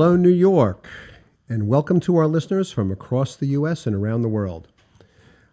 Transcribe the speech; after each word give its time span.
hello, 0.00 0.16
New 0.16 0.30
York, 0.30 0.88
and 1.46 1.68
welcome 1.68 2.00
to 2.00 2.16
our 2.16 2.26
listeners 2.26 2.72
from 2.72 2.90
across 2.90 3.36
the 3.36 3.48
U.S. 3.48 3.86
and 3.86 3.94
around 3.94 4.22
the 4.22 4.30
world. 4.30 4.66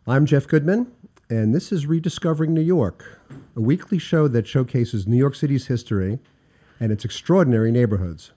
I'm 0.08 0.26
Jeff 0.26 0.48
Goodman, 0.48 0.90
and 1.30 1.54
this 1.54 1.74
is 1.74 1.86
Rediscovering 1.86 2.54
New 2.54 2.62
York, 2.62 3.20
a 3.58 3.60
weekly 3.60 4.00
show 4.00 4.30
that 4.30 4.48
showcases 4.48 5.06
New 5.06 5.18
York 5.18 5.36
City's 5.36 5.68
history 5.68 6.20
and 6.80 6.94
its 6.94 7.04
extraordinary 7.04 7.74
neighborhoods. 7.74 8.32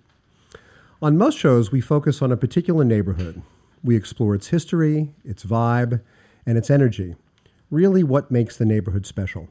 On 1.00 1.16
most 1.16 1.38
shows, 1.38 1.70
we 1.70 1.80
focus 1.80 2.20
on 2.20 2.32
a 2.32 2.36
particular 2.36 2.84
neighborhood. 2.84 3.42
We 3.84 3.94
explore 3.94 4.34
its 4.34 4.48
history, 4.48 5.14
its 5.24 5.44
vibe, 5.44 6.02
and 6.44 6.58
its 6.58 6.70
energy, 6.70 7.14
really 7.70 8.02
what 8.02 8.32
makes 8.32 8.56
the 8.56 8.64
neighborhood 8.64 9.06
special. 9.06 9.46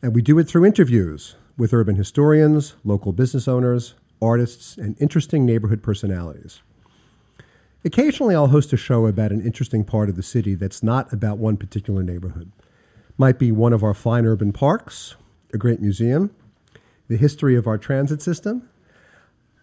And 0.00 0.14
we 0.14 0.22
do 0.22 0.38
it 0.38 0.44
through 0.44 0.64
interviews 0.64 1.36
with 1.58 1.74
urban 1.74 1.96
historians, 1.96 2.76
local 2.82 3.12
business 3.12 3.46
owners, 3.46 3.92
artists, 4.20 4.76
and 4.76 4.96
interesting 5.00 5.44
neighborhood 5.44 5.82
personalities. 5.82 6.60
Occasionally, 7.84 8.34
I'll 8.34 8.48
host 8.48 8.72
a 8.72 8.76
show 8.76 9.06
about 9.06 9.30
an 9.30 9.40
interesting 9.40 9.84
part 9.84 10.08
of 10.08 10.16
the 10.16 10.22
city 10.22 10.54
that's 10.54 10.82
not 10.82 11.12
about 11.12 11.38
one 11.38 11.56
particular 11.56 12.02
neighborhood. 12.02 12.50
Might 13.16 13.38
be 13.38 13.52
one 13.52 13.72
of 13.72 13.84
our 13.84 13.94
fine 13.94 14.26
urban 14.26 14.52
parks, 14.52 15.14
a 15.52 15.58
great 15.58 15.80
museum, 15.80 16.34
the 17.08 17.16
history 17.16 17.54
of 17.54 17.66
our 17.66 17.78
transit 17.78 18.20
system, 18.20 18.68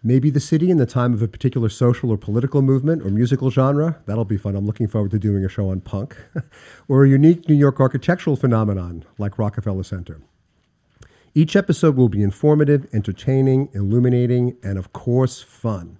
maybe 0.03 0.29
the 0.29 0.39
city 0.39 0.69
in 0.69 0.77
the 0.77 0.85
time 0.85 1.13
of 1.13 1.21
a 1.21 1.27
particular 1.27 1.69
social 1.69 2.11
or 2.11 2.17
political 2.17 2.61
movement 2.61 3.01
or 3.01 3.09
musical 3.09 3.49
genre. 3.49 3.99
That'll 4.05 4.25
be 4.25 4.37
fun. 4.37 4.55
I'm 4.55 4.65
looking 4.65 4.87
forward 4.87 5.11
to 5.11 5.19
doing 5.19 5.43
a 5.43 5.49
show 5.49 5.69
on 5.69 5.81
punk. 5.81 6.15
or 6.87 7.03
a 7.03 7.09
unique 7.09 7.47
New 7.49 7.55
York 7.55 7.79
architectural 7.79 8.35
phenomenon 8.35 9.05
like 9.17 9.37
Rockefeller 9.37 9.83
Center. 9.83 10.21
Each 11.35 11.55
episode 11.55 11.95
will 11.95 12.09
be 12.09 12.21
informative, 12.21 12.87
entertaining, 12.93 13.69
illuminating, 13.73 14.55
and 14.61 14.77
of 14.77 14.93
course, 14.93 15.41
fun. 15.41 15.97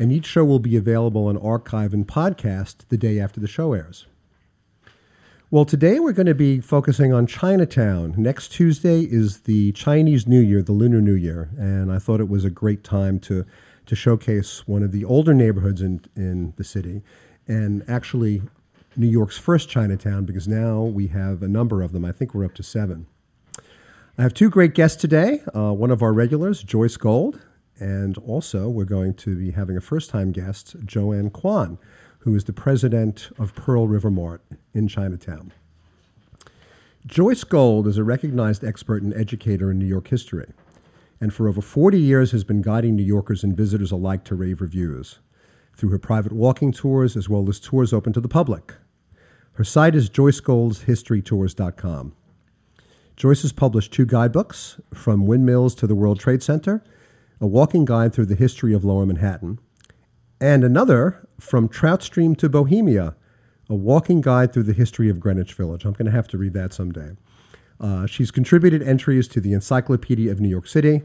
And 0.00 0.10
each 0.10 0.26
show 0.26 0.44
will 0.44 0.58
be 0.58 0.76
available 0.76 1.28
on 1.28 1.36
archive 1.38 1.94
and 1.94 2.08
podcast 2.08 2.88
the 2.88 2.96
day 2.96 3.20
after 3.20 3.38
the 3.38 3.46
show 3.46 3.72
airs. 3.72 4.06
Well, 5.48 5.64
today 5.64 6.00
we're 6.00 6.12
going 6.12 6.26
to 6.26 6.34
be 6.34 6.60
focusing 6.60 7.12
on 7.12 7.28
Chinatown. 7.28 8.14
Next 8.16 8.48
Tuesday 8.48 9.02
is 9.02 9.42
the 9.42 9.70
Chinese 9.72 10.26
New 10.26 10.40
Year, 10.40 10.60
the 10.60 10.72
Lunar 10.72 11.00
New 11.00 11.14
Year, 11.14 11.50
and 11.56 11.92
I 11.92 12.00
thought 12.00 12.18
it 12.18 12.28
was 12.28 12.44
a 12.44 12.50
great 12.50 12.82
time 12.82 13.20
to, 13.20 13.46
to 13.86 13.94
showcase 13.94 14.66
one 14.66 14.82
of 14.82 14.90
the 14.90 15.04
older 15.04 15.34
neighborhoods 15.34 15.80
in, 15.80 16.00
in 16.16 16.52
the 16.56 16.64
city, 16.64 17.02
and 17.46 17.84
actually 17.86 18.42
New 18.96 19.06
York's 19.06 19.38
first 19.38 19.68
Chinatown, 19.68 20.24
because 20.24 20.48
now 20.48 20.82
we 20.82 21.08
have 21.08 21.44
a 21.44 21.48
number 21.48 21.80
of 21.80 21.92
them. 21.92 22.04
I 22.04 22.10
think 22.10 22.34
we're 22.34 22.44
up 22.44 22.54
to 22.54 22.64
seven. 22.64 23.06
I 24.18 24.22
have 24.22 24.34
two 24.34 24.50
great 24.50 24.74
guests 24.74 25.00
today. 25.00 25.40
Uh, 25.56 25.72
one 25.72 25.90
of 25.90 26.02
our 26.02 26.12
regulars, 26.12 26.62
Joyce 26.62 26.98
Gold, 26.98 27.40
and 27.80 28.18
also 28.18 28.68
we're 28.68 28.84
going 28.84 29.14
to 29.14 29.34
be 29.34 29.52
having 29.52 29.74
a 29.74 29.80
first 29.80 30.10
time 30.10 30.32
guest, 30.32 30.76
Joanne 30.84 31.30
Kwan, 31.30 31.78
who 32.18 32.34
is 32.34 32.44
the 32.44 32.52
president 32.52 33.30
of 33.38 33.54
Pearl 33.54 33.88
River 33.88 34.10
Mart 34.10 34.42
in 34.74 34.86
Chinatown. 34.86 35.54
Joyce 37.06 37.42
Gold 37.42 37.88
is 37.88 37.96
a 37.96 38.04
recognized 38.04 38.62
expert 38.62 39.02
and 39.02 39.14
educator 39.14 39.70
in 39.70 39.78
New 39.78 39.86
York 39.86 40.08
history, 40.08 40.52
and 41.18 41.32
for 41.32 41.48
over 41.48 41.62
40 41.62 41.98
years 41.98 42.32
has 42.32 42.44
been 42.44 42.60
guiding 42.60 42.94
New 42.94 43.02
Yorkers 43.02 43.42
and 43.42 43.56
visitors 43.56 43.90
alike 43.90 44.24
to 44.24 44.34
rave 44.34 44.60
reviews 44.60 45.20
through 45.74 45.88
her 45.88 45.98
private 45.98 46.32
walking 46.32 46.70
tours 46.70 47.16
as 47.16 47.30
well 47.30 47.48
as 47.48 47.58
tours 47.58 47.94
open 47.94 48.12
to 48.12 48.20
the 48.20 48.28
public. 48.28 48.74
Her 49.54 49.64
site 49.64 49.94
is 49.94 50.10
joycegoldshistorytours.com. 50.10 52.12
Joyce 53.16 53.42
has 53.42 53.52
published 53.52 53.92
two 53.92 54.06
guidebooks, 54.06 54.80
From 54.94 55.26
Windmills 55.26 55.74
to 55.76 55.86
the 55.86 55.94
World 55.94 56.18
Trade 56.18 56.42
Center, 56.42 56.82
a 57.40 57.46
walking 57.46 57.84
guide 57.84 58.12
through 58.12 58.26
the 58.26 58.34
history 58.34 58.72
of 58.72 58.84
Lower 58.84 59.06
Manhattan, 59.06 59.58
and 60.40 60.64
another, 60.64 61.28
From 61.38 61.68
Trout 61.68 62.02
Stream 62.02 62.34
to 62.36 62.48
Bohemia, 62.48 63.14
a 63.68 63.74
walking 63.74 64.20
guide 64.20 64.52
through 64.52 64.64
the 64.64 64.72
history 64.72 65.08
of 65.08 65.20
Greenwich 65.20 65.54
Village. 65.54 65.84
I'm 65.84 65.92
going 65.92 66.06
to 66.06 66.12
have 66.12 66.28
to 66.28 66.38
read 66.38 66.52
that 66.54 66.72
someday. 66.72 67.12
Uh, 67.80 68.06
she's 68.06 68.30
contributed 68.30 68.82
entries 68.82 69.28
to 69.28 69.40
the 69.40 69.52
Encyclopedia 69.52 70.30
of 70.30 70.40
New 70.40 70.48
York 70.48 70.66
City. 70.66 71.02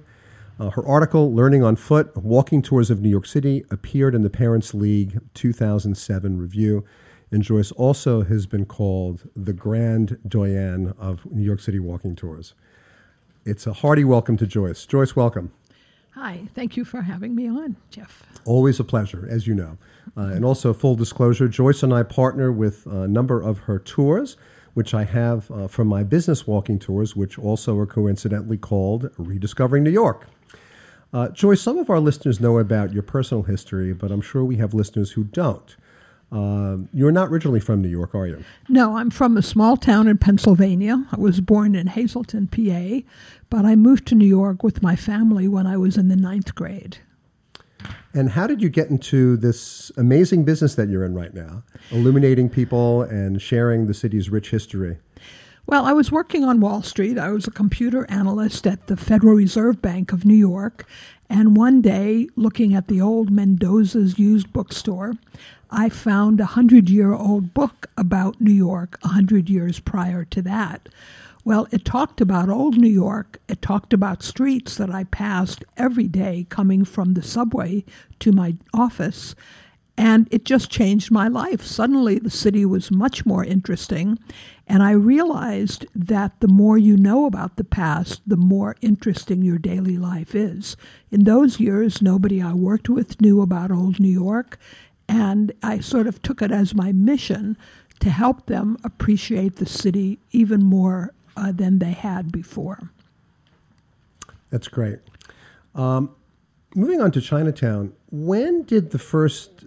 Uh, 0.59 0.71
her 0.71 0.85
article, 0.85 1.33
Learning 1.33 1.63
on 1.63 1.75
Foot 1.75 2.15
Walking 2.17 2.61
Tours 2.61 2.89
of 2.89 3.01
New 3.01 3.09
York 3.09 3.25
City, 3.25 3.63
appeared 3.69 4.15
in 4.15 4.23
the 4.23 4.29
Parents 4.29 4.73
League 4.73 5.19
2007 5.33 6.37
review. 6.37 6.83
And 7.31 7.43
Joyce 7.43 7.71
also 7.73 8.23
has 8.23 8.45
been 8.45 8.65
called 8.65 9.27
the 9.35 9.53
grand 9.53 10.17
doyen 10.27 10.93
of 10.97 11.25
New 11.29 11.43
York 11.43 11.59
City 11.59 11.79
walking 11.79 12.15
tours. 12.15 12.53
It's 13.45 13.67
a 13.67 13.73
hearty 13.73 14.03
welcome 14.03 14.37
to 14.37 14.47
Joyce. 14.47 14.85
Joyce, 14.85 15.15
welcome. 15.15 15.51
Hi, 16.15 16.47
thank 16.55 16.77
you 16.77 16.85
for 16.85 17.01
having 17.01 17.35
me 17.35 17.47
on, 17.47 17.75
Jeff. 17.91 18.23
Always 18.45 18.79
a 18.79 18.83
pleasure, 18.83 19.27
as 19.29 19.45
you 19.45 19.53
know. 19.53 19.77
Uh, 20.15 20.21
and 20.21 20.43
also, 20.43 20.73
full 20.73 20.95
disclosure 20.95 21.47
Joyce 21.47 21.83
and 21.83 21.93
I 21.93 22.03
partner 22.03 22.51
with 22.51 22.87
a 22.87 23.07
number 23.07 23.41
of 23.41 23.59
her 23.59 23.77
tours, 23.77 24.35
which 24.73 24.93
I 24.93 25.03
have 25.03 25.51
uh, 25.51 25.67
from 25.67 25.87
my 25.87 26.03
business 26.03 26.47
walking 26.47 26.79
tours, 26.79 27.15
which 27.15 27.37
also 27.37 27.77
are 27.77 27.85
coincidentally 27.85 28.57
called 28.57 29.11
Rediscovering 29.17 29.83
New 29.83 29.91
York. 29.91 30.27
Uh, 31.13 31.29
Joyce, 31.29 31.61
some 31.61 31.77
of 31.77 31.89
our 31.89 31.99
listeners 31.99 32.39
know 32.39 32.57
about 32.57 32.93
your 32.93 33.03
personal 33.03 33.43
history, 33.43 33.93
but 33.93 34.11
I'm 34.11 34.21
sure 34.21 34.43
we 34.43 34.57
have 34.57 34.73
listeners 34.73 35.11
who 35.11 35.23
don't. 35.23 35.75
Uh, 36.31 36.77
you're 36.91 37.11
not 37.11 37.29
originally 37.29 37.59
from 37.59 37.81
New 37.81 37.87
York, 37.87 38.13
are 38.13 38.27
you? 38.27 38.43
No, 38.67 38.97
I'm 38.97 39.09
from 39.09 39.37
a 39.37 39.41
small 39.41 39.77
town 39.77 40.07
in 40.07 40.17
Pennsylvania. 40.17 41.05
I 41.11 41.17
was 41.17 41.39
born 41.39 41.73
in 41.73 41.87
Hazleton, 41.87 42.47
PA, 42.47 43.07
but 43.49 43.65
I 43.65 43.75
moved 43.75 44.07
to 44.07 44.15
New 44.15 44.27
York 44.27 44.61
with 44.61 44.83
my 44.83 44.95
family 44.95 45.47
when 45.47 45.65
I 45.65 45.77
was 45.77 45.95
in 45.95 46.09
the 46.09 46.17
ninth 46.17 46.53
grade. 46.53 46.97
And 48.13 48.31
how 48.31 48.47
did 48.47 48.61
you 48.61 48.69
get 48.69 48.89
into 48.89 49.37
this 49.37 49.91
amazing 49.95 50.43
business 50.43 50.75
that 50.75 50.89
you're 50.89 51.05
in 51.05 51.13
right 51.13 51.33
now, 51.33 51.63
illuminating 51.91 52.49
people 52.49 53.03
and 53.03 53.41
sharing 53.41 53.85
the 53.85 53.93
city's 53.93 54.29
rich 54.29 54.49
history? 54.49 54.97
Well, 55.67 55.85
I 55.85 55.91
was 55.91 56.13
working 56.13 56.45
on 56.45 56.61
Wall 56.61 56.81
Street. 56.81 57.17
I 57.17 57.29
was 57.29 57.45
a 57.45 57.51
computer 57.51 58.09
analyst 58.09 58.65
at 58.65 58.87
the 58.87 58.95
Federal 58.95 59.35
Reserve 59.35 59.81
Bank 59.81 60.13
of 60.13 60.23
New 60.23 60.33
York. 60.33 60.87
And 61.29 61.57
one 61.57 61.81
day, 61.81 62.29
looking 62.35 62.73
at 62.73 62.87
the 62.87 63.01
old 63.01 63.29
Mendoza's 63.29 64.17
used 64.17 64.53
bookstore, 64.53 65.15
I 65.69 65.89
found 65.89 66.39
a 66.39 66.45
hundred 66.45 66.89
year 66.89 67.13
old 67.13 67.53
book 67.53 67.89
about 67.97 68.39
New 68.39 68.53
York 68.53 68.97
a 69.03 69.09
hundred 69.09 69.49
years 69.49 69.79
prior 69.79 70.23
to 70.25 70.41
that. 70.43 70.87
Well, 71.43 71.67
it 71.71 71.85
talked 71.85 72.19
about 72.19 72.49
old 72.49 72.77
New 72.77 72.89
York. 72.89 73.39
It 73.47 73.61
talked 73.61 73.93
about 73.93 74.23
streets 74.23 74.75
that 74.75 74.93
I 74.93 75.05
passed 75.05 75.63
every 75.77 76.07
day 76.07 76.45
coming 76.49 76.83
from 76.83 77.13
the 77.13 77.23
subway 77.23 77.85
to 78.19 78.31
my 78.31 78.55
office. 78.73 79.33
And 79.97 80.27
it 80.29 80.45
just 80.45 80.69
changed 80.69 81.09
my 81.09 81.27
life. 81.27 81.63
Suddenly, 81.63 82.19
the 82.19 82.29
city 82.29 82.65
was 82.65 82.91
much 82.91 83.25
more 83.25 83.43
interesting. 83.43 84.19
And 84.67 84.83
I 84.83 84.91
realized 84.91 85.87
that 85.95 86.39
the 86.39 86.47
more 86.47 86.77
you 86.77 86.95
know 86.95 87.25
about 87.25 87.55
the 87.55 87.63
past, 87.63 88.21
the 88.27 88.37
more 88.37 88.75
interesting 88.81 89.41
your 89.41 89.57
daily 89.57 89.97
life 89.97 90.35
is. 90.35 90.77
In 91.09 91.23
those 91.23 91.59
years, 91.59 92.01
nobody 92.01 92.41
I 92.41 92.53
worked 92.53 92.89
with 92.89 93.19
knew 93.21 93.41
about 93.41 93.71
old 93.71 93.99
New 93.99 94.07
York. 94.07 94.59
And 95.09 95.51
I 95.63 95.79
sort 95.79 96.05
of 96.05 96.21
took 96.21 96.41
it 96.41 96.51
as 96.51 96.75
my 96.75 96.91
mission 96.91 97.57
to 97.99 98.09
help 98.09 98.45
them 98.45 98.77
appreciate 98.83 99.55
the 99.55 99.65
city 99.65 100.19
even 100.31 100.63
more 100.63 101.13
uh, 101.35 101.51
than 101.51 101.79
they 101.79 101.91
had 101.93 102.31
before. 102.31 102.91
That's 104.49 104.67
great. 104.67 104.99
Um, 105.75 106.15
moving 106.75 107.01
on 107.01 107.11
to 107.11 107.21
Chinatown, 107.21 107.93
when 108.11 108.63
did 108.63 108.91
the 108.91 108.99
first 108.99 109.65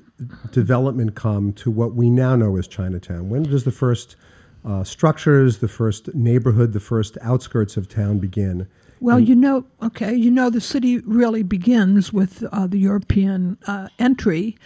development 0.50 1.14
come 1.14 1.52
to 1.54 1.70
what 1.70 1.94
we 1.94 2.10
now 2.10 2.36
know 2.36 2.56
as 2.56 2.66
Chinatown? 2.66 3.28
When 3.28 3.44
does 3.44 3.64
the 3.64 3.72
first 3.72 4.16
uh, 4.64 4.84
structures, 4.84 5.58
the 5.58 5.68
first 5.68 6.14
neighborhood, 6.14 6.72
the 6.72 6.80
first 6.80 7.16
outskirts 7.22 7.76
of 7.76 7.88
town 7.88 8.18
begin? 8.18 8.68
Well, 9.00 9.16
and 9.16 9.28
you 9.28 9.34
know, 9.34 9.64
okay, 9.82 10.14
you 10.14 10.30
know, 10.30 10.50
the 10.50 10.60
city 10.60 10.98
really 10.98 11.42
begins 11.42 12.12
with 12.12 12.44
uh, 12.52 12.66
the 12.66 12.78
European 12.78 13.56
uh, 13.66 13.88
entry 13.98 14.58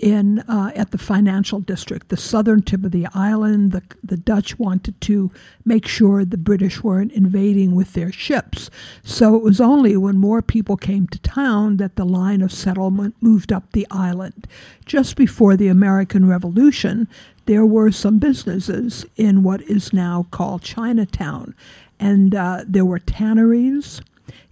in 0.00 0.38
uh, 0.40 0.72
at 0.74 0.90
the 0.90 0.98
financial 0.98 1.60
district, 1.60 2.08
the 2.08 2.16
southern 2.16 2.62
tip 2.62 2.84
of 2.84 2.90
the 2.90 3.06
island. 3.14 3.72
The, 3.72 3.82
the 4.02 4.16
Dutch 4.16 4.58
wanted 4.58 5.00
to 5.02 5.30
make 5.64 5.86
sure 5.86 6.24
the 6.24 6.38
British 6.38 6.82
weren't 6.82 7.12
invading 7.12 7.74
with 7.74 7.92
their 7.92 8.10
ships. 8.10 8.70
So 9.02 9.36
it 9.36 9.42
was 9.42 9.60
only 9.60 9.96
when 9.96 10.18
more 10.18 10.42
people 10.42 10.76
came 10.76 11.06
to 11.08 11.18
town 11.20 11.76
that 11.76 11.96
the 11.96 12.06
line 12.06 12.40
of 12.40 12.50
settlement 12.50 13.14
moved 13.20 13.52
up 13.52 13.70
the 13.72 13.86
island. 13.90 14.46
Just 14.86 15.16
before 15.16 15.56
the 15.56 15.68
American 15.68 16.26
Revolution, 16.26 17.06
there 17.44 17.66
were 17.66 17.92
some 17.92 18.18
businesses 18.18 19.04
in 19.16 19.42
what 19.42 19.60
is 19.62 19.92
now 19.92 20.26
called 20.30 20.62
Chinatown, 20.62 21.54
and 21.98 22.34
uh, 22.34 22.64
there 22.66 22.84
were 22.84 22.98
tanneries. 22.98 24.00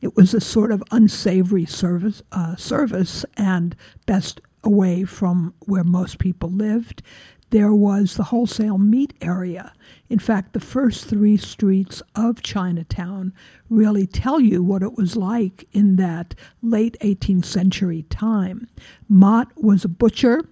It 0.00 0.14
was 0.14 0.34
a 0.34 0.40
sort 0.40 0.72
of 0.72 0.82
unsavory 0.90 1.64
service, 1.64 2.22
uh, 2.32 2.56
service 2.56 3.24
and 3.36 3.74
best 4.06 4.40
away 4.68 5.02
from 5.04 5.54
where 5.60 5.82
most 5.84 6.18
people 6.18 6.50
lived. 6.50 7.02
there 7.50 7.72
was 7.74 8.14
the 8.16 8.24
wholesale 8.24 8.76
meat 8.78 9.14
area. 9.22 9.72
In 10.10 10.18
fact, 10.18 10.52
the 10.52 10.60
first 10.60 11.06
three 11.06 11.36
streets 11.38 12.02
of 12.14 12.42
Chinatown 12.42 13.32
really 13.70 14.06
tell 14.06 14.38
you 14.38 14.62
what 14.62 14.82
it 14.82 14.94
was 14.96 15.16
like 15.16 15.66
in 15.72 15.96
that 15.96 16.34
late 16.62 16.96
18th 17.00 17.46
century 17.46 18.02
time. 18.10 18.68
Mott 19.08 19.50
was 19.56 19.84
a 19.84 19.88
butcher, 19.88 20.42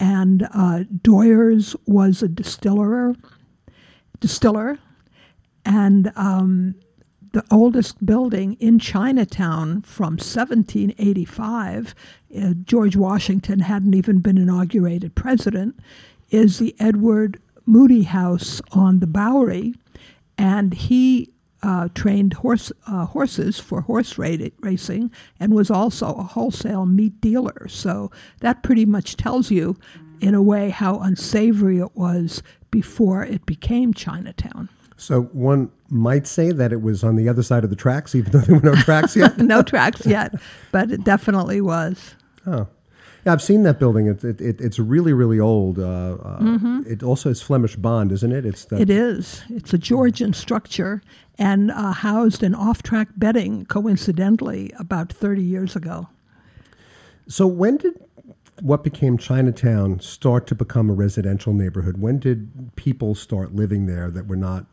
and 0.00 0.42
uh, 0.52 0.82
Doyers 1.02 1.76
was 1.86 2.22
a 2.22 2.28
distiller. 2.28 3.14
Distiller, 4.20 4.78
and 5.64 6.10
um, 6.16 6.74
the 7.34 7.44
oldest 7.50 8.06
building 8.06 8.54
in 8.60 8.78
Chinatown 8.78 9.82
from 9.82 10.12
1785, 10.12 11.94
uh, 12.36 12.54
George 12.64 12.94
Washington 12.94 13.58
hadn't 13.58 13.94
even 13.94 14.20
been 14.20 14.38
inaugurated 14.38 15.16
president, 15.16 15.76
is 16.30 16.60
the 16.60 16.76
Edward 16.78 17.40
Mooney 17.66 18.04
House 18.04 18.62
on 18.70 19.00
the 19.00 19.08
Bowery. 19.08 19.74
And 20.38 20.74
he 20.74 21.32
uh, 21.60 21.88
trained 21.92 22.34
horse, 22.34 22.70
uh, 22.86 23.06
horses 23.06 23.58
for 23.58 23.80
horse 23.80 24.16
ra- 24.16 24.36
racing 24.60 25.10
and 25.40 25.52
was 25.54 25.72
also 25.72 26.14
a 26.14 26.22
wholesale 26.22 26.86
meat 26.86 27.20
dealer. 27.20 27.66
So 27.68 28.12
that 28.40 28.62
pretty 28.62 28.84
much 28.84 29.16
tells 29.16 29.50
you, 29.50 29.76
in 30.20 30.34
a 30.34 30.42
way, 30.42 30.70
how 30.70 31.00
unsavory 31.00 31.78
it 31.78 31.96
was 31.96 32.44
before 32.70 33.24
it 33.24 33.44
became 33.44 33.92
Chinatown. 33.92 34.68
So 34.96 35.22
one 35.22 35.70
might 35.94 36.26
say 36.26 36.50
that 36.50 36.72
it 36.72 36.82
was 36.82 37.04
on 37.04 37.16
the 37.16 37.28
other 37.28 37.42
side 37.42 37.64
of 37.64 37.70
the 37.70 37.76
tracks, 37.76 38.14
even 38.14 38.32
though 38.32 38.40
there 38.40 38.56
were 38.56 38.74
no 38.74 38.74
tracks 38.82 39.16
yet. 39.16 39.38
no 39.38 39.62
tracks 39.62 40.04
yet, 40.04 40.34
but 40.72 40.90
it 40.90 41.04
definitely 41.04 41.60
was. 41.60 42.14
Oh, 42.46 42.66
yeah, 43.24 43.32
I've 43.32 43.42
seen 43.42 43.62
that 43.62 43.78
building. 43.78 44.06
It, 44.06 44.22
it, 44.22 44.40
it 44.40 44.60
it's 44.60 44.78
really, 44.78 45.12
really 45.12 45.40
old. 45.40 45.78
Uh, 45.78 45.82
uh, 45.82 46.38
mm-hmm. 46.40 46.80
It 46.86 47.02
also 47.02 47.30
is 47.30 47.40
Flemish 47.40 47.76
Bond, 47.76 48.12
isn't 48.12 48.32
it? 48.32 48.44
It's 48.44 48.64
that 48.66 48.80
it 48.80 48.90
is. 48.90 49.42
It's 49.48 49.72
a 49.72 49.78
Georgian 49.78 50.34
structure 50.34 51.00
and 51.38 51.70
uh, 51.70 51.92
housed 51.92 52.42
an 52.42 52.54
off-track 52.54 53.08
betting, 53.16 53.64
coincidentally, 53.64 54.72
about 54.78 55.12
thirty 55.12 55.42
years 55.42 55.74
ago. 55.74 56.08
So 57.26 57.46
when 57.46 57.78
did 57.78 57.94
what 58.60 58.84
became 58.84 59.16
Chinatown 59.16 60.00
start 60.00 60.46
to 60.48 60.54
become 60.54 60.90
a 60.90 60.92
residential 60.92 61.54
neighborhood? 61.54 61.98
When 61.98 62.18
did 62.18 62.76
people 62.76 63.14
start 63.14 63.54
living 63.54 63.86
there 63.86 64.10
that 64.10 64.26
were 64.26 64.36
not 64.36 64.66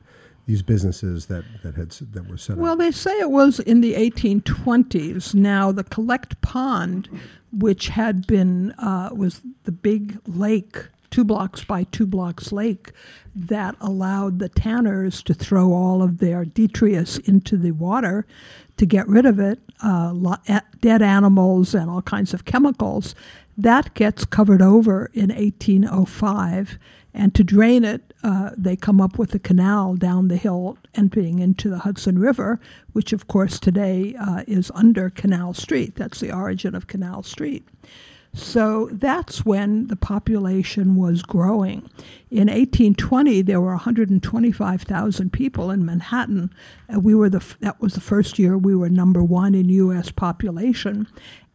these 0.46 0.62
businesses 0.62 1.28
that, 1.28 1.44
that 1.64 1.76
had 1.76 1.92
that 1.92 2.28
were 2.28 2.38
set 2.38 2.54
up? 2.54 2.60
Well, 2.60 2.76
they 2.76 2.92
say 2.92 3.20
it 3.20 3.32
was 3.32 3.60
in 3.60 3.82
the 3.82 3.94
1820s. 3.94 5.34
Now, 5.34 5.72
the 5.72 5.84
Collect 5.84 6.42
Pond, 6.42 7.08
which 7.52 7.90
had 7.90 8.28
been 8.28 8.72
uh, 8.74 9.10
was 9.14 9.42
the 9.64 9.72
big 9.72 10.20
lake, 10.28 10.88
two 11.10 11.24
blocks 11.24 11.64
by 11.64 11.84
two 11.86 12.06
blocks 12.06 12.52
lake, 12.52 12.92
that 13.36 13.76
allowed 13.80 14.40
the 14.40 14.50
tanners 14.50 15.24
to 15.24 15.34
throw 15.34 15.74
all 15.74 16.02
of 16.02 16.18
their 16.18 16.46
detritus 16.46 17.18
into 17.20 17.58
the 17.58 17.72
water 17.72 18.26
to 18.78 18.86
get 18.86 19.08
rid 19.08 19.26
of 19.26 19.40
it, 19.40 19.60
uh, 19.84 20.14
dead 20.82 21.02
animals 21.02 21.74
and 21.76 21.90
all 21.90 22.02
kinds 22.02 22.34
of 22.34 22.46
chemicals. 22.46 23.14
That 23.58 23.94
gets 23.94 24.26
covered 24.26 24.62
over 24.62 25.12
in 25.14 25.30
1805 25.30 26.80
and 27.14 27.36
to 27.36 27.44
drain 27.44 27.84
it, 27.84 28.14
uh, 28.24 28.52
they 28.58 28.76
come 28.76 29.02
up 29.02 29.18
with 29.18 29.34
a 29.34 29.40
canal 29.40 29.96
down 29.96 30.28
the 30.28 30.38
hill 30.38 30.78
emptying 30.96 31.40
into 31.40 31.70
the 31.70 31.80
Hudson 31.80 32.20
River, 32.20 32.60
which, 32.94 33.14
of 33.14 33.28
course, 33.28 33.60
today 33.60 34.16
uh, 34.20 34.44
is 34.48 34.72
under 34.76 35.10
Canal 35.10 35.54
Street. 35.54 35.96
That's 35.96 36.20
the 36.20 36.32
origin 36.32 36.76
of 36.76 36.88
Canal 36.88 37.24
Street. 37.24 37.68
So 38.34 38.88
that's 38.94 39.46
when 39.46 39.88
the 39.88 39.98
population 39.98 40.96
was 40.96 41.22
growing. 41.22 41.90
In 42.30 42.48
1820, 42.48 43.42
there 43.42 43.60
were 43.60 43.72
125,000 43.72 45.34
people 45.34 45.70
in 45.70 45.86
Manhattan. 45.86 46.50
Uh, 46.94 47.02
we 47.02 47.14
were 47.14 47.30
the 47.30 47.44
that 47.60 47.82
was 47.82 47.94
the 47.94 48.00
first 48.00 48.40
year 48.40 48.58
we 48.58 48.74
were 48.74 48.90
number 48.90 49.22
one 49.22 49.54
in 49.54 49.68
U.S. 49.68 50.12
population, 50.12 51.08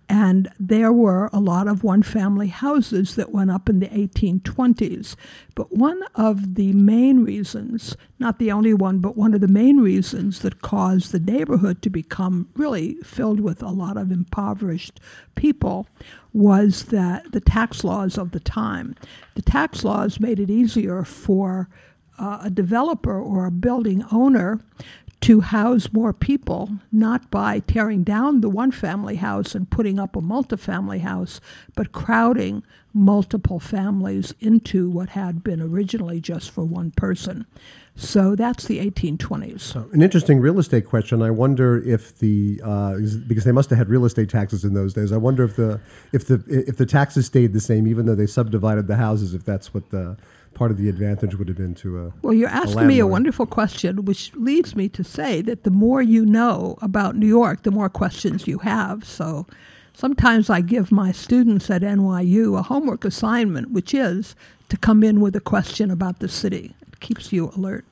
and 0.08 0.48
there 0.60 0.92
were 0.92 1.28
a 1.32 1.40
lot 1.40 1.66
of 1.66 1.82
one 1.82 2.02
family 2.02 2.46
houses 2.46 3.16
that 3.16 3.32
went 3.32 3.50
up 3.50 3.68
in 3.68 3.80
the 3.80 3.88
1820s. 3.88 5.16
But 5.56 5.72
one 5.72 6.02
of 6.14 6.54
the 6.54 6.72
main 6.72 7.24
reasons, 7.24 7.96
not 8.18 8.38
the 8.38 8.52
only 8.52 8.72
one, 8.72 9.00
but 9.00 9.16
one 9.16 9.34
of 9.34 9.40
the 9.40 9.48
main 9.48 9.78
reasons 9.78 10.40
that 10.40 10.62
caused 10.62 11.10
the 11.10 11.18
neighborhood 11.18 11.82
to 11.82 11.90
become 11.90 12.48
really 12.54 12.94
filled 13.02 13.40
with 13.40 13.62
a 13.62 13.70
lot 13.70 13.96
of 13.96 14.12
impoverished 14.12 15.00
people 15.34 15.88
was 16.32 16.84
that 16.84 17.32
the 17.32 17.40
tax 17.40 17.82
laws 17.82 18.16
of 18.16 18.30
the 18.30 18.40
time. 18.40 18.94
The 19.34 19.42
tax 19.42 19.82
laws 19.82 20.20
made 20.20 20.38
it 20.38 20.50
easier 20.50 21.02
for 21.02 21.68
uh, 22.18 22.40
a 22.44 22.50
developer 22.50 23.20
or 23.20 23.46
a 23.46 23.50
building 23.50 24.04
owner 24.12 24.60
to 25.26 25.40
house 25.40 25.92
more 25.92 26.12
people, 26.12 26.78
not 26.92 27.32
by 27.32 27.58
tearing 27.58 28.04
down 28.04 28.42
the 28.42 28.48
one 28.48 28.70
family 28.70 29.16
house 29.16 29.56
and 29.56 29.68
putting 29.68 29.98
up 29.98 30.14
a 30.14 30.20
multifamily 30.20 31.00
house, 31.00 31.40
but 31.74 31.90
crowding 31.90 32.62
multiple 32.94 33.58
families 33.58 34.32
into 34.38 34.88
what 34.88 35.08
had 35.08 35.42
been 35.42 35.60
originally 35.60 36.20
just 36.20 36.48
for 36.48 36.62
one 36.62 36.92
person. 36.92 37.44
So 37.96 38.36
that's 38.36 38.66
the 38.66 38.78
1820s. 38.88 39.62
So 39.62 39.90
an 39.92 40.00
interesting 40.00 40.38
real 40.38 40.60
estate 40.60 40.86
question. 40.86 41.20
I 41.22 41.32
wonder 41.32 41.76
if 41.76 42.16
the 42.16 42.60
uh, 42.62 42.94
because 43.26 43.42
they 43.42 43.50
must 43.50 43.70
have 43.70 43.78
had 43.78 43.88
real 43.88 44.04
estate 44.04 44.30
taxes 44.30 44.64
in 44.64 44.74
those 44.74 44.94
days. 44.94 45.10
I 45.10 45.16
wonder 45.16 45.42
if 45.42 45.56
the 45.56 45.80
if 46.12 46.28
the 46.28 46.40
if 46.46 46.76
the 46.76 46.86
taxes 46.86 47.26
stayed 47.26 47.52
the 47.52 47.60
same, 47.60 47.88
even 47.88 48.06
though 48.06 48.14
they 48.14 48.26
subdivided 48.28 48.86
the 48.86 48.96
houses. 48.96 49.34
If 49.34 49.44
that's 49.44 49.74
what 49.74 49.90
the 49.90 50.18
part 50.56 50.70
of 50.70 50.78
the 50.78 50.88
advantage 50.88 51.34
would 51.34 51.48
have 51.48 51.56
been 51.58 51.74
to 51.74 51.88
a 52.02 52.12
well 52.22 52.32
you're 52.32 52.48
asking 52.48 52.78
a 52.78 52.84
me 52.84 52.98
a 52.98 53.06
wonderful 53.06 53.44
question 53.44 54.06
which 54.06 54.34
leads 54.34 54.74
me 54.74 54.88
to 54.88 55.04
say 55.04 55.42
that 55.42 55.64
the 55.64 55.70
more 55.70 56.00
you 56.00 56.24
know 56.24 56.78
about 56.80 57.14
new 57.14 57.26
york 57.26 57.62
the 57.62 57.70
more 57.70 57.90
questions 57.90 58.48
you 58.48 58.58
have. 58.60 59.04
So 59.04 59.46
sometimes 59.92 60.48
i 60.48 60.62
give 60.62 60.90
my 60.90 61.12
students 61.12 61.70
at 61.70 61.82
nyu 61.82 62.58
a 62.58 62.62
homework 62.62 63.04
assignment 63.04 63.70
which 63.70 63.92
is 63.92 64.34
to 64.70 64.78
come 64.78 65.04
in 65.04 65.20
with 65.20 65.36
a 65.36 65.40
question 65.40 65.90
about 65.90 66.20
the 66.20 66.28
city. 66.28 66.74
It 66.88 67.00
keeps 67.00 67.32
you 67.34 67.50
alert 67.50 67.84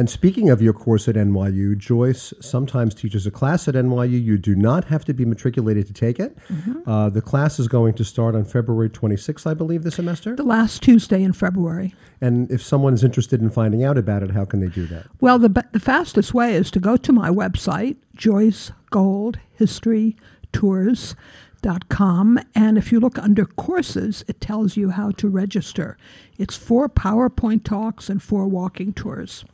and 0.00 0.08
speaking 0.08 0.48
of 0.48 0.62
your 0.62 0.72
course 0.72 1.08
at 1.08 1.14
NYU, 1.14 1.76
Joyce 1.76 2.32
sometimes 2.40 2.94
teaches 2.94 3.26
a 3.26 3.30
class 3.30 3.68
at 3.68 3.74
NYU. 3.74 4.24
You 4.24 4.38
do 4.38 4.54
not 4.54 4.84
have 4.86 5.04
to 5.04 5.12
be 5.12 5.26
matriculated 5.26 5.86
to 5.88 5.92
take 5.92 6.18
it. 6.18 6.38
Mm-hmm. 6.48 6.88
Uh, 6.88 7.10
the 7.10 7.20
class 7.20 7.58
is 7.58 7.68
going 7.68 7.92
to 7.92 8.02
start 8.02 8.34
on 8.34 8.46
February 8.46 8.88
26th, 8.88 9.46
I 9.46 9.52
believe, 9.52 9.82
this 9.82 9.96
semester. 9.96 10.34
The 10.34 10.42
last 10.42 10.82
Tuesday 10.82 11.22
in 11.22 11.34
February. 11.34 11.94
And 12.18 12.50
if 12.50 12.62
someone 12.62 12.94
is 12.94 13.04
interested 13.04 13.42
in 13.42 13.50
finding 13.50 13.84
out 13.84 13.98
about 13.98 14.22
it, 14.22 14.30
how 14.30 14.46
can 14.46 14.60
they 14.60 14.68
do 14.68 14.86
that? 14.86 15.04
Well, 15.20 15.38
the, 15.38 15.66
the 15.72 15.80
fastest 15.80 16.32
way 16.32 16.54
is 16.54 16.70
to 16.70 16.80
go 16.80 16.96
to 16.96 17.12
my 17.12 17.28
website, 17.28 17.98
Joyce 18.16 18.72
Gold 18.88 19.38
History 19.52 20.16
Tours. 20.50 21.14
Dot 21.62 21.90
com, 21.90 22.40
and 22.54 22.78
if 22.78 22.90
you 22.90 22.98
look 23.00 23.18
under 23.18 23.44
courses, 23.44 24.24
it 24.26 24.40
tells 24.40 24.78
you 24.78 24.88
how 24.88 25.10
to 25.10 25.28
register. 25.28 25.98
It's 26.38 26.56
four 26.56 26.88
PowerPoint 26.88 27.64
talks 27.64 28.08
and 28.08 28.22
four 28.22 28.48
walking 28.48 28.94
tours. 28.94 29.44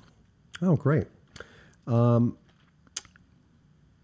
Oh, 0.62 0.76
great. 0.76 1.06
Um, 1.86 2.36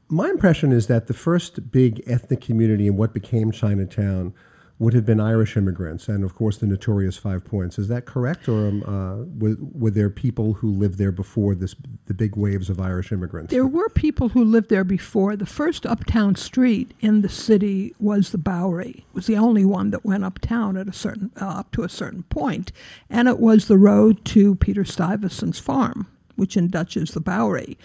my 0.09 0.29
impression 0.29 0.73
is 0.73 0.87
that 0.89 1.07
the 1.07 1.15
first 1.15 1.73
big 1.73 2.03
ethnic 2.07 2.41
community 2.41 2.87
in 2.87 2.97
what 2.97 3.15
became 3.15 3.51
Chinatown 3.51 4.35
would 4.79 4.95
have 4.95 5.07
been 5.07 5.21
Irish 5.21 5.57
immigrants, 5.57 6.09
and 6.09 6.25
of 6.25 6.35
course 6.35 6.59
the 6.59 6.67
notorious 6.67 7.17
Five 7.17 7.45
Points. 7.45 7.79
Is 7.79 7.87
that 7.87 8.05
correct, 8.05 8.49
or 8.49 8.67
um, 8.67 8.83
uh, 8.83 9.25
were, 9.39 9.57
were, 9.61 9.91
there 9.91 10.11
people 10.11 10.55
who 10.55 10.73
lived 10.73 10.99
there 10.99 11.13
before 11.13 11.55
this 11.55 11.77
the 12.07 12.15
big 12.15 12.37
waves 12.37 12.69
of 12.69 12.81
Irish 12.81 13.13
immigrants? 13.13 13.53
There 13.53 13.67
were 13.67 13.89
people 13.89 14.31
who 14.31 14.45
lived 14.45 14.71
there 14.71 14.83
before. 14.83 15.37
The 15.37 15.47
first 15.47 15.87
uptown 15.87 16.35
street 16.35 16.95
in 17.01 17.23
the 17.23 17.29
city 17.29 17.95
was 18.01 18.33
the 18.33 18.39
Bowery. 18.39 19.07
It 19.09 19.15
was 19.15 19.27
the 19.27 19.37
only 19.37 19.65
one 19.65 19.91
that 19.93 20.05
went 20.05 20.25
uptown 20.25 20.77
at 20.77 20.89
a 20.89 20.93
certain 20.93 21.31
uh, 21.41 21.47
up 21.47 21.71
to 21.73 21.85
a 21.85 21.89
certain 21.89 22.25
point, 22.25 22.73
and 23.09 23.29
it 23.29 23.39
was 23.39 23.69
the 23.69 23.79
road 23.79 24.25
to 24.27 24.57
Peter 24.57 24.85
Stuyvesant's 24.85 25.61
farm 25.61 26.09
which 26.43 26.57
in 26.57 26.67
Dutch 26.67 26.97
is 26.97 27.13
the 27.13 27.21
Bowery. 27.21 27.79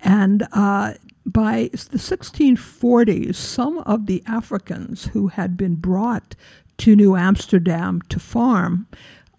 And 0.00 0.46
uh, 0.52 0.94
by 1.26 1.70
the 1.72 1.98
1640s, 1.98 3.34
some 3.34 3.78
of 3.78 4.06
the 4.06 4.22
Africans 4.24 5.06
who 5.06 5.26
had 5.26 5.56
been 5.56 5.74
brought 5.74 6.36
to 6.78 6.94
New 6.94 7.16
Amsterdam 7.16 8.00
to 8.02 8.20
farm 8.20 8.86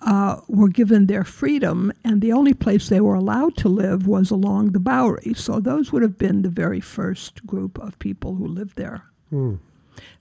uh, 0.02 0.42
were 0.50 0.68
given 0.68 1.06
their 1.06 1.24
freedom, 1.24 1.94
and 2.04 2.22
the 2.22 2.34
only 2.34 2.54
place 2.54 2.90
they 2.90 3.00
were 3.00 3.16
allowed 3.16 3.56
to 3.58 3.70
live 3.70 4.06
was 4.06 4.30
along 4.30 4.72
the 4.72 4.80
Bowery. 4.80 5.34
So 5.34 5.62
those 5.62 5.94
would 5.94 6.02
have 6.02 6.18
been 6.18 6.42
the 6.42 6.50
very 6.50 6.82
first 6.82 7.48
group 7.48 7.80
of 7.80 7.98
people 8.00 8.36
who 8.36 8.46
lived 8.46 8.76
there. 8.76 9.04
Hmm. 9.30 9.56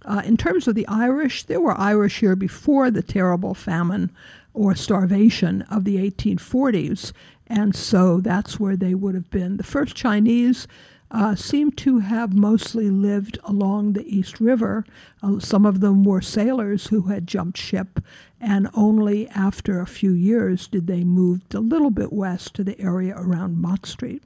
Uh, 0.05 0.23
in 0.25 0.37
terms 0.37 0.69
of 0.69 0.77
the 0.77 0.87
Irish, 0.87 1.43
there 1.45 1.61
were 1.61 1.77
Irish 1.77 2.21
here 2.21 2.37
before 2.37 2.89
the 2.89 3.03
terrible 3.03 3.55
famine 3.55 4.13
or 4.55 4.75
starvation 4.75 5.63
of 5.63 5.85
the 5.85 5.97
1840s, 6.11 7.13
and 7.49 7.75
so 7.75 8.21
that's 8.21 8.61
where 8.61 8.77
they 8.77 8.95
would 8.95 9.15
have 9.15 9.31
been. 9.31 9.57
The 9.57 9.65
first 9.65 9.97
Chinese 9.97 10.69
uh, 11.11 11.35
seem 11.35 11.73
to 11.73 12.01
have 12.01 12.35
mostly 12.35 12.91
lived 12.91 13.39
along 13.45 13.93
the 13.93 14.07
East 14.07 14.41
River. 14.41 14.85
Uh, 15.23 15.39
some 15.39 15.65
of 15.65 15.81
them 15.81 16.05
were 16.05 16.21
sailors 16.21 16.89
who 16.89 17.03
had 17.03 17.27
jumped 17.27 17.57
ship, 17.57 18.01
and 18.41 18.69
only 18.75 19.27
after 19.29 19.81
a 19.81 19.87
few 19.87 20.13
years 20.13 20.69
did 20.69 20.87
they 20.87 21.05
move 21.05 21.41
a 21.55 21.61
little 21.61 21.91
bit 21.91 22.13
west 22.13 22.55
to 22.55 22.65
the 22.65 22.79
area 22.81 23.15
around 23.17 23.59
Mott 23.59 23.87
Street. 23.87 24.23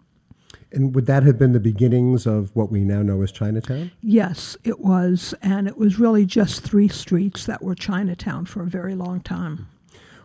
And 0.72 0.94
would 0.94 1.06
that 1.06 1.22
have 1.22 1.38
been 1.38 1.52
the 1.52 1.60
beginnings 1.60 2.26
of 2.26 2.54
what 2.56 2.72
we 2.72 2.80
now 2.80 3.02
know 3.02 3.20
as 3.22 3.30
Chinatown? 3.30 3.92
Yes, 4.00 4.56
it 4.64 4.80
was. 4.80 5.34
And 5.42 5.68
it 5.68 5.76
was 5.76 5.98
really 5.98 6.24
just 6.24 6.62
three 6.62 6.88
streets 6.88 7.44
that 7.44 7.62
were 7.62 7.74
Chinatown 7.74 8.46
for 8.46 8.62
a 8.62 8.66
very 8.66 8.94
long 8.94 9.20
time. 9.20 9.68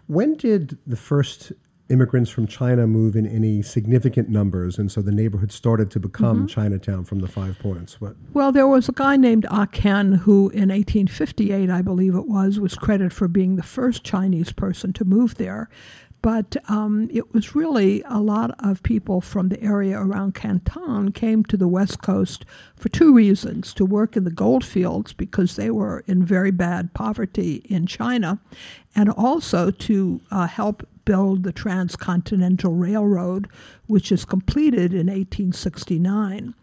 When 0.08 0.36
did 0.36 0.78
the 0.88 0.96
first 0.96 1.52
immigrants 1.90 2.30
from 2.30 2.48
China 2.48 2.88
move 2.88 3.16
in 3.16 3.26
any 3.26 3.62
significant 3.62 4.30
numbers, 4.30 4.78
and 4.78 4.92
so 4.92 5.02
the 5.02 5.12
neighborhood 5.12 5.52
started 5.52 5.90
to 5.92 6.00
become 6.00 6.40
mm-hmm. 6.40 6.48
Chinatown 6.48 7.04
from 7.04 7.20
the 7.20 7.28
Five 7.28 7.60
Points. 7.60 8.02
What? 8.02 8.16
Well, 8.34 8.52
there 8.52 8.68
was 8.68 8.90
a 8.90 8.94
guy 8.94 9.16
named 9.18 9.46
Ah 9.50 9.66
Ken 9.66 10.14
who, 10.14 10.50
in 10.50 10.70
1858, 10.70 11.70
I 11.70 11.82
believe 11.82 12.16
it 12.16 12.28
was, 12.28 12.60
was 12.60 12.76
credited 12.76 13.14
for 13.14 13.28
being 13.28 13.56
the 13.56 13.64
first 13.64 14.04
Chinese 14.04 14.52
person 14.52 14.94
to 14.94 15.06
move 15.06 15.36
there. 15.36 15.70
But 16.22 16.58
um, 16.68 17.10
it 17.14 17.34
was 17.34 17.56
really 17.56 18.04
a 18.08 18.20
lot 18.20 18.52
of 18.60 18.84
people 18.84 19.22
from 19.22 19.50
the 19.50 19.62
area 19.62 20.00
around 20.00 20.34
Canton 20.34 21.12
came 21.12 21.44
to 21.46 21.56
the 21.56 21.68
West 21.68 22.02
Coast 22.02 22.44
for 22.76 22.90
two 22.90 23.14
reasons 23.14 23.74
to 23.76 23.86
work 23.86 24.18
in 24.18 24.24
the 24.24 24.32
gold 24.32 24.66
fields 24.66 25.14
because 25.14 25.56
they 25.56 25.70
were 25.70 26.04
in 26.08 26.26
very 26.26 26.52
bad 26.52 26.94
poverty 26.94 27.62
in 27.70 27.86
China, 27.86 28.40
and 28.96 29.10
also 29.10 29.70
to 29.70 30.20
uh, 30.32 30.48
help 30.48 30.88
build 31.08 31.44
the 31.44 31.54
Transcontinental 31.54 32.74
Railroad, 32.74 33.48
which 33.86 34.12
is 34.12 34.26
completed 34.26 34.92
in 34.92 35.08
1869. 35.08 36.54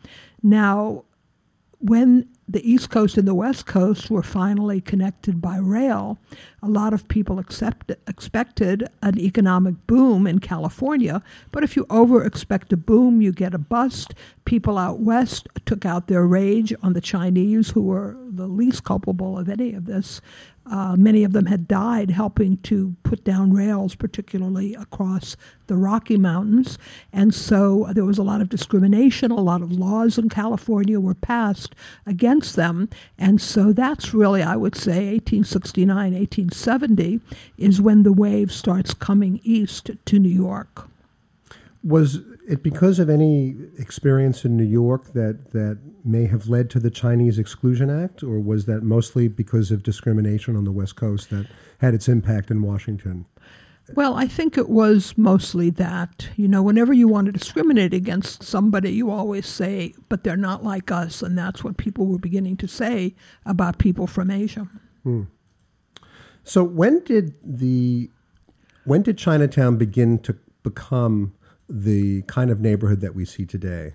Now, 0.42 1.04
when 1.78 2.28
the 2.46 2.70
East 2.70 2.90
Coast 2.90 3.16
and 3.16 3.26
the 3.26 3.34
West 3.34 3.64
Coast 3.64 4.10
were 4.10 4.22
finally 4.22 4.82
connected 4.82 5.40
by 5.40 5.56
rail, 5.56 6.18
a 6.62 6.68
lot 6.68 6.92
of 6.92 7.08
people 7.08 7.38
accept, 7.38 7.90
expected 8.06 8.86
an 9.00 9.18
economic 9.18 9.86
boom 9.86 10.26
in 10.26 10.40
California. 10.40 11.22
But 11.50 11.64
if 11.64 11.74
you 11.74 11.86
over 11.88 12.22
expect 12.22 12.70
a 12.70 12.76
boom, 12.76 13.22
you 13.22 13.32
get 13.32 13.54
a 13.54 13.58
bust. 13.58 14.12
People 14.44 14.76
out 14.76 15.00
west 15.00 15.48
took 15.64 15.86
out 15.86 16.06
their 16.08 16.26
rage 16.26 16.74
on 16.82 16.92
the 16.92 17.00
Chinese, 17.00 17.70
who 17.70 17.80
were 17.80 18.14
the 18.36 18.46
least 18.46 18.84
culpable 18.84 19.38
of 19.38 19.48
any 19.48 19.74
of 19.74 19.86
this. 19.86 20.20
Uh, 20.66 20.96
many 20.96 21.24
of 21.24 21.32
them 21.32 21.46
had 21.46 21.68
died 21.68 22.10
helping 22.10 22.56
to 22.58 22.96
put 23.02 23.22
down 23.22 23.52
rails, 23.52 23.94
particularly 23.94 24.74
across 24.74 25.36
the 25.66 25.76
Rocky 25.76 26.16
Mountains. 26.16 26.78
And 27.12 27.34
so 27.34 27.88
there 27.92 28.04
was 28.04 28.16
a 28.16 28.22
lot 28.22 28.40
of 28.40 28.48
discrimination. 28.48 29.30
A 29.30 29.40
lot 29.40 29.60
of 29.60 29.72
laws 29.72 30.16
in 30.16 30.30
California 30.30 30.98
were 30.98 31.14
passed 31.14 31.74
against 32.06 32.56
them. 32.56 32.88
And 33.18 33.40
so 33.42 33.72
that's 33.72 34.14
really, 34.14 34.42
I 34.42 34.56
would 34.56 34.74
say, 34.74 35.12
1869, 35.12 36.14
1870 36.14 37.20
is 37.58 37.82
when 37.82 38.02
the 38.02 38.12
wave 38.12 38.50
starts 38.50 38.94
coming 38.94 39.40
east 39.44 39.90
to 40.06 40.18
New 40.18 40.30
York. 40.30 40.88
Was 41.82 42.20
it 42.46 42.62
because 42.62 42.98
of 42.98 43.08
any 43.08 43.56
experience 43.78 44.44
in 44.44 44.56
New 44.56 44.64
York 44.64 45.12
that, 45.14 45.52
that 45.52 45.78
may 46.04 46.26
have 46.26 46.48
led 46.48 46.68
to 46.70 46.80
the 46.80 46.90
Chinese 46.90 47.38
Exclusion 47.38 47.88
Act, 47.88 48.22
or 48.22 48.38
was 48.38 48.66
that 48.66 48.82
mostly 48.82 49.28
because 49.28 49.70
of 49.70 49.82
discrimination 49.82 50.56
on 50.56 50.64
the 50.64 50.72
West 50.72 50.96
Coast 50.96 51.30
that 51.30 51.46
had 51.78 51.94
its 51.94 52.08
impact 52.08 52.50
in 52.50 52.62
Washington? 52.62 53.26
Well, 53.94 54.14
I 54.14 54.26
think 54.26 54.56
it 54.56 54.68
was 54.68 55.16
mostly 55.16 55.68
that. 55.70 56.28
You 56.36 56.48
know, 56.48 56.62
whenever 56.62 56.92
you 56.92 57.06
want 57.06 57.26
to 57.26 57.32
discriminate 57.32 57.92
against 57.92 58.42
somebody, 58.42 58.92
you 58.92 59.10
always 59.10 59.46
say, 59.46 59.94
but 60.08 60.24
they're 60.24 60.36
not 60.36 60.64
like 60.64 60.90
us. 60.90 61.20
And 61.22 61.36
that's 61.36 61.62
what 61.62 61.76
people 61.76 62.06
were 62.06 62.18
beginning 62.18 62.56
to 62.58 62.68
say 62.68 63.14
about 63.44 63.78
people 63.78 64.06
from 64.06 64.30
Asia. 64.30 64.68
Hmm. 65.02 65.24
So 66.44 66.62
when 66.62 67.00
did 67.04 67.34
the 67.42 68.10
when 68.84 69.02
did 69.02 69.16
Chinatown 69.16 69.76
begin 69.76 70.18
to 70.20 70.36
become 70.62 71.34
the 71.68 72.22
kind 72.22 72.50
of 72.50 72.60
neighborhood 72.60 73.00
that 73.00 73.14
we 73.14 73.24
see 73.24 73.46
today? 73.46 73.94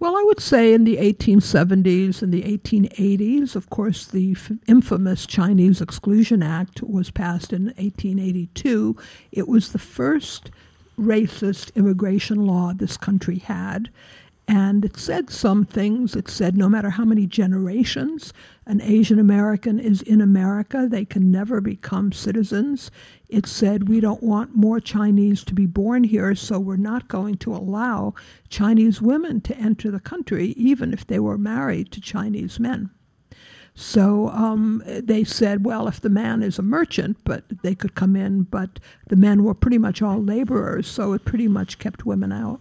Well, 0.00 0.16
I 0.16 0.22
would 0.22 0.38
say 0.38 0.72
in 0.72 0.84
the 0.84 0.96
1870s 0.98 2.22
and 2.22 2.32
the 2.32 2.42
1880s, 2.42 3.56
of 3.56 3.68
course, 3.68 4.06
the 4.06 4.32
f- 4.32 4.52
infamous 4.68 5.26
Chinese 5.26 5.80
Exclusion 5.80 6.40
Act 6.40 6.84
was 6.84 7.10
passed 7.10 7.52
in 7.52 7.66
1882. 7.78 8.96
It 9.32 9.48
was 9.48 9.72
the 9.72 9.78
first 9.78 10.52
racist 10.96 11.74
immigration 11.74 12.46
law 12.46 12.72
this 12.72 12.96
country 12.96 13.38
had. 13.38 13.90
And 14.50 14.82
it 14.82 14.96
said 14.96 15.28
some 15.28 15.66
things. 15.66 16.16
It 16.16 16.26
said 16.30 16.56
no 16.56 16.70
matter 16.70 16.88
how 16.88 17.04
many 17.04 17.26
generations 17.26 18.32
an 18.64 18.80
Asian 18.80 19.18
American 19.18 19.78
is 19.78 20.00
in 20.00 20.22
America, 20.22 20.88
they 20.90 21.04
can 21.04 21.30
never 21.30 21.60
become 21.60 22.12
citizens. 22.12 22.90
It 23.28 23.46
said 23.46 23.90
we 23.90 24.00
don't 24.00 24.22
want 24.22 24.56
more 24.56 24.80
Chinese 24.80 25.44
to 25.44 25.54
be 25.54 25.66
born 25.66 26.04
here, 26.04 26.34
so 26.34 26.58
we're 26.58 26.76
not 26.76 27.08
going 27.08 27.36
to 27.38 27.54
allow 27.54 28.14
Chinese 28.48 29.02
women 29.02 29.42
to 29.42 29.56
enter 29.58 29.90
the 29.90 30.00
country, 30.00 30.48
even 30.56 30.94
if 30.94 31.06
they 31.06 31.18
were 31.18 31.36
married 31.36 31.92
to 31.92 32.00
Chinese 32.00 32.58
men. 32.58 32.88
So 33.74 34.30
um, 34.30 34.82
they 34.86 35.24
said, 35.24 35.66
well, 35.66 35.86
if 35.88 36.00
the 36.00 36.08
man 36.08 36.42
is 36.42 36.58
a 36.58 36.62
merchant, 36.62 37.18
but 37.24 37.44
they 37.62 37.74
could 37.74 37.94
come 37.94 38.16
in, 38.16 38.44
but 38.44 38.80
the 39.08 39.16
men 39.16 39.44
were 39.44 39.54
pretty 39.54 39.78
much 39.78 40.00
all 40.00 40.22
laborers, 40.22 40.86
so 40.88 41.12
it 41.12 41.26
pretty 41.26 41.48
much 41.48 41.78
kept 41.78 42.06
women 42.06 42.32
out. 42.32 42.60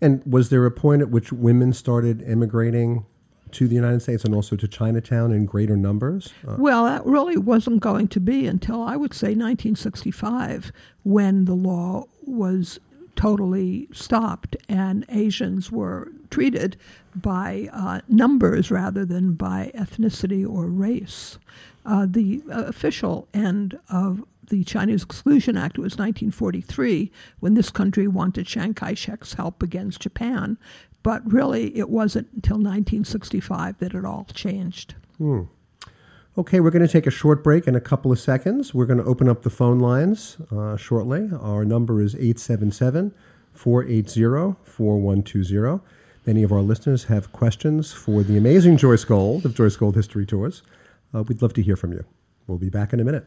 And 0.00 0.22
was 0.24 0.50
there 0.50 0.64
a 0.64 0.70
point 0.70 1.02
at 1.02 1.10
which 1.10 1.32
women 1.32 1.72
started 1.72 2.22
immigrating 2.22 3.04
to 3.52 3.66
the 3.66 3.74
United 3.74 4.02
States 4.02 4.24
and 4.24 4.34
also 4.34 4.56
to 4.56 4.68
Chinatown 4.68 5.32
in 5.32 5.46
greater 5.46 5.76
numbers? 5.76 6.32
Uh, 6.46 6.56
well, 6.58 6.84
that 6.84 7.04
really 7.04 7.36
wasn't 7.36 7.80
going 7.80 8.08
to 8.08 8.20
be 8.20 8.46
until 8.46 8.82
I 8.82 8.96
would 8.96 9.14
say 9.14 9.28
1965 9.28 10.72
when 11.02 11.46
the 11.46 11.54
law 11.54 12.04
was 12.26 12.78
totally 13.16 13.88
stopped 13.92 14.56
and 14.68 15.04
Asians 15.08 15.72
were 15.72 16.12
treated 16.30 16.76
by 17.16 17.68
uh, 17.72 18.00
numbers 18.08 18.70
rather 18.70 19.04
than 19.04 19.32
by 19.32 19.72
ethnicity 19.74 20.48
or 20.48 20.66
race. 20.66 21.38
Uh, 21.84 22.06
the 22.08 22.42
official 22.48 23.26
end 23.34 23.78
of 23.90 24.24
the 24.48 24.64
Chinese 24.64 25.02
Exclusion 25.02 25.56
Act 25.56 25.78
was 25.78 25.98
1943 25.98 27.10
when 27.40 27.54
this 27.54 27.70
country 27.70 28.08
wanted 28.08 28.46
Chiang 28.46 28.74
Kai 28.74 28.94
shek's 28.94 29.34
help 29.34 29.62
against 29.62 30.00
Japan. 30.00 30.58
But 31.02 31.30
really, 31.30 31.76
it 31.76 31.88
wasn't 31.88 32.28
until 32.34 32.56
1965 32.56 33.78
that 33.78 33.94
it 33.94 34.04
all 34.04 34.26
changed. 34.34 34.94
Hmm. 35.18 35.42
Okay, 36.36 36.60
we're 36.60 36.70
going 36.70 36.86
to 36.86 36.92
take 36.92 37.06
a 37.06 37.10
short 37.10 37.42
break 37.42 37.66
in 37.66 37.74
a 37.74 37.80
couple 37.80 38.12
of 38.12 38.20
seconds. 38.20 38.72
We're 38.72 38.86
going 38.86 38.98
to 38.98 39.04
open 39.04 39.28
up 39.28 39.42
the 39.42 39.50
phone 39.50 39.80
lines 39.80 40.36
uh, 40.52 40.76
shortly. 40.76 41.30
Our 41.32 41.64
number 41.64 42.00
is 42.00 42.14
877 42.14 43.12
480 43.52 44.56
4120. 44.62 45.80
Many 46.26 46.42
of 46.42 46.52
our 46.52 46.60
listeners 46.60 47.04
have 47.04 47.32
questions 47.32 47.92
for 47.92 48.22
the 48.22 48.36
amazing 48.36 48.76
Joyce 48.76 49.04
Gold 49.04 49.46
of 49.46 49.54
Joyce 49.54 49.76
Gold 49.76 49.96
History 49.96 50.26
Tours. 50.26 50.62
Uh, 51.12 51.22
we'd 51.22 51.42
love 51.42 51.54
to 51.54 51.62
hear 51.62 51.74
from 51.74 51.92
you. 51.92 52.04
We'll 52.46 52.58
be 52.58 52.70
back 52.70 52.92
in 52.92 53.00
a 53.00 53.04
minute. 53.04 53.26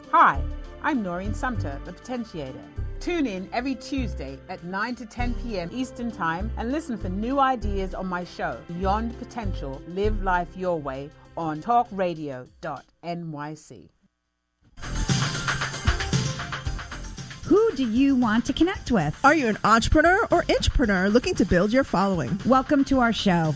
Hi, 0.11 0.41
I'm 0.83 1.01
Noreen 1.01 1.33
Sumter, 1.33 1.79
the 1.85 1.93
Potentiator. 1.93 2.61
Tune 2.99 3.25
in 3.25 3.47
every 3.53 3.75
Tuesday 3.75 4.37
at 4.49 4.61
9 4.61 4.95
to 4.95 5.05
10 5.05 5.33
p.m. 5.35 5.69
Eastern 5.71 6.11
Time 6.11 6.51
and 6.57 6.69
listen 6.69 6.97
for 6.97 7.07
new 7.07 7.39
ideas 7.39 7.93
on 7.93 8.07
my 8.07 8.25
show, 8.25 8.57
Beyond 8.67 9.17
Potential 9.19 9.81
Live 9.87 10.21
Life 10.21 10.49
Your 10.57 10.77
Way, 10.77 11.11
on 11.37 11.61
talkradio.nyc. 11.61 13.89
Who 17.45 17.71
do 17.77 17.89
you 17.89 18.17
want 18.17 18.43
to 18.47 18.53
connect 18.53 18.91
with? 18.91 19.17
Are 19.23 19.33
you 19.33 19.47
an 19.47 19.59
entrepreneur 19.63 20.27
or 20.29 20.43
intrapreneur 20.43 21.13
looking 21.13 21.35
to 21.35 21.45
build 21.45 21.71
your 21.71 21.85
following? 21.85 22.37
Welcome 22.45 22.83
to 22.85 22.99
our 22.99 23.13
show. 23.13 23.55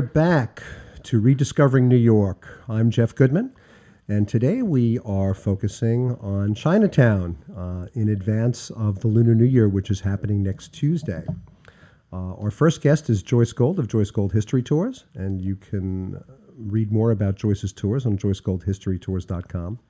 We're 0.00 0.06
back 0.06 0.62
to 1.02 1.20
Rediscovering 1.20 1.86
New 1.86 1.94
York. 1.94 2.62
I'm 2.66 2.90
Jeff 2.90 3.14
Goodman, 3.14 3.54
and 4.08 4.26
today 4.26 4.62
we 4.62 4.98
are 5.00 5.34
focusing 5.34 6.12
on 6.22 6.54
Chinatown 6.54 7.36
uh, 7.54 7.88
in 7.92 8.08
advance 8.08 8.70
of 8.70 9.00
the 9.00 9.08
Lunar 9.08 9.34
New 9.34 9.44
Year, 9.44 9.68
which 9.68 9.90
is 9.90 10.00
happening 10.00 10.42
next 10.42 10.68
Tuesday. 10.72 11.26
Uh, 12.10 12.32
our 12.36 12.50
first 12.50 12.80
guest 12.80 13.10
is 13.10 13.22
Joyce 13.22 13.52
Gold 13.52 13.78
of 13.78 13.88
Joyce 13.88 14.10
Gold 14.10 14.32
History 14.32 14.62
Tours, 14.62 15.04
and 15.14 15.42
you 15.42 15.54
can 15.54 16.24
read 16.56 16.90
more 16.90 17.10
about 17.10 17.34
Joyce's 17.34 17.74
tours 17.74 18.06
on 18.06 18.16
joycegoldhistorytours.com. 18.16 19.80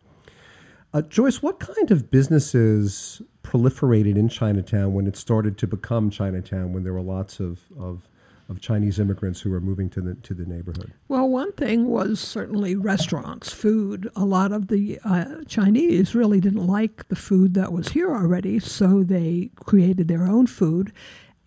Uh, 0.92 1.02
Joyce, 1.02 1.40
what 1.40 1.60
kind 1.60 1.92
of 1.92 2.10
businesses 2.10 3.22
proliferated 3.44 4.16
in 4.16 4.28
Chinatown 4.28 4.92
when 4.92 5.06
it 5.06 5.16
started 5.16 5.56
to 5.58 5.68
become 5.68 6.10
Chinatown, 6.10 6.72
when 6.72 6.82
there 6.82 6.94
were 6.94 7.00
lots 7.00 7.38
of, 7.38 7.60
of, 7.78 8.08
of 8.50 8.60
Chinese 8.60 8.98
immigrants 8.98 9.40
who 9.40 9.50
were 9.50 9.60
moving 9.60 9.88
to 9.90 10.00
the, 10.00 10.14
to 10.16 10.34
the 10.34 10.44
neighborhood? 10.44 10.92
Well, 11.08 11.28
one 11.28 11.52
thing 11.52 11.88
was 11.88 12.18
certainly 12.18 12.74
restaurants, 12.74 13.52
food. 13.52 14.10
A 14.16 14.24
lot 14.24 14.50
of 14.50 14.66
the 14.66 14.98
uh, 15.04 15.44
Chinese 15.46 16.14
really 16.14 16.40
didn't 16.40 16.66
like 16.66 17.06
the 17.08 17.16
food 17.16 17.54
that 17.54 17.72
was 17.72 17.90
here 17.90 18.12
already, 18.12 18.58
so 18.58 19.04
they 19.04 19.50
created 19.54 20.08
their 20.08 20.24
own 20.24 20.48
food. 20.48 20.92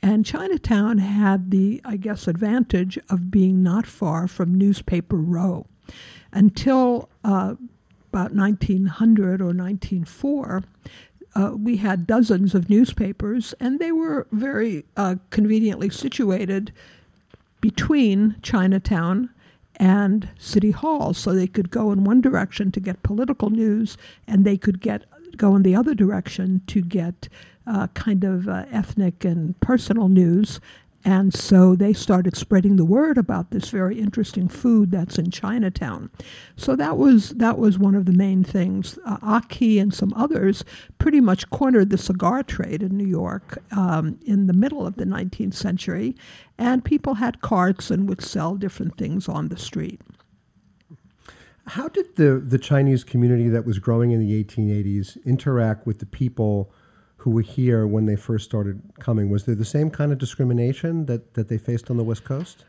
And 0.01 0.25
Chinatown 0.25 0.99
had 0.99 1.51
the, 1.51 1.81
I 1.83 1.97
guess, 1.97 2.27
advantage 2.27 2.97
of 3.09 3.29
being 3.29 3.61
not 3.61 3.85
far 3.85 4.27
from 4.27 4.55
Newspaper 4.55 5.17
Row. 5.17 5.67
Until 6.31 7.09
uh, 7.23 7.55
about 8.11 8.33
1900 8.33 9.41
or 9.41 9.45
1904, 9.45 10.63
uh, 11.35 11.51
we 11.55 11.77
had 11.77 12.07
dozens 12.07 12.53
of 12.53 12.69
newspapers, 12.69 13.53
and 13.59 13.79
they 13.79 13.91
were 13.91 14.27
very 14.31 14.85
uh, 14.95 15.15
conveniently 15.29 15.89
situated 15.89 16.71
between 17.61 18.35
Chinatown 18.41 19.29
and 19.77 20.29
City 20.37 20.71
Hall, 20.71 21.13
so 21.13 21.33
they 21.33 21.47
could 21.47 21.71
go 21.71 21.91
in 21.91 22.03
one 22.03 22.21
direction 22.21 22.71
to 22.71 22.79
get 22.79 23.03
political 23.03 23.49
news, 23.49 23.97
and 24.27 24.45
they 24.45 24.57
could 24.57 24.79
get 24.81 25.05
go 25.37 25.55
in 25.55 25.63
the 25.63 25.75
other 25.75 25.95
direction 25.95 26.61
to 26.67 26.81
get 26.81 27.27
uh, 27.65 27.87
kind 27.87 28.23
of 28.23 28.47
uh, 28.47 28.65
ethnic 28.71 29.25
and 29.25 29.59
personal 29.59 30.09
news. 30.09 30.59
And 31.05 31.33
so 31.33 31.75
they 31.75 31.91
started 31.91 32.37
spreading 32.37 32.77
the 32.77 32.85
word 32.85 33.17
about 33.17 33.51
this 33.51 33.69
very 33.69 33.99
interesting 33.99 34.47
food 34.47 34.91
that's 34.91 35.17
in 35.17 35.31
Chinatown. 35.31 36.09
So 36.55 36.75
that 36.77 36.97
was 36.97 37.31
that 37.31 37.57
was 37.57 37.77
one 37.77 37.95
of 37.95 38.05
the 38.05 38.13
main 38.13 38.43
things. 38.43 38.97
Uh, 39.05 39.17
Aki 39.21 39.79
and 39.79 39.93
some 39.93 40.13
others 40.15 40.63
pretty 40.99 41.19
much 41.19 41.49
cornered 41.49 41.89
the 41.89 41.97
cigar 41.97 42.41
trade 42.43 42.81
in 42.81 42.95
New 42.97 43.07
York 43.07 43.57
um, 43.75 44.17
in 44.25 44.47
the 44.47 44.53
middle 44.53 44.87
of 44.87 44.95
the 44.95 45.05
19th 45.05 45.55
century, 45.55 46.15
and 46.57 46.85
people 46.85 47.15
had 47.15 47.41
carts 47.41 47.91
and 47.91 48.07
would 48.07 48.21
sell 48.21 48.55
different 48.55 48.97
things 48.97 49.27
on 49.27 49.49
the 49.49 49.57
street. 49.57 49.99
How 51.67 51.87
did 51.87 52.17
the, 52.17 52.43
the 52.45 52.57
Chinese 52.57 53.03
community 53.03 53.47
that 53.47 53.65
was 53.65 53.79
growing 53.79 54.11
in 54.11 54.19
the 54.19 54.43
1880s 54.43 55.23
interact 55.25 55.85
with 55.85 55.99
the 55.99 56.05
people 56.05 56.73
who 57.23 57.31
were 57.31 57.41
here 57.41 57.87
when 57.87 58.05
they 58.05 58.17
first 58.17 58.43
started 58.43 58.81
coming? 58.99 59.29
Was 59.29 59.45
there 59.45 59.55
the 59.55 59.63
same 59.63 59.89
kind 59.89 60.11
of 60.11 60.17
discrimination 60.17 61.05
that, 61.05 61.35
that 61.35 61.47
they 61.47 61.57
faced 61.57 61.89
on 61.89 61.95
the 61.95 62.03
West 62.03 62.25
Coast? 62.25 62.65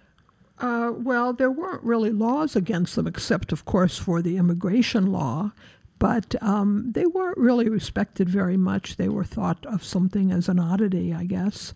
Uh, 0.60 0.92
well, 0.94 1.32
there 1.32 1.50
weren't 1.50 1.82
really 1.82 2.10
laws 2.10 2.54
against 2.54 2.94
them, 2.94 3.08
except, 3.08 3.50
of 3.50 3.64
course, 3.64 3.98
for 3.98 4.22
the 4.22 4.36
immigration 4.36 5.10
law. 5.10 5.50
But 5.98 6.40
um, 6.40 6.92
they 6.92 7.04
weren't 7.04 7.36
really 7.36 7.68
respected 7.68 8.28
very 8.28 8.56
much. 8.56 8.94
They 8.94 9.08
were 9.08 9.24
thought 9.24 9.66
of 9.66 9.82
something 9.82 10.30
as 10.30 10.48
an 10.48 10.60
oddity, 10.60 11.12
I 11.12 11.24
guess. 11.24 11.74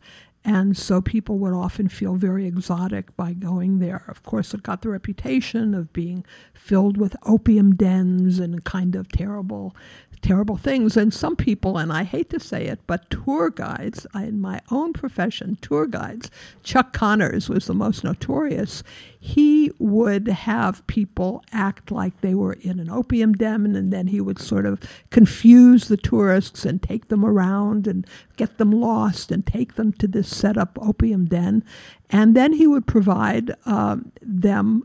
And 0.48 0.78
so 0.78 1.02
people 1.02 1.36
would 1.40 1.52
often 1.52 1.90
feel 1.90 2.14
very 2.14 2.46
exotic 2.46 3.14
by 3.18 3.34
going 3.34 3.80
there. 3.80 4.04
Of 4.08 4.22
course, 4.22 4.54
it 4.54 4.62
got 4.62 4.80
the 4.80 4.88
reputation 4.88 5.74
of 5.74 5.92
being 5.92 6.24
filled 6.54 6.96
with 6.96 7.14
opium 7.24 7.74
dens 7.74 8.38
and 8.38 8.64
kind 8.64 8.96
of 8.96 9.12
terrible, 9.12 9.76
terrible 10.22 10.56
things. 10.56 10.96
And 10.96 11.12
some 11.12 11.36
people, 11.36 11.76
and 11.76 11.92
I 11.92 12.04
hate 12.04 12.30
to 12.30 12.40
say 12.40 12.64
it, 12.64 12.80
but 12.86 13.10
tour 13.10 13.50
guides, 13.50 14.06
in 14.14 14.40
my 14.40 14.62
own 14.70 14.94
profession, 14.94 15.58
tour 15.60 15.86
guides, 15.86 16.30
Chuck 16.62 16.94
Connors 16.94 17.50
was 17.50 17.66
the 17.66 17.74
most 17.74 18.02
notorious. 18.02 18.82
He 19.20 19.72
would 19.78 20.28
have 20.28 20.86
people 20.86 21.44
act 21.52 21.90
like 21.90 22.20
they 22.20 22.34
were 22.34 22.52
in 22.52 22.78
an 22.78 22.88
opium 22.88 23.32
den, 23.32 23.74
and 23.74 23.92
then 23.92 24.08
he 24.08 24.20
would 24.20 24.38
sort 24.38 24.64
of 24.64 24.80
confuse 25.10 25.88
the 25.88 25.96
tourists 25.96 26.64
and 26.64 26.80
take 26.80 27.08
them 27.08 27.24
around 27.24 27.86
and 27.86 28.06
get 28.36 28.58
them 28.58 28.70
lost 28.70 29.32
and 29.32 29.44
take 29.44 29.74
them 29.74 29.92
to 29.94 30.06
this 30.06 30.34
set 30.34 30.56
up 30.56 30.78
opium 30.80 31.26
den. 31.26 31.64
And 32.10 32.36
then 32.36 32.52
he 32.52 32.66
would 32.66 32.86
provide 32.86 33.54
um, 33.66 34.12
them 34.22 34.84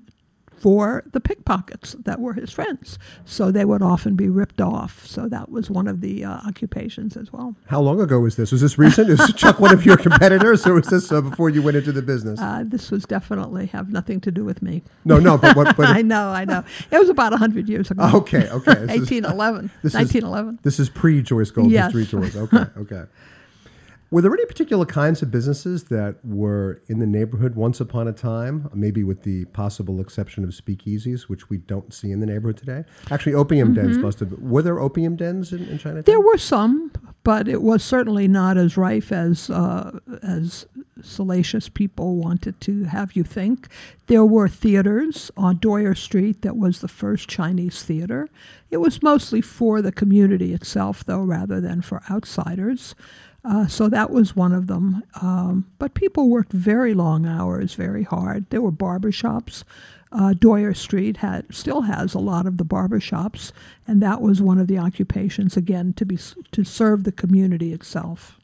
for 0.63 1.03
the 1.11 1.19
pickpockets 1.19 1.91
that 2.05 2.21
were 2.21 2.31
his 2.31 2.49
friends. 2.49 2.97
So 3.25 3.51
they 3.51 3.65
would 3.65 3.81
often 3.81 4.15
be 4.15 4.29
ripped 4.29 4.61
off. 4.61 5.05
So 5.05 5.27
that 5.27 5.51
was 5.51 5.69
one 5.69 5.89
of 5.89 5.99
the 5.99 6.23
uh, 6.23 6.31
occupations 6.47 7.17
as 7.17 7.33
well. 7.33 7.57
How 7.65 7.81
long 7.81 7.99
ago 7.99 8.21
was 8.21 8.37
this? 8.37 8.53
Was 8.53 8.61
this 8.61 8.77
recent? 8.77 9.09
Is 9.09 9.19
Chuck 9.35 9.59
one 9.59 9.73
of 9.73 9.85
your 9.85 9.97
competitors, 9.97 10.65
or 10.65 10.75
was 10.75 10.87
this 10.87 11.11
uh, 11.11 11.19
before 11.19 11.49
you 11.49 11.61
went 11.61 11.75
into 11.75 11.91
the 11.91 12.01
business? 12.01 12.39
Uh, 12.39 12.63
this 12.65 12.91
was 12.91 13.03
definitely 13.03 13.65
have 13.67 13.91
nothing 13.91 14.21
to 14.21 14.31
do 14.31 14.45
with 14.45 14.61
me. 14.61 14.83
no, 15.03 15.19
no, 15.19 15.37
but 15.37 15.53
what? 15.57 15.75
But 15.75 15.89
I 15.99 16.01
know, 16.01 16.29
I 16.29 16.45
know. 16.45 16.63
It 16.91 16.97
was 16.97 17.09
about 17.09 17.33
100 17.33 17.67
years 17.67 17.91
ago. 17.91 18.09
okay, 18.19 18.47
okay. 18.49 18.85
1811. 18.87 19.69
this 19.81 19.91
is- 19.91 19.95
1911. 19.99 20.59
This 20.63 20.79
is 20.79 20.89
pre 20.89 21.21
Joyce 21.21 21.51
Gold 21.51 21.71
Yes. 21.71 21.91
History 21.93 22.05
Tours. 22.05 22.37
Okay, 22.37 22.65
okay. 22.77 23.03
Were 24.13 24.21
there 24.21 24.31
any 24.31 24.45
particular 24.45 24.85
kinds 24.85 25.23
of 25.23 25.31
businesses 25.31 25.85
that 25.85 26.17
were 26.23 26.83
in 26.85 26.99
the 26.99 27.07
neighborhood 27.07 27.55
once 27.55 27.81
upon 27.81 28.07
a 28.07 28.11
time? 28.13 28.69
Maybe 28.71 29.03
with 29.03 29.23
the 29.23 29.45
possible 29.45 29.99
exception 29.99 30.43
of 30.43 30.51
speakeasies, 30.51 31.23
which 31.23 31.49
we 31.49 31.57
don't 31.57 31.91
see 31.91 32.11
in 32.11 32.19
the 32.19 32.27
neighborhood 32.27 32.57
today. 32.57 32.85
Actually, 33.09 33.33
opium 33.33 33.73
dens 33.73 33.97
must 33.97 34.19
have. 34.19 34.31
Were 34.33 34.61
there 34.61 34.79
opium 34.79 35.15
dens 35.15 35.51
in, 35.51 35.63
in 35.63 35.79
Chinatown? 35.79 36.03
Mm-hmm. 36.03 36.11
There 36.11 36.19
were 36.19 36.37
some, 36.37 36.91
but 37.23 37.47
it 37.47 37.63
was 37.63 37.83
certainly 37.83 38.27
not 38.27 38.55
as 38.55 38.77
rife 38.77 39.11
as 39.11 39.49
uh, 39.49 39.97
as 40.21 40.67
salacious 41.01 41.67
people 41.67 42.17
wanted 42.17 42.61
to 42.61 42.83
have 42.83 43.15
you 43.15 43.23
think. 43.23 43.67
There 44.05 44.23
were 44.23 44.47
theaters 44.47 45.31
on 45.35 45.57
Doyer 45.57 45.95
Street 45.95 46.43
that 46.43 46.55
was 46.55 46.81
the 46.81 46.87
first 46.87 47.27
Chinese 47.29 47.81
theater. 47.81 48.29
It 48.69 48.77
was 48.77 49.01
mostly 49.01 49.41
for 49.41 49.81
the 49.81 49.91
community 49.91 50.53
itself, 50.53 51.03
though, 51.03 51.23
rather 51.23 51.59
than 51.59 51.81
for 51.81 52.03
outsiders. 52.11 52.93
Uh, 53.45 53.67
so 53.67 53.89
that 53.89 54.09
was 54.09 54.35
one 54.35 54.53
of 54.53 54.67
them. 54.67 55.03
Um, 55.21 55.69
but 55.77 55.93
people 55.93 56.29
worked 56.29 56.53
very 56.53 56.93
long 56.93 57.25
hours, 57.25 57.73
very 57.73 58.03
hard. 58.03 58.49
There 58.49 58.61
were 58.61 58.71
barber 58.71 59.11
shops. 59.11 59.65
Uh, 60.11 60.33
Doyer 60.33 60.73
Street 60.73 61.17
had 61.17 61.53
still 61.53 61.81
has 61.81 62.13
a 62.13 62.19
lot 62.19 62.45
of 62.45 62.57
the 62.57 62.63
barber 62.63 62.99
shops, 62.99 63.51
and 63.87 64.01
that 64.01 64.21
was 64.21 64.41
one 64.41 64.59
of 64.59 64.67
the 64.67 64.77
occupations 64.77 65.57
again 65.57 65.93
to 65.93 66.05
be 66.05 66.17
to 66.51 66.63
serve 66.63 67.03
the 67.03 67.11
community 67.11 67.73
itself. 67.73 68.39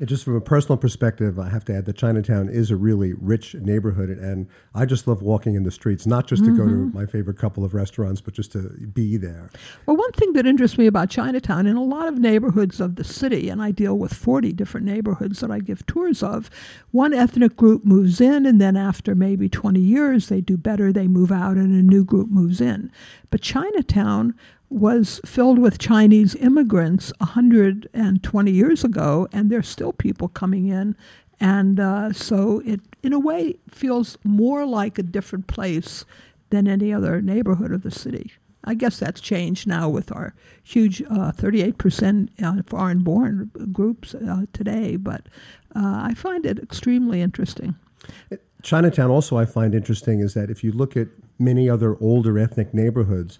And 0.00 0.08
just 0.08 0.24
from 0.24 0.34
a 0.34 0.40
personal 0.40 0.76
perspective, 0.76 1.38
I 1.38 1.48
have 1.50 1.64
to 1.66 1.74
add 1.74 1.84
that 1.86 1.96
Chinatown 1.96 2.48
is 2.48 2.70
a 2.70 2.76
really 2.76 3.12
rich 3.12 3.54
neighborhood, 3.54 4.10
and 4.10 4.48
I 4.74 4.86
just 4.86 5.06
love 5.06 5.22
walking 5.22 5.54
in 5.54 5.62
the 5.62 5.70
streets, 5.70 6.06
not 6.06 6.26
just 6.26 6.44
to 6.44 6.50
go 6.50 6.64
to 6.64 6.70
mm-hmm. 6.70 6.98
my 6.98 7.06
favorite 7.06 7.38
couple 7.38 7.64
of 7.64 7.74
restaurants, 7.74 8.20
but 8.20 8.34
just 8.34 8.52
to 8.52 8.70
be 8.92 9.16
there. 9.16 9.50
Well, 9.86 9.96
one 9.96 10.12
thing 10.12 10.32
that 10.32 10.46
interests 10.46 10.76
me 10.76 10.86
about 10.86 11.10
Chinatown, 11.10 11.66
in 11.66 11.76
a 11.76 11.82
lot 11.82 12.08
of 12.08 12.18
neighborhoods 12.18 12.80
of 12.80 12.96
the 12.96 13.04
city, 13.04 13.48
and 13.48 13.62
I 13.62 13.70
deal 13.70 13.96
with 13.96 14.12
40 14.12 14.52
different 14.52 14.86
neighborhoods 14.86 15.40
that 15.40 15.50
I 15.50 15.60
give 15.60 15.86
tours 15.86 16.22
of, 16.22 16.50
one 16.90 17.14
ethnic 17.14 17.56
group 17.56 17.84
moves 17.84 18.20
in, 18.20 18.46
and 18.46 18.60
then 18.60 18.76
after 18.76 19.14
maybe 19.14 19.48
20 19.48 19.78
years, 19.78 20.28
they 20.28 20.40
do 20.40 20.56
better, 20.56 20.92
they 20.92 21.06
move 21.06 21.30
out, 21.30 21.56
and 21.56 21.72
a 21.72 21.82
new 21.82 22.04
group 22.04 22.30
moves 22.30 22.60
in. 22.60 22.90
But 23.30 23.42
Chinatown 23.42 24.34
was 24.74 25.20
filled 25.24 25.58
with 25.58 25.78
Chinese 25.78 26.34
immigrants 26.34 27.12
120 27.18 28.50
years 28.50 28.82
ago, 28.82 29.28
and 29.32 29.48
there's 29.48 29.68
still 29.68 29.92
people 29.92 30.26
coming 30.28 30.66
in 30.68 30.96
And 31.40 31.80
uh, 31.80 32.12
so 32.12 32.62
it, 32.64 32.80
in 33.02 33.12
a 33.12 33.18
way, 33.18 33.56
feels 33.68 34.18
more 34.24 34.64
like 34.64 34.98
a 34.98 35.02
different 35.02 35.46
place 35.46 36.04
than 36.50 36.66
any 36.68 36.92
other 36.92 37.20
neighborhood 37.20 37.72
of 37.72 37.82
the 37.82 37.90
city. 37.90 38.32
I 38.64 38.74
guess 38.74 38.98
that's 38.98 39.20
changed 39.20 39.66
now 39.66 39.88
with 39.88 40.10
our 40.12 40.34
huge 40.62 41.02
uh, 41.02 41.32
38% 41.32 42.28
uh, 42.42 42.62
foreign 42.66 43.00
born 43.00 43.50
groups 43.72 44.14
uh, 44.14 44.46
today, 44.52 44.96
but 44.96 45.26
uh, 45.76 46.02
I 46.02 46.14
find 46.14 46.46
it 46.46 46.58
extremely 46.58 47.20
interesting. 47.20 47.74
Chinatown, 48.62 49.10
also, 49.10 49.36
I 49.36 49.44
find 49.44 49.74
interesting 49.74 50.20
is 50.20 50.34
that 50.34 50.50
if 50.50 50.64
you 50.64 50.72
look 50.72 50.96
at 50.96 51.08
many 51.38 51.68
other 51.68 51.96
older 52.00 52.38
ethnic 52.38 52.72
neighborhoods, 52.72 53.38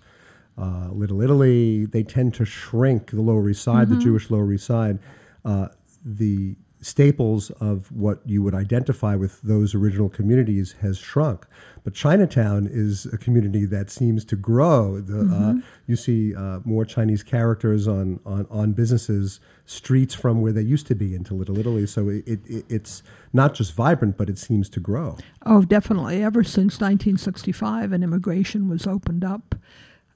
uh, 0.57 0.89
Little 0.91 1.21
Italy, 1.21 1.87
they 1.87 2.03
tend 2.03 2.35
to 2.35 2.45
shrink 2.45 3.11
the 3.11 3.21
Lower 3.21 3.49
East 3.49 3.63
Side, 3.63 3.89
mm-hmm. 3.89 3.99
the 3.99 4.05
Jewish 4.05 4.31
Lower 4.31 4.53
East 4.53 4.67
Side. 4.67 4.99
Uh, 5.45 5.69
the 6.05 6.57
staples 6.85 7.51
of 7.53 7.91
what 7.91 8.21
you 8.27 8.43
would 8.43 8.55
identify 8.55 9.17
with 9.17 9.41
those 9.43 9.75
original 9.75 10.09
communities 10.09 10.75
has 10.83 10.99
shrunk. 10.99 11.47
But 11.83 11.95
Chinatown 11.95 12.69
is 12.71 13.07
a 13.07 13.17
community 13.17 13.65
that 13.67 13.91
seems 13.91 14.25
to 14.27 14.37
grow. 14.37 15.01
The, 15.01 15.21
uh, 15.21 15.23
mm-hmm. 15.23 15.59
uh, 15.59 15.63
you 15.87 15.97
see 15.97 16.35
uh, 16.35 16.61
more 16.65 16.85
Chinese 16.85 17.23
characters 17.23 17.89
on, 17.89 18.21
on, 18.25 18.47
on 18.51 18.73
businesses, 18.73 19.41
streets 19.65 20.15
from 20.15 20.41
where 20.43 20.53
they 20.53 20.63
used 20.63 20.87
to 20.89 20.95
be 20.95 21.15
into 21.15 21.35
Little 21.35 21.59
Italy. 21.59 21.87
So 21.87 22.09
it, 22.09 22.25
it, 22.27 22.65
it's 22.69 23.03
not 23.33 23.55
just 23.55 23.75
vibrant, 23.75 24.17
but 24.17 24.29
it 24.29 24.39
seems 24.39 24.69
to 24.71 24.81
grow. 24.81 25.17
Oh, 25.45 25.63
definitely. 25.63 26.23
Ever 26.23 26.45
since 26.45 26.81
1965, 26.81 27.93
and 27.93 28.05
immigration 28.05 28.69
was 28.69 28.87
opened 28.87 29.25
up. 29.25 29.55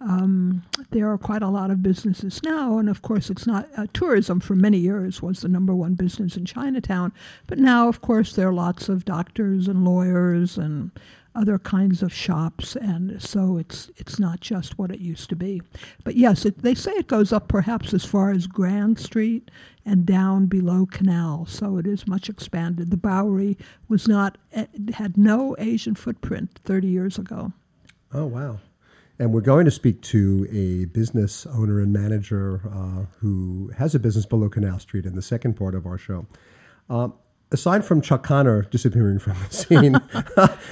Um, 0.01 0.63
there 0.91 1.11
are 1.11 1.19
quite 1.19 1.43
a 1.43 1.49
lot 1.49 1.71
of 1.71 1.83
businesses 1.83 2.41
now, 2.45 2.79
and 2.79 2.89
of 2.89 3.03
course, 3.03 3.31
it's 3.31 3.47
not 3.47 3.69
uh, 3.77 3.87
tourism 3.93 4.39
for 4.39 4.55
many 4.55 4.79
years 4.79 5.21
was 5.21 5.41
the 5.41 5.49
number 5.49 5.75
one 5.75 5.95
business 5.95 6.37
in 6.37 6.45
Chinatown. 6.45 7.13
But 7.47 7.59
now, 7.59 7.89
of 7.89 8.01
course, 8.01 8.33
there 8.33 8.49
are 8.49 8.53
lots 8.53 8.89
of 8.89 9.05
doctors 9.05 9.67
and 9.67 9.85
lawyers 9.85 10.57
and 10.57 10.93
other 11.35 11.59
kinds 11.59 12.03
of 12.03 12.13
shops, 12.13 12.77
and 12.77 13.21
so 13.23 13.59
it's 13.59 13.91
it's 13.97 14.19
not 14.19 14.41
just 14.41 14.79
what 14.79 14.91
it 14.91 15.01
used 15.01 15.29
to 15.31 15.37
be. 15.37 15.63
But 16.05 16.17
yes, 16.17 16.45
it, 16.45 16.63
they 16.63 16.75
say 16.75 16.93
it 16.93 17.07
goes 17.07 17.33
up 17.33 17.49
perhaps 17.49 17.93
as 17.93 18.05
far 18.05 18.31
as 18.31 18.47
Grand 18.47 18.99
Street 18.99 19.51
and 19.85 20.05
down 20.05 20.47
below 20.47 20.87
Canal, 20.87 21.47
so 21.47 21.77
it 21.77 21.87
is 21.87 22.07
much 22.07 22.29
expanded. 22.29 22.91
The 22.91 22.97
Bowery 22.97 23.57
was 23.89 24.09
not 24.09 24.39
eh, 24.53 24.67
had 24.95 25.17
no 25.17 25.55
Asian 25.59 25.95
footprint 25.95 26.59
30 26.65 26.89
years 26.89 27.19
ago. 27.19 27.53
Oh 28.13 28.27
wow. 28.27 28.59
And 29.21 29.33
we're 29.33 29.41
going 29.41 29.65
to 29.65 29.71
speak 29.73 30.01
to 30.03 30.47
a 30.53 30.85
business 30.85 31.45
owner 31.47 31.81
and 31.81 31.93
manager 31.93 32.63
uh, 32.73 33.07
who 33.19 33.73
has 33.77 33.95
a 33.95 33.99
business 33.99 34.27
below 34.27 34.49
Canal 34.49 34.79
Street 34.79 35.07
in 35.07 35.17
the 35.17 35.23
second 35.23 35.55
part 35.55 35.75
of 35.75 35.87
our 35.87 35.99
show. 35.99 36.27
Uh, 36.89 37.09
aside 37.51 37.85
from 37.85 38.01
Chuck 38.01 38.23
Connor 38.23 38.63
disappearing 38.63 39.19
from 39.19 39.37
the 39.43 39.55
scene, 39.55 39.95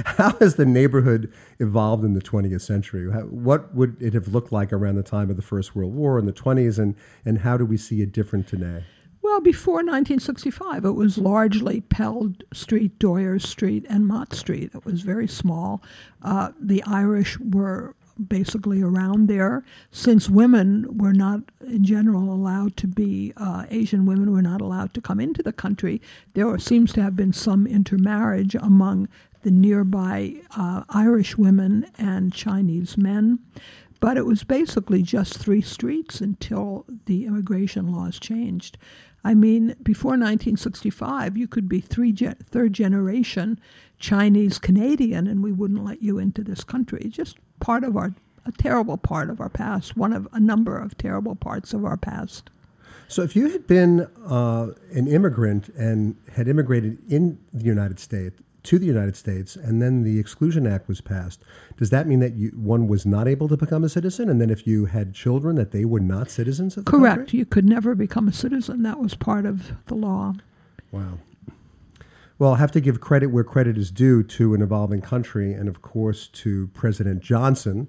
how 0.16 0.36
has 0.38 0.54
the 0.54 0.64
neighborhood 0.64 1.32
evolved 1.58 2.04
in 2.04 2.14
the 2.14 2.20
20th 2.20 2.60
century? 2.60 3.08
What 3.08 3.74
would 3.74 4.00
it 4.00 4.14
have 4.14 4.28
looked 4.28 4.52
like 4.52 4.72
around 4.72 4.94
the 4.94 5.02
time 5.02 5.28
of 5.28 5.36
the 5.36 5.42
First 5.42 5.74
World 5.74 5.94
War 5.94 6.16
in 6.16 6.26
the 6.26 6.32
20s, 6.32 6.78
and, 6.78 6.94
and 7.24 7.38
how 7.38 7.56
do 7.56 7.64
we 7.64 7.76
see 7.76 8.00
it 8.00 8.12
different 8.12 8.46
today? 8.46 8.84
Well, 9.22 9.40
before 9.40 9.76
1965, 9.78 10.84
it 10.84 10.92
was 10.92 11.18
largely 11.18 11.80
Pell 11.80 12.32
Street, 12.52 12.96
Doyer 13.00 13.40
Street, 13.40 13.84
and 13.88 14.06
Mott 14.06 14.32
Street. 14.32 14.70
It 14.72 14.84
was 14.84 15.02
very 15.02 15.26
small. 15.26 15.82
Uh, 16.22 16.52
the 16.60 16.80
Irish 16.84 17.36
were 17.40 17.96
basically 18.24 18.82
around 18.82 19.28
there. 19.28 19.64
Since 19.90 20.30
women 20.30 20.98
were 20.98 21.12
not, 21.12 21.40
in 21.60 21.84
general, 21.84 22.32
allowed 22.32 22.76
to 22.78 22.86
be, 22.86 23.32
uh, 23.36 23.66
Asian 23.70 24.06
women 24.06 24.32
were 24.32 24.42
not 24.42 24.60
allowed 24.60 24.94
to 24.94 25.00
come 25.00 25.20
into 25.20 25.42
the 25.42 25.52
country, 25.52 26.00
there 26.34 26.58
seems 26.58 26.92
to 26.94 27.02
have 27.02 27.16
been 27.16 27.32
some 27.32 27.66
intermarriage 27.66 28.54
among 28.54 29.08
the 29.42 29.50
nearby 29.50 30.34
uh, 30.56 30.84
Irish 30.88 31.36
women 31.36 31.86
and 31.98 32.32
Chinese 32.32 32.96
men. 32.96 33.38
But 34.00 34.16
it 34.16 34.26
was 34.26 34.44
basically 34.44 35.02
just 35.02 35.38
three 35.38 35.62
streets 35.62 36.20
until 36.20 36.84
the 37.06 37.24
immigration 37.24 37.92
laws 37.92 38.18
changed. 38.18 38.76
I 39.24 39.34
mean, 39.34 39.74
before 39.82 40.10
1965, 40.10 41.36
you 41.36 41.48
could 41.48 41.68
be 41.68 41.80
three 41.80 42.12
ge- 42.12 42.36
third 42.44 42.72
generation 42.72 43.58
Chinese 43.98 44.58
Canadian, 44.58 45.26
and 45.26 45.42
we 45.42 45.50
wouldn't 45.50 45.84
let 45.84 46.02
you 46.02 46.18
into 46.18 46.44
this 46.44 46.62
country. 46.62 47.08
Just 47.08 47.36
part 47.66 47.82
of 47.82 47.96
our, 47.96 48.14
a 48.44 48.52
terrible 48.52 48.96
part 48.96 49.28
of 49.28 49.40
our 49.40 49.48
past, 49.48 49.96
one 49.96 50.12
of 50.12 50.28
a 50.32 50.38
number 50.38 50.78
of 50.78 50.96
terrible 50.96 51.34
parts 51.34 51.74
of 51.74 51.84
our 51.84 51.96
past. 51.96 52.48
So, 53.08 53.22
if 53.22 53.34
you 53.34 53.50
had 53.50 53.66
been 53.66 54.06
uh, 54.24 54.68
an 54.92 55.08
immigrant 55.08 55.68
and 55.70 56.14
had 56.32 56.46
immigrated 56.46 56.98
in 57.10 57.38
the 57.52 57.64
United 57.64 57.98
States 57.98 58.40
to 58.62 58.78
the 58.78 58.86
United 58.86 59.16
States, 59.16 59.56
and 59.56 59.82
then 59.82 60.04
the 60.04 60.20
Exclusion 60.20 60.64
Act 60.64 60.86
was 60.86 61.00
passed, 61.00 61.42
does 61.76 61.90
that 61.90 62.06
mean 62.06 62.20
that 62.20 62.34
you, 62.34 62.50
one 62.50 62.86
was 62.86 63.04
not 63.04 63.26
able 63.26 63.48
to 63.48 63.56
become 63.56 63.82
a 63.82 63.88
citizen? 63.88 64.28
And 64.28 64.40
then, 64.40 64.50
if 64.50 64.64
you 64.64 64.84
had 64.86 65.12
children, 65.12 65.56
that 65.56 65.72
they 65.72 65.84
were 65.84 66.00
not 66.00 66.30
citizens 66.30 66.76
of 66.76 66.84
the 66.84 66.90
Correct. 66.92 67.16
Country? 67.16 67.40
You 67.40 67.46
could 67.46 67.64
never 67.64 67.96
become 67.96 68.28
a 68.28 68.32
citizen. 68.32 68.84
That 68.84 69.00
was 69.00 69.14
part 69.16 69.44
of 69.44 69.72
the 69.86 69.96
law. 69.96 70.34
Wow. 70.92 71.18
Well, 72.38 72.50
I'll 72.50 72.56
have 72.56 72.72
to 72.72 72.80
give 72.80 73.00
credit 73.00 73.28
where 73.28 73.44
credit 73.44 73.78
is 73.78 73.90
due 73.90 74.22
to 74.22 74.54
an 74.54 74.62
evolving 74.62 75.00
country, 75.00 75.52
and 75.52 75.68
of 75.68 75.80
course 75.80 76.26
to 76.28 76.68
President 76.68 77.22
Johnson, 77.22 77.88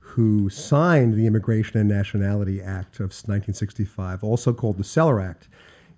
who 0.00 0.50
signed 0.50 1.14
the 1.14 1.26
Immigration 1.26 1.80
and 1.80 1.88
Nationality 1.88 2.60
Act 2.60 2.96
of 2.96 3.10
1965, 3.10 4.22
also 4.22 4.52
called 4.52 4.78
the 4.78 4.84
Celler 4.84 5.20
Act. 5.20 5.48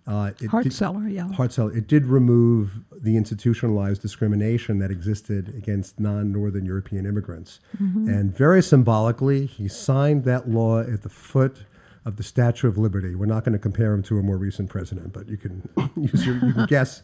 Uh, 0.07 0.31
Hart-Celler, 0.49 1.07
yeah. 1.07 1.31
Hart-Celler. 1.33 1.77
It 1.77 1.87
did 1.87 2.07
remove 2.07 2.81
the 2.91 3.17
institutionalized 3.17 4.01
discrimination 4.01 4.79
that 4.79 4.91
existed 4.91 5.55
against 5.55 6.01
non-Northern 6.01 6.65
European 6.65 7.05
immigrants, 7.05 7.61
mm-hmm. 7.77 8.09
and 8.09 8.35
very 8.35 8.63
symbolically, 8.63 9.45
he 9.45 9.69
signed 9.69 10.25
that 10.25 10.49
law 10.49 10.81
at 10.81 11.03
the 11.03 11.11
foot 11.11 11.65
of 12.07 12.17
the 12.17 12.23
Statue 12.23 12.69
of 12.69 12.79
Liberty. 12.79 13.15
We're 13.15 13.27
not 13.27 13.45
going 13.45 13.53
to 13.53 13.59
compare 13.59 13.93
him 13.93 14.03
to 14.05 14.19
a 14.19 14.23
more 14.23 14.39
recent 14.39 14.71
president, 14.71 15.13
but 15.13 15.29
you 15.29 15.37
can 15.37 15.69
use 15.97 16.25
your, 16.25 16.37
you 16.37 16.55
can 16.55 16.65
guess 16.67 17.03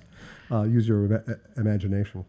uh, 0.51 0.63
use 0.63 0.89
your 0.89 1.05
ima- 1.05 1.25
imagination. 1.57 2.25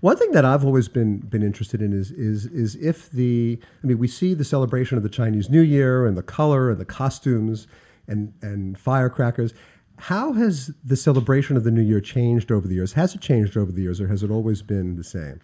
One 0.00 0.16
thing 0.16 0.32
that 0.32 0.44
I've 0.44 0.64
always 0.64 0.88
been 0.88 1.18
been 1.18 1.42
interested 1.42 1.80
in 1.80 1.92
is 1.92 2.10
is 2.10 2.46
is 2.46 2.74
if 2.76 3.10
the 3.10 3.60
I 3.82 3.86
mean 3.86 3.98
we 3.98 4.08
see 4.08 4.34
the 4.34 4.44
celebration 4.44 4.96
of 4.96 5.04
the 5.04 5.08
Chinese 5.08 5.48
New 5.48 5.60
Year 5.60 6.06
and 6.06 6.16
the 6.16 6.22
color 6.22 6.70
and 6.70 6.80
the 6.80 6.84
costumes 6.84 7.66
and 8.08 8.34
and 8.42 8.78
firecrackers. 8.78 9.54
How 9.98 10.32
has 10.32 10.72
the 10.82 10.96
celebration 10.96 11.56
of 11.56 11.62
the 11.62 11.70
New 11.70 11.82
Year 11.82 12.00
changed 12.00 12.50
over 12.50 12.66
the 12.66 12.74
years? 12.74 12.94
Has 12.94 13.14
it 13.14 13.20
changed 13.20 13.56
over 13.56 13.70
the 13.70 13.82
years, 13.82 14.00
or 14.00 14.08
has 14.08 14.24
it 14.24 14.30
always 14.32 14.60
been 14.60 14.96
the 14.96 15.04
same? 15.04 15.40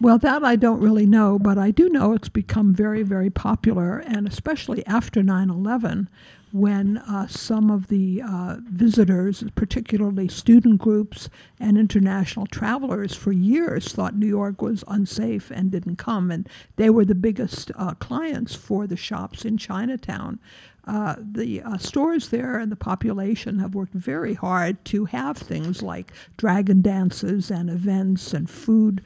Well, 0.00 0.18
that 0.18 0.44
I 0.44 0.54
don't 0.54 0.80
really 0.80 1.06
know, 1.06 1.40
but 1.40 1.58
I 1.58 1.72
do 1.72 1.88
know 1.88 2.12
it's 2.12 2.28
become 2.28 2.72
very, 2.72 3.02
very 3.02 3.30
popular, 3.30 3.98
and 3.98 4.28
especially 4.28 4.86
after 4.86 5.22
9 5.24 5.50
11, 5.50 6.08
when 6.56 6.96
uh, 6.96 7.26
some 7.26 7.70
of 7.70 7.88
the 7.88 8.22
uh, 8.22 8.56
visitors, 8.64 9.44
particularly 9.54 10.26
student 10.26 10.80
groups 10.80 11.28
and 11.60 11.76
international 11.76 12.46
travelers, 12.46 13.14
for 13.14 13.30
years 13.30 13.92
thought 13.92 14.16
New 14.16 14.26
York 14.26 14.62
was 14.62 14.82
unsafe 14.88 15.50
and 15.50 15.70
didn't 15.70 15.96
come. 15.96 16.30
And 16.30 16.48
they 16.76 16.88
were 16.88 17.04
the 17.04 17.14
biggest 17.14 17.70
uh, 17.76 17.92
clients 17.94 18.54
for 18.54 18.86
the 18.86 18.96
shops 18.96 19.44
in 19.44 19.58
Chinatown. 19.58 20.38
Uh, 20.86 21.16
the 21.20 21.60
uh, 21.60 21.76
stores 21.76 22.30
there 22.30 22.58
and 22.58 22.72
the 22.72 22.76
population 22.76 23.58
have 23.58 23.74
worked 23.74 23.92
very 23.92 24.34
hard 24.34 24.82
to 24.86 25.04
have 25.06 25.36
things 25.36 25.82
like 25.82 26.10
dragon 26.38 26.80
dances 26.80 27.50
and 27.50 27.68
events 27.68 28.32
and 28.32 28.48
food. 28.48 29.02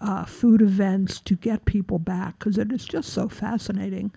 Uh, 0.00 0.24
food 0.24 0.60
events 0.60 1.20
to 1.20 1.36
get 1.36 1.64
people 1.64 1.96
back 1.96 2.36
because 2.36 2.58
it 2.58 2.72
is 2.72 2.84
just 2.84 3.10
so 3.10 3.28
fascinating 3.28 4.10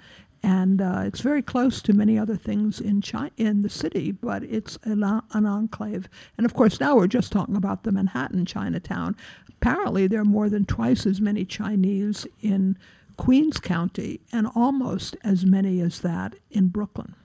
and 0.46 0.80
uh, 0.80 1.02
it's 1.06 1.22
very 1.22 1.42
close 1.42 1.82
to 1.82 1.92
many 1.92 2.20
other 2.20 2.36
things 2.36 2.80
in 2.80 3.02
China, 3.02 3.32
in 3.36 3.64
the 3.64 3.70
city, 3.70 4.12
but 4.12 4.44
it's 4.44 4.78
an, 4.84 5.04
an 5.04 5.46
enclave. 5.48 6.08
And 6.38 6.46
of 6.46 6.54
course, 6.54 6.80
now 6.80 6.96
we're 6.96 7.08
just 7.08 7.32
talking 7.32 7.56
about 7.56 7.82
the 7.82 7.92
Manhattan 7.92 8.46
Chinatown. 8.46 9.16
Apparently, 9.50 10.06
there 10.06 10.22
are 10.22 10.26
more 10.26 10.48
than 10.48 10.66
twice 10.66 11.08
as 11.08 11.20
many 11.20 11.46
Chinese 11.46 12.28
in 12.42 12.78
Queens 13.18 13.60
County, 13.60 14.22
and 14.32 14.48
almost 14.54 15.18
as 15.24 15.48
many 15.48 15.82
as 15.82 16.02
that 16.02 16.36
in 16.52 16.68
Brooklyn. 16.68 17.16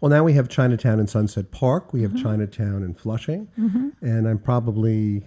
Well, 0.00 0.10
now 0.10 0.22
we 0.22 0.34
have 0.34 0.48
Chinatown 0.48 1.00
in 1.00 1.08
Sunset 1.08 1.50
Park. 1.50 1.92
We 1.92 2.02
have 2.02 2.12
mm-hmm. 2.12 2.22
Chinatown 2.22 2.84
in 2.84 2.94
Flushing, 2.94 3.48
mm-hmm. 3.58 3.88
and 4.00 4.28
I'm 4.28 4.38
probably 4.38 5.24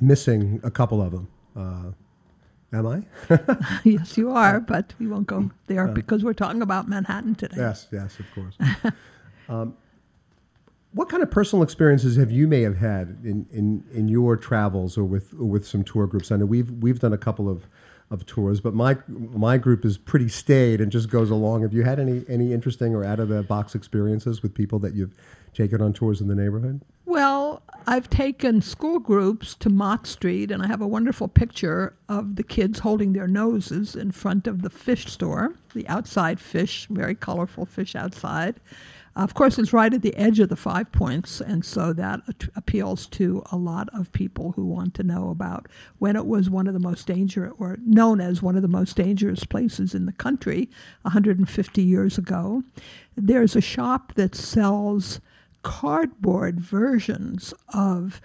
missing 0.00 0.60
a 0.64 0.72
couple 0.72 1.00
of 1.00 1.12
them. 1.12 1.28
Uh, 1.54 1.92
Am 2.72 2.86
I? 2.86 3.02
yes, 3.84 4.18
you 4.18 4.30
are, 4.30 4.60
but 4.74 4.94
we 4.98 5.06
won't 5.06 5.26
go 5.26 5.50
there 5.66 5.88
uh, 5.88 5.92
because 5.92 6.24
we're 6.24 6.32
talking 6.32 6.62
about 6.62 6.88
Manhattan 6.88 7.34
today. 7.34 7.56
Yes, 7.56 7.86
yes, 7.92 8.18
of 8.18 8.26
course. 8.34 8.56
um, 9.48 9.76
what 10.92 11.08
kind 11.08 11.22
of 11.22 11.30
personal 11.30 11.62
experiences 11.62 12.16
have 12.16 12.30
you 12.30 12.46
may 12.46 12.62
have 12.62 12.78
had 12.78 13.18
in, 13.24 13.46
in, 13.50 13.84
in 13.92 14.08
your 14.08 14.36
travels 14.36 14.96
or 14.96 15.04
with 15.04 15.32
or 15.34 15.46
with 15.46 15.66
some 15.66 15.82
tour 15.82 16.06
groups? 16.06 16.30
I 16.30 16.36
know 16.36 16.46
we've 16.46 16.70
we've 16.70 17.00
done 17.00 17.12
a 17.12 17.18
couple 17.18 17.48
of, 17.48 17.66
of 18.10 18.26
tours, 18.26 18.60
but 18.60 18.74
my 18.74 18.98
my 19.08 19.58
group 19.58 19.84
is 19.84 19.98
pretty 19.98 20.28
staid 20.28 20.80
and 20.80 20.92
just 20.92 21.10
goes 21.10 21.30
along. 21.30 21.62
Have 21.62 21.72
you 21.72 21.82
had 21.82 21.98
any 21.98 22.24
any 22.28 22.52
interesting 22.52 22.94
or 22.94 23.04
out 23.04 23.18
of 23.18 23.28
the 23.28 23.42
box 23.42 23.74
experiences 23.74 24.42
with 24.42 24.54
people 24.54 24.78
that 24.80 24.94
you've 24.94 25.14
taken 25.52 25.80
on 25.80 25.92
tours 25.92 26.20
in 26.20 26.28
the 26.28 26.34
neighborhood? 26.34 26.80
Well, 27.24 27.62
I've 27.86 28.10
taken 28.10 28.60
school 28.60 28.98
groups 28.98 29.54
to 29.60 29.70
Mott 29.70 30.06
Street, 30.06 30.50
and 30.50 30.62
I 30.62 30.66
have 30.66 30.82
a 30.82 30.86
wonderful 30.86 31.26
picture 31.26 31.96
of 32.06 32.36
the 32.36 32.42
kids 32.42 32.80
holding 32.80 33.14
their 33.14 33.26
noses 33.26 33.96
in 33.96 34.10
front 34.10 34.46
of 34.46 34.60
the 34.60 34.68
fish 34.68 35.06
store, 35.06 35.54
the 35.72 35.88
outside 35.88 36.38
fish, 36.38 36.86
very 36.90 37.14
colorful 37.14 37.64
fish 37.64 37.96
outside. 37.96 38.60
Uh, 39.16 39.20
of 39.20 39.32
course, 39.32 39.58
it's 39.58 39.72
right 39.72 39.94
at 39.94 40.02
the 40.02 40.14
edge 40.16 40.38
of 40.38 40.50
the 40.50 40.54
Five 40.54 40.92
Points, 40.92 41.40
and 41.40 41.64
so 41.64 41.94
that 41.94 42.20
appeals 42.54 43.06
to 43.06 43.42
a 43.50 43.56
lot 43.56 43.88
of 43.98 44.12
people 44.12 44.52
who 44.52 44.66
want 44.66 44.92
to 44.92 45.02
know 45.02 45.30
about 45.30 45.66
when 45.98 46.16
it 46.16 46.26
was 46.26 46.50
one 46.50 46.66
of 46.66 46.74
the 46.74 46.78
most 46.78 47.06
dangerous, 47.06 47.54
or 47.58 47.78
known 47.86 48.20
as 48.20 48.42
one 48.42 48.54
of 48.54 48.60
the 48.60 48.68
most 48.68 48.96
dangerous 48.96 49.44
places 49.44 49.94
in 49.94 50.04
the 50.04 50.12
country 50.12 50.68
150 51.02 51.82
years 51.82 52.18
ago. 52.18 52.64
There's 53.16 53.56
a 53.56 53.62
shop 53.62 54.12
that 54.12 54.34
sells 54.34 55.22
cardboard 55.64 56.60
versions 56.60 57.52
of 57.72 58.20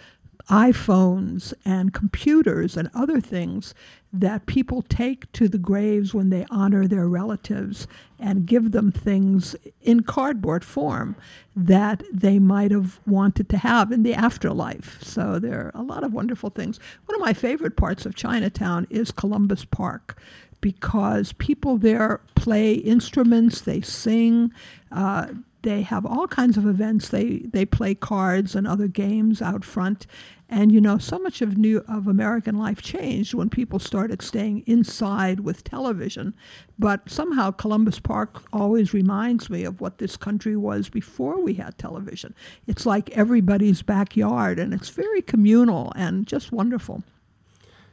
iPhones 0.50 1.54
and 1.64 1.94
computers 1.94 2.76
and 2.76 2.90
other 2.94 3.22
things 3.22 3.74
that 4.12 4.48
people 4.48 4.82
take 4.82 5.32
to 5.32 5.48
the 5.48 5.60
graves 5.60 6.14
when 6.14 6.32
they 6.32 6.46
honor 6.50 6.88
their 6.88 7.08
relatives 7.08 7.88
and 8.20 8.48
give 8.48 8.72
them 8.72 8.92
things 8.92 9.56
in 9.82 10.02
cardboard 10.02 10.66
form 10.66 11.16
that 11.56 12.04
they 12.12 12.40
might 12.40 12.72
have 12.72 13.00
wanted 13.06 13.48
to 13.48 13.58
have 13.58 13.92
in 13.92 14.02
the 14.02 14.16
afterlife. 14.16 15.02
So 15.04 15.38
there 15.38 15.66
are 15.66 15.72
a 15.76 15.84
lot 15.84 16.04
of 16.04 16.14
wonderful 16.14 16.50
things. 16.50 16.80
One 17.06 17.16
of 17.16 17.22
my 17.22 17.34
favorite 17.34 17.78
parts 17.78 18.06
of 18.06 18.16
Chinatown 18.16 18.88
is 18.90 19.12
Columbus 19.12 19.66
Park 19.66 20.20
because 20.62 21.34
people 21.34 21.78
there 21.78 22.22
play 22.36 22.74
instruments, 22.74 23.62
they 23.62 23.82
sing. 23.82 24.52
Uh, 24.92 25.28
they 25.62 25.82
have 25.82 26.06
all 26.06 26.28
kinds 26.28 26.58
of 26.58 26.66
events. 26.66 27.10
They 27.10 27.40
they 27.52 27.66
play 27.66 27.96
cards 27.96 28.56
and 28.56 28.66
other 28.66 28.88
games 28.88 29.42
out 29.42 29.66
front, 29.66 30.08
and 30.48 30.72
you 30.72 30.80
know 30.80 30.98
so 30.98 31.20
much 31.20 31.42
of 31.42 31.58
new 31.58 31.84
of 31.88 32.08
American 32.08 32.58
life 32.58 32.82
changed 32.82 33.34
when 33.34 33.50
people 33.50 33.80
started 33.80 34.22
staying 34.22 34.64
inside 34.66 35.42
with 35.42 35.64
television. 35.64 36.34
But 36.78 37.10
somehow 37.10 37.52
Columbus 37.52 38.00
Park 38.00 38.42
always 38.54 38.94
reminds 38.94 39.50
me 39.50 39.66
of 39.66 39.82
what 39.82 39.98
this 39.98 40.16
country 40.16 40.56
was 40.56 40.90
before 40.90 41.42
we 41.42 41.56
had 41.56 41.78
television. 41.78 42.34
It's 42.66 42.86
like 42.86 43.10
everybody's 43.12 43.82
backyard, 43.82 44.60
and 44.60 44.74
it's 44.74 44.90
very 44.90 45.22
communal 45.22 45.92
and 45.96 46.26
just 46.26 46.52
wonderful. 46.52 47.04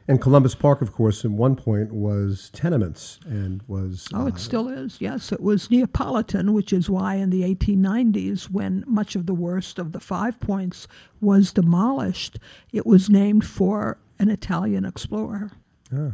And 0.09 0.21
Columbus 0.21 0.55
Park, 0.55 0.81
of 0.81 0.93
course, 0.93 1.25
at 1.25 1.31
one 1.31 1.57
point 1.57 1.91
was 1.91 2.49
tenements 2.53 3.19
and 3.25 3.61
was. 3.67 4.07
Oh, 4.13 4.21
uh, 4.21 4.27
it 4.27 4.39
still 4.39 4.69
is. 4.69 5.01
Yes, 5.01 5.33
it 5.33 5.41
was 5.41 5.69
Neapolitan, 5.69 6.53
which 6.53 6.71
is 6.71 6.89
why 6.89 7.15
in 7.15 7.29
the 7.29 7.41
1890s, 7.43 8.49
when 8.49 8.85
much 8.87 9.17
of 9.17 9.25
the 9.25 9.33
worst 9.33 9.77
of 9.77 9.91
the 9.91 9.99
Five 9.99 10.39
Points 10.39 10.87
was 11.19 11.51
demolished, 11.51 12.39
it 12.71 12.85
was 12.85 13.09
named 13.09 13.45
for 13.45 13.97
an 14.17 14.29
Italian 14.29 14.85
explorer. 14.85 15.51
Ah. 15.93 16.13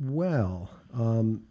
Well, 0.00 0.70
um, 0.94 1.44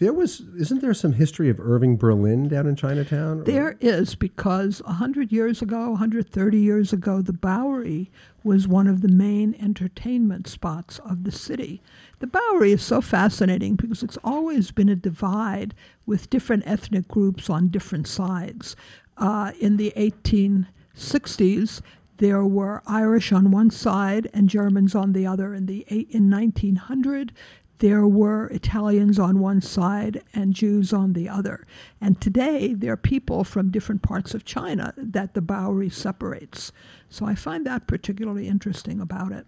there 0.00 0.14
was, 0.14 0.40
isn't 0.56 0.80
there 0.80 0.94
some 0.94 1.12
history 1.12 1.50
of 1.50 1.60
Irving 1.60 1.98
Berlin 1.98 2.48
down 2.48 2.66
in 2.66 2.74
Chinatown? 2.74 3.44
There 3.44 3.76
is, 3.80 4.14
because 4.14 4.82
100 4.84 5.30
years 5.30 5.60
ago, 5.60 5.90
130 5.90 6.58
years 6.58 6.94
ago, 6.94 7.20
the 7.20 7.34
Bowery 7.34 8.10
was 8.42 8.66
one 8.66 8.86
of 8.86 9.02
the 9.02 9.08
main 9.08 9.54
entertainment 9.60 10.48
spots 10.48 11.00
of 11.00 11.24
the 11.24 11.30
city. 11.30 11.82
The 12.20 12.26
Bowery 12.26 12.72
is 12.72 12.82
so 12.82 13.02
fascinating 13.02 13.76
because 13.76 14.02
it's 14.02 14.16
always 14.24 14.70
been 14.70 14.88
a 14.88 14.96
divide 14.96 15.74
with 16.06 16.30
different 16.30 16.66
ethnic 16.66 17.06
groups 17.06 17.50
on 17.50 17.68
different 17.68 18.08
sides. 18.08 18.76
Uh, 19.18 19.52
in 19.60 19.76
the 19.76 19.92
1860s, 19.98 21.82
there 22.20 22.44
were 22.44 22.82
Irish 22.86 23.32
on 23.32 23.50
one 23.50 23.70
side 23.70 24.28
and 24.34 24.48
Germans 24.48 24.94
on 24.94 25.14
the 25.14 25.26
other. 25.26 25.54
In 25.54 25.64
the 25.64 25.80
in 25.88 26.30
1900, 26.30 27.32
there 27.80 28.06
were 28.06 28.46
Italians 28.48 29.18
on 29.18 29.40
one 29.40 29.60
side 29.60 30.22
and 30.32 30.54
Jews 30.54 30.92
on 30.92 31.14
the 31.14 31.28
other. 31.28 31.66
And 32.00 32.20
today, 32.20 32.74
there 32.74 32.92
are 32.92 32.96
people 32.96 33.42
from 33.42 33.70
different 33.70 34.02
parts 34.02 34.34
of 34.34 34.44
China 34.44 34.94
that 34.96 35.34
the 35.34 35.40
Bowery 35.40 35.90
separates. 35.90 36.72
So 37.08 37.26
I 37.26 37.34
find 37.34 37.66
that 37.66 37.86
particularly 37.86 38.48
interesting 38.48 39.00
about 39.00 39.32
it. 39.32 39.46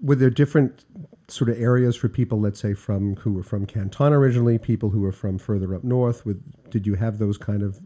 Were 0.00 0.14
there 0.14 0.30
different 0.30 0.84
sort 1.26 1.50
of 1.50 1.60
areas 1.60 1.96
for 1.96 2.08
people, 2.08 2.40
let's 2.40 2.60
say, 2.60 2.72
from 2.72 3.16
who 3.16 3.32
were 3.32 3.42
from 3.42 3.66
Canton 3.66 4.12
originally, 4.12 4.56
people 4.56 4.90
who 4.90 5.00
were 5.00 5.12
from 5.12 5.38
further 5.38 5.74
up 5.74 5.82
north? 5.82 6.24
With, 6.24 6.70
did 6.70 6.86
you 6.86 6.94
have 6.94 7.18
those 7.18 7.36
kind 7.36 7.62
of 7.62 7.80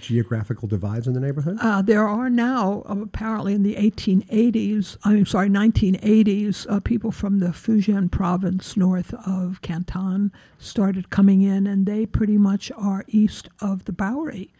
geographical 0.00 0.68
divides 0.68 1.06
in 1.06 1.14
the 1.14 1.20
neighborhood? 1.20 1.58
Uh, 1.60 1.82
there 1.82 2.06
are 2.06 2.28
now, 2.28 2.82
uh, 2.88 2.96
apparently 3.02 3.54
in 3.54 3.62
the 3.62 3.76
1880s, 3.76 4.96
I'm 5.04 5.26
sorry, 5.26 5.48
1980s, 5.48 6.66
uh, 6.70 6.80
people 6.80 7.10
from 7.10 7.38
the 7.38 7.48
Fujian 7.48 8.10
province 8.10 8.76
north 8.76 9.14
of 9.26 9.60
Canton 9.62 10.32
started 10.58 11.10
coming 11.10 11.42
in, 11.42 11.66
and 11.66 11.86
they 11.86 12.06
pretty 12.06 12.38
much 12.38 12.70
are 12.76 13.04
east 13.08 13.48
of 13.60 13.84
the 13.84 13.92
Bowery. 13.92 14.52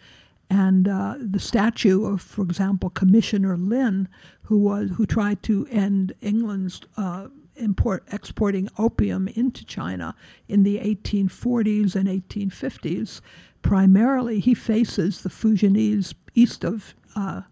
And 0.51 0.89
uh, 0.89 1.17
the 1.21 1.41
statue 1.41 2.07
of, 2.07 2.23
for 2.23 2.43
example, 2.43 2.89
Commissioner 2.89 3.57
Lin, 3.57 4.09
who 4.45 4.57
was 4.57 4.93
who 4.97 5.05
tried 5.05 5.43
to 5.43 5.69
end 5.71 6.15
England's 6.23 6.81
uh, 6.97 7.29
import 7.59 8.05
exporting 8.11 8.69
opium 8.79 9.29
into 9.29 9.65
China 9.65 10.15
in 10.49 10.63
the 10.63 10.79
1840s 10.79 11.95
and 11.95 12.09
1850s 12.09 13.21
primarily 13.63 14.41
he 14.41 14.55
faces 14.55 15.23
the 15.23 15.29
Fujianese 15.29 16.15
east 16.35 16.65
of 16.65 16.95
uh, 17.17 17.43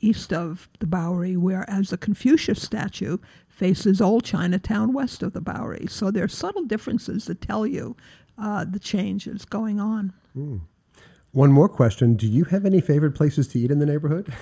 east 0.00 0.32
of 0.32 0.68
the 0.78 0.86
Bowery, 0.86 1.36
whereas 1.36 1.90
the 1.90 1.98
Confucius 1.98 2.62
statue 2.62 3.18
faces 3.48 4.00
Old 4.00 4.24
Chinatown 4.24 4.92
west 4.92 5.22
of 5.22 5.34
the 5.34 5.40
Bowery. 5.40 5.86
So 5.88 6.10
there 6.10 6.24
are 6.24 6.28
subtle 6.28 6.64
differences 6.64 7.26
that 7.26 7.42
tell 7.42 7.66
you 7.66 7.96
uh, 8.38 8.64
the 8.64 8.78
changes 8.78 9.44
going 9.44 9.78
on. 9.78 10.14
Mm. 10.36 10.60
One 11.32 11.52
more 11.52 11.68
question: 11.68 12.14
Do 12.16 12.26
you 12.26 12.44
have 12.44 12.64
any 12.64 12.80
favorite 12.80 13.14
places 13.14 13.48
to 13.48 13.58
eat 13.58 13.70
in 13.70 13.78
the 13.78 13.86
neighborhood? 13.86 14.32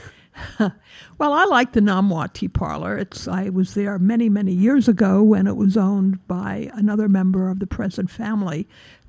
well, 0.58 1.32
I 1.32 1.44
like 1.44 1.72
the 1.72 1.80
Nom 1.80 2.10
Wah 2.10 2.28
Tea 2.32 2.48
Parlor. 2.48 2.96
It's 2.96 3.28
I 3.28 3.48
was 3.48 3.74
there 3.74 3.98
many, 3.98 4.28
many 4.28 4.52
years 4.52 4.88
ago 4.88 5.22
when 5.22 5.46
it 5.46 5.56
was 5.56 5.76
owned 5.76 6.26
by 6.26 6.70
another 6.74 7.08
member 7.08 7.50
of 7.50 7.58
the 7.58 7.66
present 7.66 8.10
family 8.10 8.68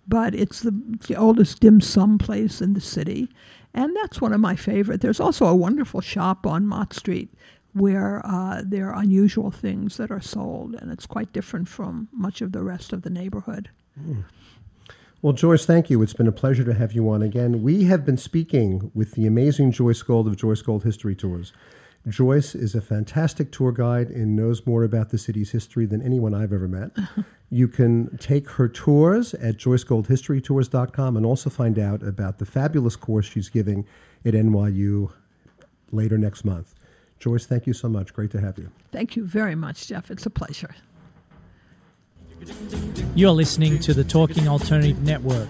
but 0.10 0.34
it's 0.34 0.62
the, 0.62 0.72
the 1.08 1.16
oldest 1.16 1.60
dim 1.60 1.80
sum 1.80 2.18
place 2.18 2.62
in 2.62 2.74
the 2.74 2.82
city. 2.82 3.30
And 3.74 3.96
that's 3.96 4.20
one 4.20 4.34
of 4.34 4.40
my 4.40 4.56
favorite. 4.56 5.02
There's 5.02 5.20
also 5.20 5.46
a 5.46 5.56
wonderful 5.56 6.02
shop 6.02 6.48
on 6.48 6.66
Mott 6.66 6.94
Street 6.94 7.30
where 7.74 8.26
uh, 8.26 8.64
there 8.66 8.92
are 8.92 9.04
unusual 9.04 9.52
things 9.52 9.98
that 9.98 10.10
are 10.10 10.20
sold, 10.20 10.74
and 10.74 10.92
it's 10.92 11.06
quite 11.06 11.32
different 11.32 11.68
from 11.68 12.10
much 12.12 12.42
of 12.42 12.52
the 12.52 12.64
rest 12.64 12.92
of 12.92 13.04
the 13.04 13.12
neighborhood. 13.12 13.70
Mm. 14.02 14.24
Well, 15.22 15.34
Joyce, 15.34 15.66
thank 15.66 15.90
you. 15.92 16.02
It's 16.02 16.14
been 16.14 16.28
a 16.28 16.32
pleasure 16.32 16.64
to 16.64 16.74
have 16.74 16.94
you 16.94 17.08
on 17.10 17.22
again. 17.22 17.62
We 17.62 17.84
have 17.84 18.06
been 18.06 18.18
speaking 18.18 18.90
with 18.96 19.12
the 19.12 19.28
amazing 19.28 19.72
Joyce 19.72 20.02
Gold 20.02 20.28
of 20.28 20.36
Joyce 20.36 20.64
Gold 20.64 20.84
History 20.84 21.14
Tours. 21.14 21.54
Joyce 22.08 22.56
is 22.56 22.76
a 22.76 22.82
fantastic 22.82 23.52
tour 23.52 23.72
guide 23.72 24.10
and 24.10 24.36
knows 24.36 24.66
more 24.66 24.84
about 24.84 25.10
the 25.10 25.18
city's 25.18 25.52
history 25.52 25.86
than 25.86 26.02
anyone 26.02 26.34
I've 26.34 26.54
ever 26.54 26.68
met. 26.68 26.92
you 27.50 27.68
can 27.68 28.18
take 28.18 28.50
her 28.52 28.68
tours 28.68 29.34
at 29.36 29.58
joycegoldhistorytours.com 29.58 31.18
and 31.18 31.26
also 31.26 31.50
find 31.50 31.78
out 31.78 32.02
about 32.04 32.40
the 32.40 32.46
fabulous 32.46 32.96
course 32.96 33.26
she's 33.26 33.50
giving 33.50 33.86
at 34.26 34.34
NYU 34.34 35.12
later 35.92 36.18
next 36.18 36.46
month. 36.46 36.74
Joyce, 37.20 37.46
thank 37.46 37.68
you 37.68 37.74
so 37.74 37.90
much. 37.90 38.14
Great 38.14 38.32
to 38.32 38.40
have 38.40 38.58
you. 38.58 38.72
Thank 38.92 39.16
you 39.16 39.26
very 39.26 39.56
much, 39.56 39.88
Jeff. 39.88 40.10
It's 40.10 40.26
a 40.26 40.30
pleasure. 40.30 40.76
You're 43.16 43.32
listening 43.32 43.80
to 43.80 43.94
the 43.94 44.06
Talking 44.06 44.48
Alternative 44.48 45.02
Network. 45.04 45.50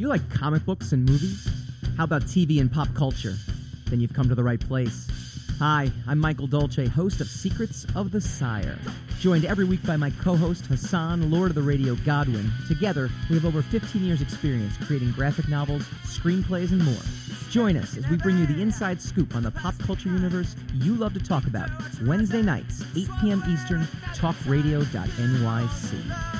Do 0.00 0.04
you 0.04 0.08
like 0.08 0.30
comic 0.30 0.64
books 0.64 0.92
and 0.92 1.04
movies? 1.04 1.46
How 1.98 2.04
about 2.04 2.22
TV 2.22 2.58
and 2.58 2.72
pop 2.72 2.88
culture? 2.94 3.34
Then 3.90 4.00
you've 4.00 4.14
come 4.14 4.30
to 4.30 4.34
the 4.34 4.42
right 4.42 4.58
place. 4.58 5.06
Hi, 5.58 5.90
I'm 6.08 6.18
Michael 6.18 6.46
Dolce, 6.46 6.86
host 6.86 7.20
of 7.20 7.26
Secrets 7.26 7.84
of 7.94 8.10
the 8.10 8.18
Sire. 8.18 8.78
Joined 9.18 9.44
every 9.44 9.66
week 9.66 9.84
by 9.84 9.98
my 9.98 10.08
co 10.08 10.36
host 10.36 10.64
Hassan, 10.64 11.30
Lord 11.30 11.50
of 11.50 11.54
the 11.54 11.60
Radio 11.60 11.96
Godwin. 11.96 12.50
Together, 12.66 13.10
we 13.28 13.34
have 13.34 13.44
over 13.44 13.60
15 13.60 14.02
years' 14.02 14.22
experience 14.22 14.74
creating 14.78 15.12
graphic 15.12 15.50
novels, 15.50 15.82
screenplays, 16.04 16.72
and 16.72 16.82
more. 16.82 17.02
Join 17.50 17.76
us 17.76 17.98
as 17.98 18.08
we 18.08 18.16
bring 18.16 18.38
you 18.38 18.46
the 18.46 18.62
inside 18.62 19.02
scoop 19.02 19.36
on 19.36 19.42
the 19.42 19.50
pop 19.50 19.78
culture 19.80 20.08
universe 20.08 20.56
you 20.76 20.94
love 20.94 21.12
to 21.12 21.20
talk 21.20 21.46
about. 21.46 21.68
Wednesday 22.04 22.40
nights, 22.40 22.82
8 22.96 23.06
p.m. 23.20 23.44
Eastern, 23.46 23.82
talkradio.nyc. 24.14 26.39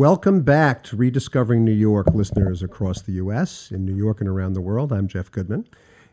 Welcome 0.00 0.40
back 0.40 0.82
to 0.84 0.96
Rediscovering 0.96 1.62
New 1.62 1.74
York, 1.74 2.06
listeners 2.14 2.62
across 2.62 3.02
the 3.02 3.12
U.S., 3.12 3.70
in 3.70 3.84
New 3.84 3.94
York 3.94 4.20
and 4.20 4.30
around 4.30 4.54
the 4.54 4.60
world. 4.62 4.94
I'm 4.94 5.06
Jeff 5.06 5.30
Goodman. 5.30 5.68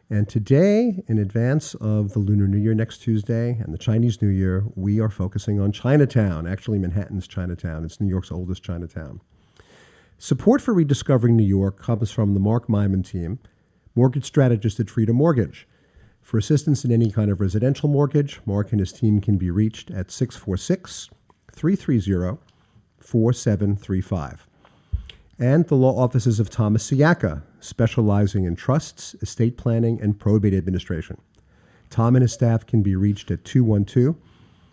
And 0.10 0.28
today, 0.28 1.06
in 1.08 1.18
advance 1.18 1.74
of 1.76 2.12
the 2.12 2.20
Lunar 2.20 2.50
New 2.50 2.58
Year 2.58 2.74
next 2.74 2.98
Tuesday 2.98 3.52
and 3.52 3.74
the 3.74 3.78
Chinese 3.78 4.22
New 4.22 4.28
Year, 4.28 4.66
we 4.76 5.00
are 5.00 5.08
focusing 5.08 5.62
on 5.62 5.72
Chinatown, 5.72 6.46
actually, 6.46 6.80
Manhattan's 6.80 7.30
Chinatown. 7.30 7.86
It's 7.86 8.02
New 8.02 8.10
York's 8.10 8.30
oldest 8.30 8.62
Chinatown. 8.62 9.22
Support 10.18 10.62
for 10.62 10.74
Rediscovering 10.74 11.38
New 11.38 11.48
York 11.48 11.82
comes 11.82 12.12
from 12.12 12.34
the 12.34 12.42
Mark 12.42 12.68
Myman 12.68 13.10
team, 13.10 13.40
mortgage 13.96 14.26
strategist 14.26 14.82
at 14.82 14.90
Freedom 14.90 15.16
Mortgage. 15.16 15.66
For 16.22 16.38
assistance 16.38 16.84
in 16.84 16.92
any 16.92 17.10
kind 17.10 17.32
of 17.32 17.40
residential 17.40 17.88
mortgage, 17.88 18.42
Mark 18.46 18.74
and 18.74 18.82
his 18.82 18.92
team 18.92 19.22
can 19.22 19.38
be 19.38 19.50
reached 19.50 19.90
at 19.92 20.12
646 20.12 21.10
330 21.54 22.47
4735. 23.08 24.46
And 25.40 25.66
the 25.68 25.76
law 25.76 25.98
offices 25.98 26.42
of 26.42 26.50
Thomas 26.50 26.92
Siaka, 26.92 27.44
specializing 27.62 28.44
in 28.44 28.58
trusts, 28.58 29.16
estate 29.22 29.56
planning, 29.56 30.02
and 30.02 30.20
probate 30.20 30.54
administration. 30.54 31.22
Tom 31.90 32.18
and 32.18 32.22
his 32.22 32.34
staff 32.34 32.66
can 32.66 32.84
be 32.84 32.98
reached 32.98 33.32
at 33.32 33.46
212 33.46 34.18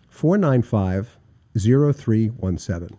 495 0.09 1.17
0317. 1.57 2.97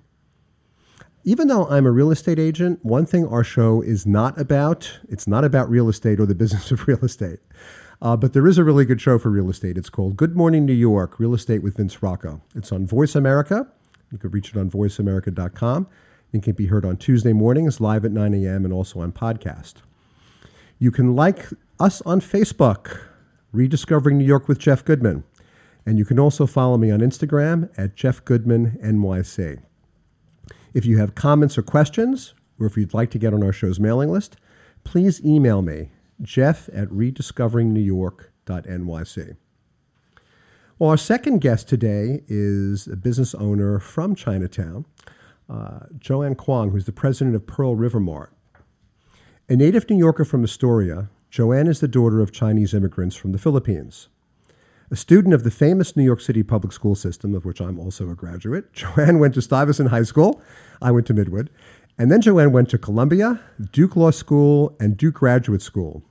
Even 1.25 1.49
though 1.49 1.67
I'm 1.67 1.85
a 1.85 1.91
real 1.91 2.11
estate 2.11 2.39
agent, 2.39 2.83
one 2.83 3.05
thing 3.05 3.27
our 3.27 3.45
show 3.45 3.83
is 3.83 4.07
not 4.07 4.41
about, 4.41 5.01
it's 5.07 5.27
not 5.27 5.45
about 5.45 5.69
real 5.69 5.91
estate 5.91 6.19
or 6.19 6.25
the 6.25 6.35
business 6.35 6.71
of 6.71 6.89
real 6.89 7.05
estate. 7.05 7.41
Uh, 8.01 8.17
but 8.17 8.33
there 8.33 8.47
is 8.47 8.57
a 8.57 8.65
really 8.65 8.87
good 8.87 9.03
show 9.03 9.19
for 9.19 9.29
real 9.29 9.51
estate. 9.51 9.77
It's 9.77 9.91
called 9.91 10.17
Good 10.17 10.35
Morning 10.35 10.65
New 10.65 10.73
York 10.73 11.21
Real 11.21 11.35
Estate 11.35 11.63
with 11.63 11.77
Vince 11.77 12.03
Rocco. 12.03 12.41
It's 12.55 12.73
on 12.73 12.87
Voice 12.87 13.15
America. 13.15 13.67
You 14.11 14.19
can 14.19 14.31
reach 14.31 14.51
it 14.51 14.57
on 14.57 14.71
voiceamerica.com. 14.71 15.87
It 16.33 16.43
can 16.43 16.55
be 16.55 16.67
heard 16.67 16.85
on 16.85 16.97
Tuesday 16.97 17.33
mornings 17.33 17.81
live 17.81 18.05
at 18.05 18.13
9 18.13 18.35
a.m. 18.35 18.65
and 18.65 18.73
also 18.73 19.01
on 19.01 19.13
podcast. 19.13 19.75
You 20.79 20.91
can 20.91 21.17
like 21.17 21.47
us 21.81 22.03
on 22.03 22.21
Facebook, 22.21 23.01
Rediscovering 23.53 24.19
New 24.19 24.25
York 24.25 24.49
with 24.49 24.59
Jeff 24.59 24.85
Goodman. 24.85 25.25
And 25.87 25.99
you 25.99 26.05
can 26.05 26.19
also 26.19 26.47
follow 26.47 26.77
me 26.77 26.91
on 26.91 27.01
Instagram 27.01 27.71
at 27.79 27.95
Jeff 27.95 28.23
Goodman 28.25 28.79
NYC. 28.83 29.63
If 30.75 30.85
you 30.85 30.99
have 30.99 31.15
comments 31.15 31.57
or 31.57 31.63
questions, 31.63 32.35
or 32.59 32.67
if 32.67 32.77
you'd 32.77 32.93
like 32.93 33.11
to 33.13 33.19
get 33.19 33.33
on 33.33 33.43
our 33.43 33.53
show's 33.53 33.81
mailing 33.81 34.11
list, 34.11 34.37
please 34.85 35.25
email 35.25 35.63
me, 35.63 35.89
jeff 36.21 36.69
at 36.73 36.89
rediscoveringnewyork.nyc. 36.89 39.37
Well, 40.79 40.91
our 40.91 40.99
second 40.99 41.41
guest 41.41 41.71
today 41.71 42.21
is 42.29 42.87
a 42.87 42.97
business 42.97 43.35
owner 43.35 43.81
from 43.81 44.15
Chinatown, 44.15 44.85
uh, 45.49 45.87
Joanne 45.99 46.35
Kwong, 46.35 46.71
who's 46.71 46.85
the 46.85 46.93
president 46.93 47.35
of 47.35 47.47
Pearl 47.47 47.75
River 47.75 47.99
Mart. 47.99 48.31
A 49.49 49.57
native 49.57 49.89
New 49.89 49.97
Yorker 49.97 50.27
from 50.27 50.45
Astoria, 50.45 51.09
Joanne 51.31 51.67
is 51.67 51.81
the 51.81 51.89
daughter 51.89 52.21
of 52.21 52.31
Chinese 52.31 52.75
immigrants 52.75 53.17
from 53.17 53.33
the 53.33 53.39
Philippines. 53.39 54.09
A 54.91 54.97
student 54.97 55.33
of 55.33 55.45
the 55.45 55.51
famous 55.51 55.97
New 55.97 56.05
York 56.05 56.21
City 56.21 56.43
public 56.43 56.75
school 56.75 56.95
system, 56.95 57.35
of 57.35 57.47
which 57.47 57.63
I'm 57.63 57.79
also 57.81 58.11
a 58.11 58.15
graduate, 58.15 58.71
Joanne 58.75 59.19
went 59.19 59.33
to 59.33 59.41
Stuyvesant 59.41 59.89
High 59.89 60.03
School. 60.03 60.43
I 60.83 60.91
went 60.91 61.07
to 61.07 61.15
Midwood. 61.15 61.49
And 61.97 62.13
then 62.13 62.21
Joanne 62.21 62.53
went 62.53 62.69
to 62.69 62.77
Columbia, 62.77 63.41
Duke 63.73 63.97
Law 63.97 64.11
School, 64.11 64.77
and 64.79 64.99
Duke 64.99 65.15
Graduate 65.15 65.63
School. 65.63 66.03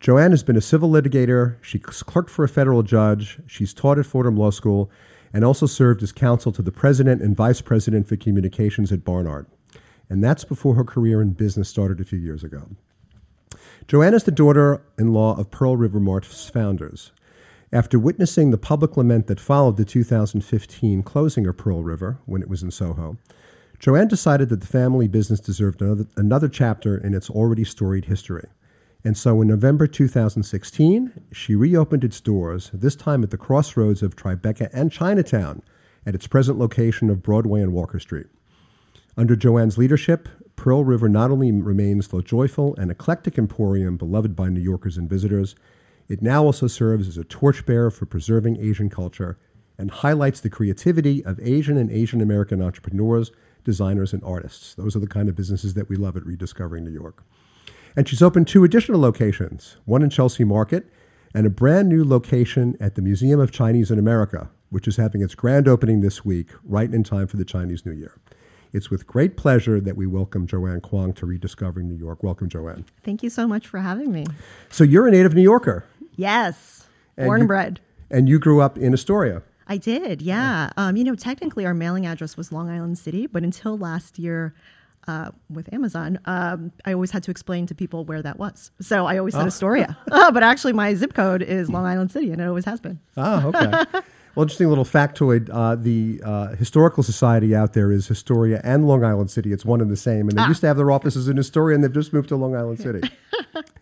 Joanne 0.00 0.30
has 0.30 0.44
been 0.44 0.56
a 0.56 0.60
civil 0.60 0.90
litigator. 0.90 1.56
She's 1.60 1.82
clerked 1.82 2.30
for 2.30 2.44
a 2.44 2.48
federal 2.48 2.82
judge. 2.82 3.40
She's 3.46 3.74
taught 3.74 3.98
at 3.98 4.06
Fordham 4.06 4.36
Law 4.36 4.50
School 4.50 4.90
and 5.32 5.44
also 5.44 5.66
served 5.66 6.02
as 6.02 6.12
counsel 6.12 6.52
to 6.52 6.62
the 6.62 6.72
president 6.72 7.20
and 7.20 7.36
vice 7.36 7.60
president 7.60 8.06
for 8.06 8.16
communications 8.16 8.92
at 8.92 9.04
Barnard. 9.04 9.46
And 10.08 10.22
that's 10.22 10.44
before 10.44 10.74
her 10.74 10.84
career 10.84 11.20
in 11.20 11.32
business 11.32 11.68
started 11.68 12.00
a 12.00 12.04
few 12.04 12.18
years 12.18 12.44
ago. 12.44 12.70
Joanne 13.88 14.14
is 14.14 14.24
the 14.24 14.30
daughter 14.30 14.82
in 14.98 15.12
law 15.12 15.36
of 15.38 15.50
Pearl 15.50 15.76
River 15.76 16.00
Mart's 16.00 16.48
founders. 16.48 17.12
After 17.72 17.98
witnessing 17.98 18.50
the 18.50 18.56
public 18.56 18.96
lament 18.96 19.26
that 19.26 19.40
followed 19.40 19.76
the 19.76 19.84
2015 19.84 21.02
closing 21.02 21.46
of 21.46 21.58
Pearl 21.58 21.82
River 21.82 22.18
when 22.24 22.40
it 22.40 22.48
was 22.48 22.62
in 22.62 22.70
Soho, 22.70 23.18
Joanne 23.78 24.08
decided 24.08 24.48
that 24.48 24.60
the 24.60 24.66
family 24.66 25.08
business 25.08 25.40
deserved 25.40 25.82
another, 25.82 26.06
another 26.16 26.48
chapter 26.48 26.96
in 26.96 27.14
its 27.14 27.28
already 27.28 27.64
storied 27.64 28.06
history. 28.06 28.48
And 29.08 29.16
so 29.16 29.40
in 29.40 29.48
November 29.48 29.86
2016, 29.86 31.12
she 31.32 31.54
reopened 31.54 32.04
its 32.04 32.20
doors, 32.20 32.70
this 32.74 32.94
time 32.94 33.22
at 33.22 33.30
the 33.30 33.38
crossroads 33.38 34.02
of 34.02 34.14
Tribeca 34.14 34.68
and 34.70 34.92
Chinatown, 34.92 35.62
at 36.04 36.14
its 36.14 36.26
present 36.26 36.58
location 36.58 37.08
of 37.08 37.22
Broadway 37.22 37.62
and 37.62 37.72
Walker 37.72 37.98
Street. 37.98 38.26
Under 39.16 39.34
Joanne's 39.34 39.78
leadership, 39.78 40.28
Pearl 40.56 40.84
River 40.84 41.08
not 41.08 41.30
only 41.30 41.50
remains 41.50 42.08
the 42.08 42.20
joyful 42.20 42.76
and 42.76 42.90
eclectic 42.90 43.38
emporium 43.38 43.96
beloved 43.96 44.36
by 44.36 44.50
New 44.50 44.60
Yorkers 44.60 44.98
and 44.98 45.08
visitors, 45.08 45.56
it 46.06 46.20
now 46.20 46.44
also 46.44 46.66
serves 46.66 47.08
as 47.08 47.16
a 47.16 47.24
torchbearer 47.24 47.90
for 47.90 48.04
preserving 48.04 48.60
Asian 48.60 48.90
culture 48.90 49.38
and 49.78 49.90
highlights 49.90 50.40
the 50.40 50.50
creativity 50.50 51.24
of 51.24 51.40
Asian 51.40 51.78
and 51.78 51.90
Asian 51.90 52.20
American 52.20 52.60
entrepreneurs, 52.60 53.32
designers, 53.64 54.12
and 54.12 54.22
artists. 54.22 54.74
Those 54.74 54.94
are 54.94 55.00
the 55.00 55.06
kind 55.06 55.30
of 55.30 55.34
businesses 55.34 55.72
that 55.72 55.88
we 55.88 55.96
love 55.96 56.14
at 56.18 56.26
Rediscovering 56.26 56.84
New 56.84 56.90
York. 56.90 57.24
And 57.96 58.08
she's 58.08 58.22
opened 58.22 58.46
two 58.48 58.64
additional 58.64 59.00
locations 59.00 59.76
one 59.84 60.02
in 60.02 60.10
Chelsea 60.10 60.44
Market 60.44 60.86
and 61.34 61.46
a 61.46 61.50
brand 61.50 61.88
new 61.88 62.04
location 62.04 62.76
at 62.80 62.94
the 62.94 63.02
Museum 63.02 63.38
of 63.40 63.50
Chinese 63.52 63.90
in 63.90 63.98
America, 63.98 64.50
which 64.70 64.88
is 64.88 64.96
having 64.96 65.22
its 65.22 65.34
grand 65.34 65.68
opening 65.68 66.00
this 66.00 66.24
week, 66.24 66.48
right 66.64 66.92
in 66.92 67.02
time 67.04 67.26
for 67.26 67.36
the 67.36 67.44
Chinese 67.44 67.84
New 67.84 67.92
Year. 67.92 68.16
It's 68.72 68.90
with 68.90 69.06
great 69.06 69.36
pleasure 69.36 69.80
that 69.80 69.96
we 69.96 70.06
welcome 70.06 70.46
Joanne 70.46 70.80
Kwong 70.80 71.12
to 71.14 71.26
Rediscovering 71.26 71.88
New 71.88 71.94
York. 71.96 72.22
Welcome, 72.22 72.48
Joanne. 72.48 72.84
Thank 73.02 73.22
you 73.22 73.30
so 73.30 73.46
much 73.48 73.66
for 73.66 73.78
having 73.80 74.12
me. 74.12 74.26
So, 74.70 74.84
you're 74.84 75.06
a 75.06 75.10
native 75.10 75.34
New 75.34 75.42
Yorker. 75.42 75.84
Yes, 76.16 76.86
And 77.16 77.26
born 77.26 77.38
you- 77.38 77.42
and 77.42 77.48
bred. 77.48 77.80
And 78.10 78.28
you 78.28 78.38
grew 78.38 78.60
up 78.60 78.76
in 78.78 78.92
Astoria. 78.94 79.42
I 79.66 79.76
did, 79.76 80.22
yeah. 80.22 80.70
Um, 80.78 80.96
you 80.96 81.04
know, 81.04 81.14
technically 81.14 81.66
our 81.66 81.74
mailing 81.74 82.06
address 82.06 82.38
was 82.38 82.50
Long 82.52 82.70
Island 82.70 82.96
City, 82.98 83.26
but 83.26 83.42
until 83.42 83.76
last 83.76 84.18
year 84.18 84.54
uh, 85.08 85.30
with 85.50 85.72
Amazon, 85.72 86.18
um, 86.26 86.70
I 86.84 86.92
always 86.92 87.10
had 87.10 87.22
to 87.24 87.30
explain 87.30 87.66
to 87.66 87.74
people 87.74 88.04
where 88.04 88.22
that 88.22 88.38
was. 88.38 88.70
So 88.80 89.06
I 89.06 89.18
always 89.18 89.34
said 89.34 89.42
Oh. 89.44 89.46
Astoria. 89.46 89.96
Uh, 90.12 90.30
but 90.30 90.42
actually, 90.42 90.72
my 90.74 90.94
zip 90.94 91.14
code 91.14 91.42
is 91.42 91.68
Long 91.70 91.86
Island 91.86 92.10
City, 92.12 92.30
and 92.32 92.40
it 92.40 92.44
always 92.44 92.64
has 92.66 92.80
been. 92.80 92.98
Ah, 93.16 93.44
okay. 93.48 93.70
well, 94.34 94.42
interesting 94.44 94.68
little 94.68 94.84
factoid. 94.84 95.48
Uh, 95.52 95.74
the 95.76 96.20
uh, 96.24 96.48
historical 96.56 97.02
society 97.02 97.54
out 97.56 97.72
there 97.72 97.90
is 97.90 98.08
Historia 98.08 98.60
and 98.64 98.86
Long 98.86 99.02
Island 99.04 99.30
City. 99.30 99.52
It's 99.52 99.64
one 99.64 99.80
and 99.80 99.90
the 99.90 99.96
same. 99.96 100.28
And 100.28 100.36
they 100.38 100.44
used 100.46 100.60
to 100.62 100.66
have 100.66 100.76
their 100.76 100.90
offices 100.90 101.28
in 101.28 101.38
Astoria, 101.38 101.74
and 101.74 101.82
they've 101.84 101.92
just 101.92 102.12
moved 102.12 102.28
to 102.30 102.36
Long 102.36 102.54
Island 102.54 102.78
City. 102.80 103.00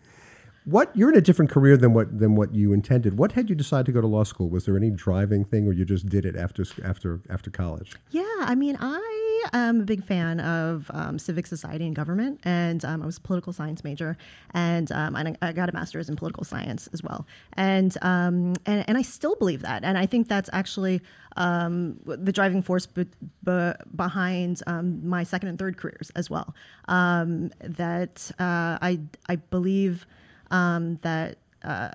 what 0.67 0.93
you're 0.93 1.09
in 1.09 1.17
a 1.17 1.21
different 1.21 1.49
career 1.49 1.77
than 1.77 1.93
what 1.93 2.19
than 2.19 2.35
what 2.35 2.53
you 2.53 2.73
intended. 2.73 3.17
What 3.17 3.31
had 3.31 3.49
you 3.49 3.55
decide 3.55 3.85
to 3.85 3.93
go 3.93 4.01
to 4.01 4.07
law 4.07 4.25
school? 4.25 4.49
Was 4.49 4.65
there 4.65 4.75
any 4.75 4.89
driving 4.89 5.45
thing, 5.45 5.65
or 5.65 5.71
you 5.71 5.85
just 5.85 6.09
did 6.09 6.25
it 6.25 6.35
after 6.35 6.65
after 6.83 7.21
after 7.29 7.49
college? 7.49 7.93
Yeah, 8.11 8.25
I 8.39 8.53
mean, 8.53 8.77
I 8.81 9.49
am 9.53 9.79
a 9.79 9.83
big 9.85 10.03
fan 10.03 10.41
of 10.41 10.91
um, 10.93 11.19
civic 11.19 11.47
society 11.47 11.85
and 11.85 11.95
government, 11.95 12.41
and 12.43 12.83
um, 12.83 13.01
I 13.01 13.05
was 13.05 13.15
a 13.15 13.21
political 13.21 13.53
science 13.53 13.85
major, 13.85 14.17
and, 14.51 14.91
um, 14.91 15.15
I 15.15 15.53
got 15.53 15.69
a 15.69 15.71
master's 15.71 16.09
in 16.09 16.17
political 16.17 16.43
science 16.43 16.89
as 16.91 17.01
well, 17.01 17.25
and 17.53 17.97
um, 18.01 18.55
and 18.65 18.83
and 18.89 18.97
I 18.97 19.03
still 19.03 19.35
believe 19.35 19.61
that, 19.61 19.85
and 19.85 19.97
I 19.97 20.05
think 20.05 20.27
that's 20.27 20.49
actually 20.51 21.01
um, 21.37 21.97
the 22.03 22.33
driving 22.33 22.61
force 22.61 22.85
be- 22.85 23.05
be- 23.45 23.71
behind 23.95 24.63
um, 24.67 25.07
my 25.07 25.23
second 25.23 25.47
and 25.47 25.57
third 25.57 25.77
careers 25.77 26.11
as 26.13 26.29
well. 26.29 26.53
that 26.87 28.31
uh, 28.37 28.77
I 28.81 28.99
I 29.29 29.37
believe 29.37 30.05
that. 30.49 31.37
Uh, 31.63 31.89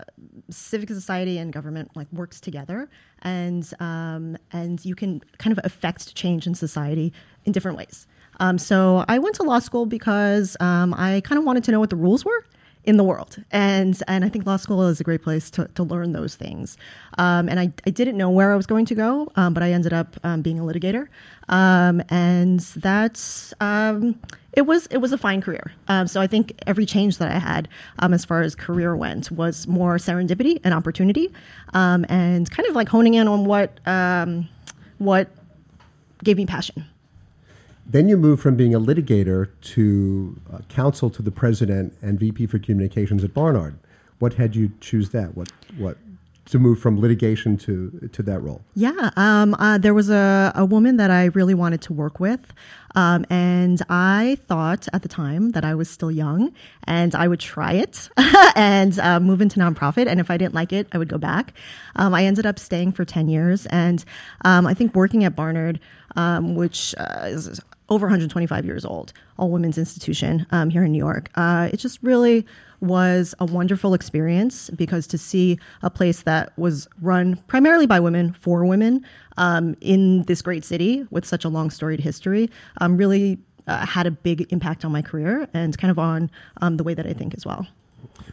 civic 0.51 0.89
society 0.89 1.39
and 1.39 1.53
government 1.53 1.89
like 1.95 2.09
works 2.13 2.41
together 2.41 2.91
and 3.23 3.73
um, 3.81 4.37
and 4.53 4.85
you 4.85 4.95
can 4.95 5.23
kind 5.39 5.57
of 5.57 5.65
affect 5.65 6.15
change 6.15 6.47
in 6.47 6.55
society 6.55 7.13
in 7.45 7.53
different 7.53 7.79
ways. 7.79 8.07
Um, 8.41 8.59
so 8.59 9.05
I 9.09 9.19
went 9.19 9.37
to 9.37 9.43
law 9.45 9.59
school 9.59 9.87
because 9.87 10.57
um, 10.61 10.95
I 10.95 11.21
kind 11.25 11.39
of 11.39 11.45
wanted 11.45 11.65
to 11.65 11.73
know 11.73 11.81
what 11.81 11.91
the 11.91 11.97
rules 11.97 12.25
were 12.25 12.45
in 12.85 12.97
the 12.97 13.05
world, 13.05 13.37
and 13.53 14.01
and 14.09 14.25
I 14.25 14.29
think 14.29 14.45
law 14.45 14.57
school 14.57 14.83
is 14.89 15.01
a 15.01 15.05
great 15.05 15.23
place 15.23 15.51
to, 15.53 15.69
to 15.77 15.85
learn 15.85 16.13
those 16.13 16.35
things. 16.35 16.77
Um, 17.19 17.49
and 17.49 17.61
I, 17.61 17.73
I 17.87 17.91
didn't 17.91 18.17
know 18.17 18.31
where 18.31 18.53
I 18.53 18.57
was 18.57 18.67
going 18.67 18.87
to 18.87 18.95
go, 18.95 19.31
um, 19.37 19.55
but 19.55 19.63
I 19.63 19.71
ended 19.71 19.93
up 19.93 20.17
um, 20.25 20.43
being 20.43 20.59
a 20.59 20.63
litigator, 20.63 21.07
and 21.49 22.59
that's 22.61 23.55
it 24.53 24.63
was 24.63 24.87
it 24.89 24.99
was 24.99 25.13
a 25.13 25.19
fine 25.19 25.41
career. 25.41 25.73
Um, 25.89 26.07
so 26.07 26.21
I 26.21 26.27
think 26.27 26.53
every 26.67 26.87
change 26.87 27.19
that 27.19 27.31
I 27.31 27.39
had 27.39 27.69
um, 27.99 28.13
as 28.13 28.25
far 28.25 28.43
as 28.43 28.55
career 28.55 28.95
went 28.95 29.31
was 29.31 29.67
more 29.67 29.97
serendipity 29.97 30.61
and 30.63 30.75
opportunity, 30.75 31.33
um, 31.73 32.05
and 32.09 32.51
kind 32.51 32.69
of 32.69 32.75
like 32.75 32.89
honing 32.89 33.15
in 33.15 33.29
on 33.29 33.45
what 33.45 33.79
um, 33.87 34.49
what 34.99 35.31
gave 36.23 36.37
me 36.37 36.47
passion. 36.47 36.85
Then 37.85 38.09
you 38.09 38.17
moved 38.17 38.43
from 38.43 38.57
being 38.57 38.75
a 38.75 38.81
litigator 38.81 39.49
to 39.63 40.41
uh, 40.53 40.59
counsel 40.69 41.11
to 41.11 41.23
the 41.23 41.33
president 41.33 41.95
and 42.01 42.19
VP 42.19 42.47
for 42.47 42.59
communications 42.59 43.25
at 43.25 43.35
Barnard. 43.35 43.79
What 44.19 44.35
had 44.35 44.55
you 44.55 44.73
choose 44.81 45.11
that? 45.11 45.37
What 45.37 45.51
what 45.77 45.97
to 46.47 46.59
move 46.59 46.79
from 46.81 47.01
litigation 47.01 47.57
to 47.57 48.09
to 48.13 48.23
that 48.23 48.41
role? 48.41 48.63
Yeah, 48.75 49.11
um, 49.17 49.55
uh, 49.55 49.79
there 49.79 49.95
was 49.95 50.11
a, 50.11 50.53
a 50.55 50.65
woman 50.65 50.97
that 50.97 51.11
I 51.11 51.27
really 51.27 51.55
wanted 51.55 51.83
to 51.83 51.93
work 51.93 52.19
with, 52.19 52.53
um, 52.95 53.25
and 53.31 53.81
I 53.89 54.39
thought 54.47 54.89
at 54.93 55.03
the 55.03 55.09
time 55.09 55.51
that 55.51 55.65
I 55.65 55.75
was 55.75 55.89
still 55.89 56.11
young 56.11 56.53
and 56.85 57.15
I 57.15 57.29
would 57.29 57.41
try 57.41 57.75
it 57.75 58.09
and 58.57 58.99
uh, 58.99 59.21
move 59.21 59.41
into 59.41 59.61
nonprofit. 59.61 60.07
And 60.07 60.21
if 60.21 60.31
I 60.31 60.37
didn't 60.37 60.55
like 60.55 60.73
it, 60.73 60.89
I 60.93 60.99
would 60.99 61.09
go 61.09 61.19
back. 61.19 61.55
Um, 61.97 62.13
I 62.15 62.25
ended 62.25 62.47
up 62.47 62.59
staying 62.59 62.93
for 62.93 63.05
ten 63.05 63.29
years, 63.29 63.67
and 63.67 64.05
um, 64.45 64.67
I 64.67 64.75
think 64.75 64.95
working 64.95 65.25
at 65.25 65.37
Barnard, 65.37 65.81
um, 66.17 66.55
which 66.55 66.95
uh, 66.99 67.27
is 67.27 67.61
over 67.89 68.07
125 68.07 68.65
years 68.65 68.85
old, 68.85 69.13
all 69.39 69.51
women's 69.51 69.79
institution 69.79 70.47
um, 70.51 70.71
here 70.71 70.85
in 70.85 70.93
New 70.93 70.99
York. 70.99 71.31
Uh, 71.35 71.69
it 71.73 71.79
just 71.79 72.03
really 72.03 72.47
was 72.81 73.35
a 73.39 73.45
wonderful 73.45 73.95
experience 73.95 74.69
because 74.71 75.07
to 75.07 75.17
see 75.17 75.59
a 75.83 75.91
place 75.91 76.23
that 76.23 76.57
was 76.59 76.89
run 77.01 77.37
primarily 77.47 77.87
by 77.87 78.01
women 78.01 78.33
for 78.33 78.65
women 78.65 79.05
um, 79.37 79.77
in 79.81 80.25
this 80.25 80.43
great 80.43 80.65
city 80.65 81.07
with 81.11 81.25
such 81.25 81.45
a 81.45 81.49
long 81.49 81.71
storied 81.71 82.01
history 82.01 82.51
um, 82.81 82.97
really 82.97 83.39
uh, 83.69 83.87
had 83.87 84.07
a 84.07 84.11
big 84.11 84.53
impact 84.53 84.85
on 84.85 84.91
my 84.91 85.01
career 85.01 85.49
and 85.55 85.79
kind 85.79 85.91
of 85.91 85.99
on 85.99 86.31
um, 86.61 86.77
the 86.77 86.83
way 86.83 86.95
that 86.95 87.07
I 87.07 87.13
think 87.13 87.35
as 87.35 87.47
well. 87.47 87.67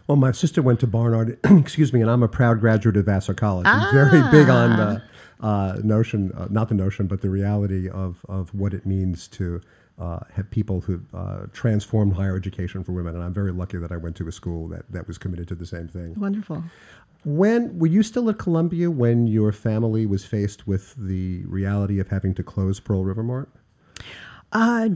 Well, 0.07 0.15
my 0.15 0.31
sister 0.31 0.63
went 0.63 0.79
to 0.79 0.87
Barnard, 0.87 1.39
excuse 1.43 1.93
me, 1.93 2.01
and 2.01 2.09
I'm 2.09 2.23
a 2.23 2.27
proud 2.27 2.59
graduate 2.59 2.97
of 2.97 3.05
Vassar 3.05 3.35
College. 3.35 3.67
I'm 3.67 3.79
ah. 3.79 3.91
very 3.93 4.21
big 4.31 4.49
on 4.49 4.77
the 4.77 5.03
uh, 5.39 5.77
notion, 5.83 6.31
uh, 6.35 6.47
not 6.49 6.69
the 6.69 6.75
notion, 6.75 7.07
but 7.07 7.21
the 7.21 7.29
reality 7.29 7.89
of, 7.89 8.25
of 8.27 8.53
what 8.53 8.73
it 8.73 8.85
means 8.85 9.27
to 9.29 9.61
uh, 9.97 10.19
have 10.33 10.49
people 10.49 10.81
who 10.81 11.01
uh, 11.13 11.45
transformed 11.51 12.13
higher 12.13 12.35
education 12.35 12.83
for 12.83 12.93
women, 12.93 13.15
and 13.15 13.23
I'm 13.23 13.33
very 13.33 13.51
lucky 13.51 13.77
that 13.77 13.91
I 13.91 13.97
went 13.97 14.15
to 14.17 14.27
a 14.27 14.31
school 14.31 14.67
that, 14.69 14.91
that 14.91 15.07
was 15.07 15.17
committed 15.17 15.47
to 15.49 15.55
the 15.55 15.65
same 15.65 15.87
thing. 15.87 16.15
Wonderful. 16.15 16.63
When 17.25 17.77
were 17.77 17.87
you 17.87 18.01
still 18.01 18.29
at 18.29 18.37
Columbia 18.37 18.89
when 18.89 19.27
your 19.27 19.51
family 19.51 20.05
was 20.05 20.23
faced 20.23 20.65
with 20.65 20.95
the 20.95 21.43
reality 21.45 21.99
of 21.99 22.07
having 22.09 22.33
to 22.35 22.43
close 22.43 22.79
Pearl 22.79 23.03
River 23.03 23.23
Mart? 23.23 23.49
Uh, 24.53 24.91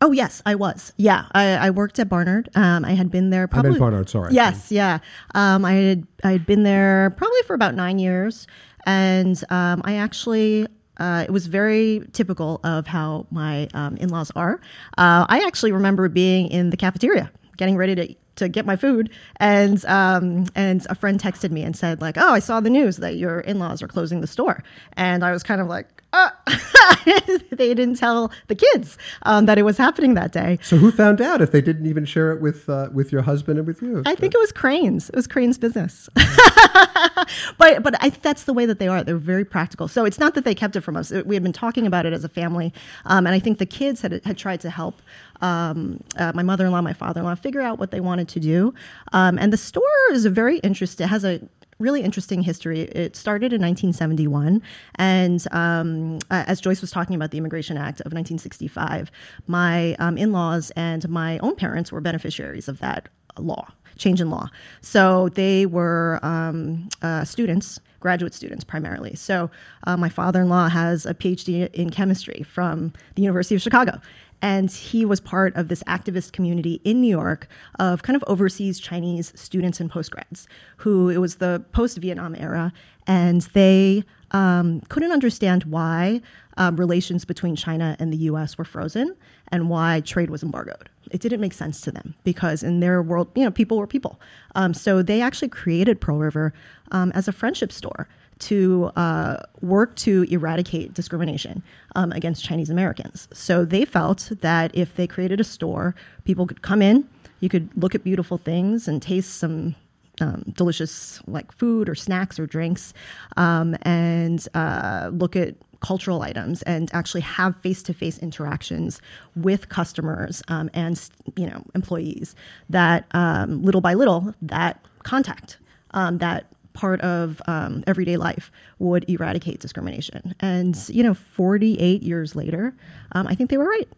oh 0.00 0.10
yes, 0.10 0.42
I 0.44 0.56
was. 0.56 0.92
Yeah, 0.96 1.26
I, 1.32 1.50
I 1.52 1.70
worked 1.70 2.00
at 2.00 2.08
Barnard. 2.08 2.48
Um, 2.56 2.84
I 2.84 2.94
had 2.94 3.12
been 3.12 3.30
there 3.30 3.46
probably. 3.46 3.68
I 3.68 3.70
meant 3.70 3.80
Barnard. 3.80 4.08
Sorry. 4.08 4.34
Yes, 4.34 4.72
yeah. 4.72 4.98
Um, 5.34 5.64
I 5.64 5.74
had 5.74 6.06
I 6.24 6.32
had 6.32 6.44
been 6.44 6.64
there 6.64 7.14
probably 7.16 7.42
for 7.46 7.54
about 7.54 7.76
nine 7.76 8.00
years, 8.00 8.48
and 8.88 9.44
um, 9.50 9.82
I 9.84 9.96
actually 9.96 10.66
uh, 10.96 11.24
it 11.28 11.30
was 11.30 11.46
very 11.46 12.02
typical 12.12 12.60
of 12.64 12.86
how 12.86 13.26
my 13.30 13.68
um, 13.74 13.96
in 13.98 14.08
laws 14.08 14.32
are. 14.34 14.54
Uh, 14.96 15.26
I 15.28 15.44
actually 15.46 15.70
remember 15.70 16.08
being 16.08 16.48
in 16.48 16.70
the 16.70 16.76
cafeteria 16.76 17.30
getting 17.56 17.76
ready 17.76 17.94
to 17.94 18.14
to 18.36 18.48
get 18.48 18.64
my 18.64 18.76
food 18.76 19.10
and 19.36 19.84
um, 19.86 20.46
and 20.54 20.86
a 20.88 20.94
friend 20.94 21.20
texted 21.20 21.50
me 21.50 21.62
and 21.62 21.76
said 21.76 22.00
like 22.00 22.16
oh 22.16 22.32
i 22.32 22.38
saw 22.38 22.60
the 22.60 22.70
news 22.70 22.98
that 22.98 23.16
your 23.16 23.40
in-laws 23.40 23.82
are 23.82 23.88
closing 23.88 24.20
the 24.20 24.28
store 24.28 24.62
and 24.92 25.24
i 25.24 25.32
was 25.32 25.42
kind 25.42 25.60
of 25.60 25.66
like 25.66 26.04
uh, 26.12 26.30
they 27.50 27.74
didn't 27.74 27.96
tell 27.96 28.32
the 28.46 28.54
kids 28.54 28.96
um, 29.22 29.46
that 29.46 29.58
it 29.58 29.62
was 29.62 29.76
happening 29.76 30.14
that 30.14 30.32
day. 30.32 30.58
So 30.62 30.76
who 30.76 30.90
found 30.90 31.20
out 31.20 31.42
if 31.42 31.52
they 31.52 31.60
didn't 31.60 31.86
even 31.86 32.06
share 32.06 32.32
it 32.32 32.40
with 32.40 32.68
uh, 32.68 32.88
with 32.92 33.12
your 33.12 33.22
husband 33.22 33.58
and 33.58 33.66
with 33.66 33.82
you? 33.82 34.02
I 34.06 34.14
think 34.14 34.34
it 34.34 34.38
was 34.38 34.50
Crain's. 34.50 35.10
It 35.10 35.16
was 35.16 35.26
Crain's 35.26 35.58
business. 35.58 36.08
but 36.14 37.82
but 37.82 37.94
I 38.02 38.08
think 38.08 38.22
that's 38.22 38.44
the 38.44 38.54
way 38.54 38.64
that 38.64 38.78
they 38.78 38.88
are. 38.88 39.04
They're 39.04 39.16
very 39.16 39.44
practical. 39.44 39.86
So 39.86 40.06
it's 40.06 40.18
not 40.18 40.34
that 40.34 40.44
they 40.44 40.54
kept 40.54 40.76
it 40.76 40.80
from 40.80 40.96
us. 40.96 41.10
We 41.10 41.36
had 41.36 41.42
been 41.42 41.52
talking 41.52 41.86
about 41.86 42.06
it 42.06 42.14
as 42.14 42.24
a 42.24 42.28
family, 42.28 42.72
um, 43.04 43.26
and 43.26 43.34
I 43.34 43.38
think 43.38 43.58
the 43.58 43.66
kids 43.66 44.00
had 44.00 44.24
had 44.24 44.38
tried 44.38 44.60
to 44.62 44.70
help 44.70 45.02
um, 45.40 46.02
uh, 46.16 46.32
my 46.34 46.42
mother-in-law, 46.42 46.80
my 46.80 46.94
father-in-law 46.94 47.34
figure 47.36 47.60
out 47.60 47.78
what 47.78 47.90
they 47.90 48.00
wanted 48.00 48.28
to 48.28 48.40
do. 48.40 48.74
Um, 49.12 49.38
and 49.38 49.52
the 49.52 49.58
store 49.58 49.84
is 50.10 50.24
a 50.24 50.30
very 50.30 50.58
interesting. 50.58 51.04
It 51.04 51.08
has 51.08 51.24
a 51.24 51.40
really 51.78 52.02
interesting 52.02 52.42
history. 52.42 52.80
It 52.80 53.16
started 53.16 53.52
in 53.52 53.60
1971, 53.60 54.62
and 54.96 55.46
um, 55.52 56.18
as 56.30 56.60
Joyce 56.60 56.80
was 56.80 56.90
talking 56.90 57.14
about 57.16 57.30
the 57.30 57.38
Immigration 57.38 57.76
Act 57.76 58.00
of 58.00 58.12
1965, 58.12 59.10
my 59.46 59.94
um, 59.94 60.18
in-laws 60.18 60.70
and 60.72 61.08
my 61.08 61.38
own 61.38 61.56
parents 61.56 61.92
were 61.92 62.00
beneficiaries 62.00 62.68
of 62.68 62.80
that 62.80 63.08
law 63.38 63.68
change 63.98 64.20
in 64.20 64.30
law. 64.30 64.48
So 64.80 65.28
they 65.30 65.66
were 65.66 66.18
um, 66.22 66.88
uh, 67.02 67.24
students, 67.24 67.80
graduate 68.00 68.32
students 68.32 68.64
primarily. 68.64 69.14
So 69.16 69.50
uh, 69.86 69.96
my 69.96 70.08
father 70.08 70.40
in 70.42 70.48
law 70.48 70.68
has 70.68 71.04
a 71.04 71.14
PhD 71.14 71.72
in 71.74 71.90
chemistry 71.90 72.44
from 72.48 72.92
the 73.16 73.22
University 73.22 73.56
of 73.56 73.62
Chicago. 73.62 74.00
And 74.40 74.70
he 74.70 75.04
was 75.04 75.20
part 75.20 75.54
of 75.56 75.68
this 75.68 75.82
activist 75.84 76.32
community 76.32 76.80
in 76.84 77.00
New 77.00 77.08
York 77.08 77.48
of 77.78 78.02
kind 78.02 78.16
of 78.16 78.22
overseas 78.26 78.78
Chinese 78.78 79.32
students 79.34 79.80
and 79.80 79.90
postgrads 79.90 80.46
who 80.78 81.08
it 81.08 81.18
was 81.18 81.36
the 81.36 81.64
post 81.72 81.98
Vietnam 81.98 82.36
era, 82.36 82.72
and 83.06 83.42
they 83.52 84.04
um, 84.30 84.80
couldn't 84.88 85.12
understand 85.12 85.64
why 85.64 86.20
um, 86.56 86.76
relations 86.76 87.24
between 87.24 87.56
China 87.56 87.96
and 87.98 88.12
the 88.12 88.16
US 88.18 88.58
were 88.58 88.64
frozen 88.64 89.16
and 89.48 89.70
why 89.70 90.00
trade 90.00 90.30
was 90.30 90.42
embargoed. 90.42 90.88
It 91.10 91.20
didn't 91.20 91.40
make 91.40 91.54
sense 91.54 91.80
to 91.82 91.90
them 91.90 92.14
because 92.24 92.62
in 92.62 92.80
their 92.80 93.00
world, 93.00 93.28
you 93.34 93.44
know, 93.44 93.50
people 93.50 93.78
were 93.78 93.86
people. 93.86 94.20
Um, 94.54 94.74
so 94.74 95.02
they 95.02 95.22
actually 95.22 95.48
created 95.48 96.00
Pearl 96.00 96.18
River 96.18 96.52
um, 96.90 97.12
as 97.14 97.28
a 97.28 97.32
friendship 97.32 97.72
store 97.72 98.08
to 98.40 98.90
uh, 98.96 99.38
work 99.60 99.96
to 99.96 100.26
eradicate 100.30 100.94
discrimination 100.94 101.62
um, 101.94 102.12
against 102.12 102.44
Chinese 102.44 102.70
Americans. 102.70 103.28
So 103.32 103.64
they 103.64 103.84
felt 103.84 104.30
that 104.40 104.70
if 104.74 104.94
they 104.94 105.06
created 105.06 105.40
a 105.40 105.44
store, 105.44 105.94
people 106.24 106.46
could 106.46 106.62
come 106.62 106.82
in, 106.82 107.08
you 107.40 107.48
could 107.48 107.70
look 107.76 107.94
at 107.94 108.04
beautiful 108.04 108.38
things 108.38 108.88
and 108.88 109.00
taste 109.00 109.34
some 109.34 109.74
um, 110.20 110.44
delicious 110.56 111.20
like 111.26 111.52
food 111.52 111.88
or 111.88 111.94
snacks 111.94 112.38
or 112.38 112.46
drinks, 112.46 112.92
um, 113.36 113.76
and 113.82 114.46
uh, 114.54 115.10
look 115.12 115.36
at 115.36 115.54
cultural 115.80 116.22
items 116.22 116.62
and 116.62 116.92
actually 116.92 117.20
have 117.20 117.56
face-to-face 117.60 118.18
interactions 118.18 119.00
with 119.36 119.68
customers 119.68 120.42
um, 120.48 120.68
and 120.74 121.08
you 121.36 121.46
know 121.46 121.62
employees 121.74 122.34
that 122.68 123.04
um, 123.12 123.62
little 123.62 123.80
by 123.80 123.94
little 123.94 124.34
that 124.42 124.84
contact 125.04 125.58
um, 125.92 126.18
that 126.18 126.46
part 126.78 127.00
of 127.00 127.42
um, 127.48 127.82
everyday 127.88 128.16
life 128.16 128.52
would 128.78 129.04
eradicate 129.10 129.58
discrimination. 129.58 130.32
And, 130.38 130.78
you 130.88 131.02
know, 131.02 131.12
48 131.12 132.04
years 132.04 132.36
later, 132.36 132.72
um, 133.12 133.26
I 133.26 133.34
think 133.34 133.50
they 133.50 133.56
were 133.56 133.68
right. 133.68 133.88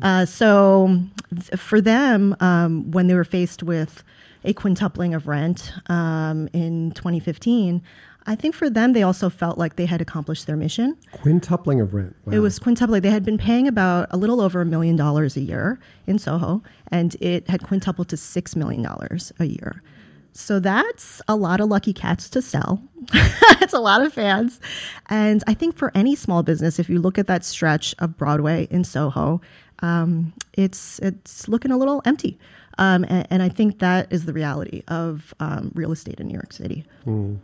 Uh, 0.00 0.24
so 0.24 0.98
th- 1.28 1.60
for 1.60 1.82
them, 1.82 2.34
um, 2.40 2.90
when 2.90 3.06
they 3.06 3.14
were 3.14 3.24
faced 3.24 3.62
with 3.62 4.02
a 4.44 4.54
quintupling 4.54 5.14
of 5.14 5.28
rent 5.28 5.74
um, 5.88 6.48
in 6.54 6.92
2015, 6.92 7.82
I 8.24 8.34
think 8.34 8.54
for 8.54 8.70
them, 8.70 8.94
they 8.94 9.02
also 9.02 9.28
felt 9.28 9.58
like 9.58 9.76
they 9.76 9.86
had 9.86 10.00
accomplished 10.00 10.46
their 10.46 10.56
mission. 10.56 10.96
Quintupling 11.12 11.82
of 11.82 11.92
rent. 11.92 12.16
Wow. 12.24 12.32
It 12.32 12.38
was 12.38 12.58
quintupling. 12.58 13.02
They 13.02 13.10
had 13.10 13.24
been 13.24 13.36
paying 13.36 13.68
about 13.68 14.06
a 14.10 14.16
little 14.16 14.40
over 14.40 14.62
a 14.62 14.64
million 14.64 14.96
dollars 14.96 15.36
a 15.36 15.40
year 15.40 15.78
in 16.06 16.18
Soho, 16.18 16.62
and 16.90 17.14
it 17.20 17.50
had 17.50 17.62
quintupled 17.62 18.08
to 18.08 18.16
$6 18.16 18.56
million 18.56 18.86
a 18.86 19.44
year. 19.44 19.82
So 20.32 20.60
that's 20.60 21.20
a 21.28 21.36
lot 21.36 21.60
of 21.60 21.68
lucky 21.68 21.92
cats 21.92 22.28
to 22.30 22.42
sell. 22.42 22.82
it's 23.60 23.72
a 23.72 23.80
lot 23.80 24.02
of 24.02 24.12
fans. 24.12 24.60
And 25.08 25.42
I 25.46 25.54
think 25.54 25.76
for 25.76 25.92
any 25.94 26.16
small 26.16 26.42
business, 26.42 26.78
if 26.78 26.88
you 26.88 26.98
look 26.98 27.18
at 27.18 27.26
that 27.26 27.44
stretch 27.44 27.94
of 27.98 28.16
Broadway 28.16 28.66
in 28.70 28.84
Soho, 28.84 29.40
um, 29.80 30.32
it's 30.54 30.98
it's 31.00 31.48
looking 31.48 31.70
a 31.70 31.76
little 31.76 32.02
empty. 32.04 32.38
Um, 32.78 33.04
and, 33.04 33.26
and, 33.28 33.42
I 33.42 33.50
think 33.50 33.80
that 33.80 34.10
is 34.10 34.24
the 34.24 34.32
reality 34.32 34.82
of 34.88 35.34
um, 35.40 35.72
real 35.74 35.92
estate 35.92 36.18
in 36.18 36.28
New 36.28 36.32
York 36.32 36.54
City. 36.54 36.86
Mm. 37.06 37.38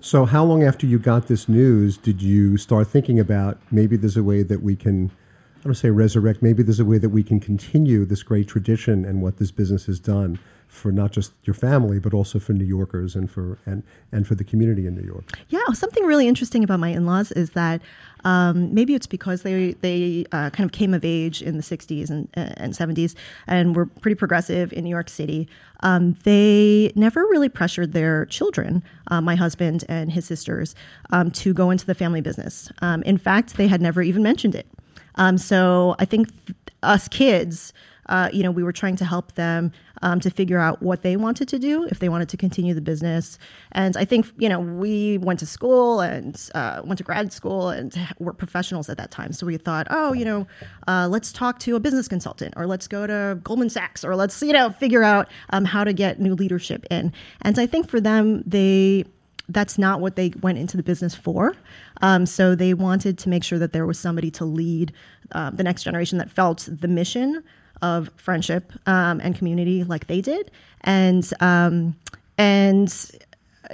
So, 0.00 0.24
how 0.24 0.44
long 0.44 0.64
after 0.64 0.84
you 0.84 0.98
got 0.98 1.28
this 1.28 1.48
news 1.48 1.96
did 1.96 2.20
you 2.20 2.56
start 2.56 2.88
thinking 2.88 3.20
about 3.20 3.58
maybe 3.70 3.96
there's 3.96 4.16
a 4.16 4.22
way 4.22 4.42
that 4.42 4.62
we 4.62 4.74
can, 4.74 5.12
I 5.60 5.64
don't 5.64 5.74
say 5.74 5.90
resurrect, 5.90 6.42
maybe 6.42 6.64
there's 6.64 6.80
a 6.80 6.84
way 6.84 6.98
that 6.98 7.10
we 7.10 7.22
can 7.22 7.38
continue 7.38 8.04
this 8.04 8.24
great 8.24 8.48
tradition 8.48 9.04
and 9.04 9.22
what 9.22 9.36
this 9.36 9.52
business 9.52 9.86
has 9.86 10.00
done 10.00 10.40
for 10.74 10.90
not 10.90 11.12
just 11.12 11.32
your 11.44 11.54
family 11.54 11.98
but 11.98 12.12
also 12.12 12.38
for 12.38 12.52
New 12.52 12.64
Yorkers 12.64 13.14
and 13.14 13.30
for 13.30 13.58
and 13.64 13.82
and 14.12 14.26
for 14.26 14.34
the 14.34 14.44
community 14.44 14.86
in 14.86 14.94
New 14.94 15.06
York. 15.06 15.38
Yeah, 15.48 15.64
something 15.72 16.04
really 16.04 16.28
interesting 16.28 16.64
about 16.64 16.80
my 16.80 16.88
in-laws 16.88 17.32
is 17.32 17.50
that 17.50 17.80
um, 18.24 18.72
maybe 18.72 18.94
it's 18.94 19.06
because 19.06 19.42
they 19.42 19.72
they 19.80 20.24
uh, 20.32 20.50
kind 20.50 20.66
of 20.68 20.72
came 20.72 20.94
of 20.94 21.04
age 21.04 21.42
in 21.42 21.56
the 21.56 21.62
'60s 21.62 22.10
and, 22.10 22.28
and 22.34 22.72
'70s 22.74 23.14
and 23.46 23.76
were 23.76 23.86
pretty 23.86 24.14
progressive 24.14 24.72
in 24.72 24.84
New 24.84 24.90
York 24.90 25.08
City. 25.08 25.48
Um, 25.80 26.16
they 26.24 26.92
never 26.94 27.20
really 27.20 27.50
pressured 27.50 27.92
their 27.92 28.24
children, 28.26 28.82
uh, 29.08 29.20
my 29.20 29.34
husband 29.34 29.84
and 29.88 30.12
his 30.12 30.24
sisters, 30.24 30.74
um, 31.10 31.30
to 31.32 31.52
go 31.52 31.70
into 31.70 31.84
the 31.84 31.94
family 31.94 32.22
business. 32.22 32.72
Um, 32.80 33.02
in 33.02 33.18
fact, 33.18 33.56
they 33.56 33.68
had 33.68 33.82
never 33.82 34.00
even 34.02 34.22
mentioned 34.22 34.54
it. 34.54 34.66
Um, 35.16 35.36
so 35.36 35.94
I 35.98 36.06
think 36.06 36.28
th- 36.46 36.56
us 36.82 37.08
kids. 37.08 37.72
Uh, 38.06 38.28
you 38.32 38.42
know, 38.42 38.50
we 38.50 38.62
were 38.62 38.72
trying 38.72 38.96
to 38.96 39.04
help 39.04 39.34
them 39.34 39.72
um, 40.02 40.20
to 40.20 40.30
figure 40.30 40.58
out 40.58 40.82
what 40.82 41.02
they 41.02 41.16
wanted 41.16 41.48
to 41.48 41.58
do, 41.58 41.84
if 41.84 41.98
they 41.98 42.08
wanted 42.08 42.28
to 42.28 42.36
continue 42.36 42.74
the 42.74 42.80
business. 42.80 43.38
And 43.72 43.96
I 43.96 44.04
think, 44.04 44.26
you 44.38 44.48
know, 44.48 44.60
we 44.60 45.18
went 45.18 45.40
to 45.40 45.46
school 45.46 46.00
and 46.00 46.50
uh, 46.54 46.82
went 46.84 46.98
to 46.98 47.04
grad 47.04 47.32
school 47.32 47.70
and 47.70 47.94
were 48.18 48.32
professionals 48.32 48.88
at 48.88 48.98
that 48.98 49.10
time. 49.10 49.32
So 49.32 49.46
we 49.46 49.56
thought, 49.56 49.86
oh, 49.90 50.12
you 50.12 50.24
know, 50.24 50.46
uh, 50.86 51.08
let's 51.10 51.32
talk 51.32 51.58
to 51.60 51.76
a 51.76 51.80
business 51.80 52.08
consultant 52.08 52.54
or 52.56 52.66
let's 52.66 52.86
go 52.86 53.06
to 53.06 53.38
Goldman 53.42 53.70
Sachs 53.70 54.04
or 54.04 54.14
let's, 54.14 54.40
you 54.42 54.52
know, 54.52 54.70
figure 54.70 55.02
out 55.02 55.28
um, 55.50 55.64
how 55.64 55.84
to 55.84 55.92
get 55.92 56.20
new 56.20 56.34
leadership 56.34 56.84
in. 56.90 57.12
And 57.42 57.58
I 57.58 57.66
think 57.66 57.88
for 57.88 58.00
them, 58.00 58.42
they, 58.46 59.04
that's 59.48 59.78
not 59.78 60.00
what 60.00 60.16
they 60.16 60.32
went 60.42 60.58
into 60.58 60.76
the 60.76 60.82
business 60.82 61.14
for. 61.14 61.54
Um, 62.02 62.26
so 62.26 62.54
they 62.54 62.74
wanted 62.74 63.18
to 63.18 63.28
make 63.28 63.44
sure 63.44 63.58
that 63.58 63.72
there 63.72 63.86
was 63.86 63.98
somebody 63.98 64.30
to 64.32 64.44
lead 64.44 64.92
uh, 65.32 65.50
the 65.50 65.62
next 65.62 65.82
generation 65.82 66.18
that 66.18 66.30
felt 66.30 66.68
the 66.70 66.88
mission 66.88 67.42
of 67.82 68.10
friendship 68.16 68.72
um, 68.86 69.20
and 69.20 69.36
community 69.36 69.84
like 69.84 70.06
they 70.06 70.20
did, 70.20 70.50
and 70.82 71.28
um, 71.40 71.96
and 72.38 72.92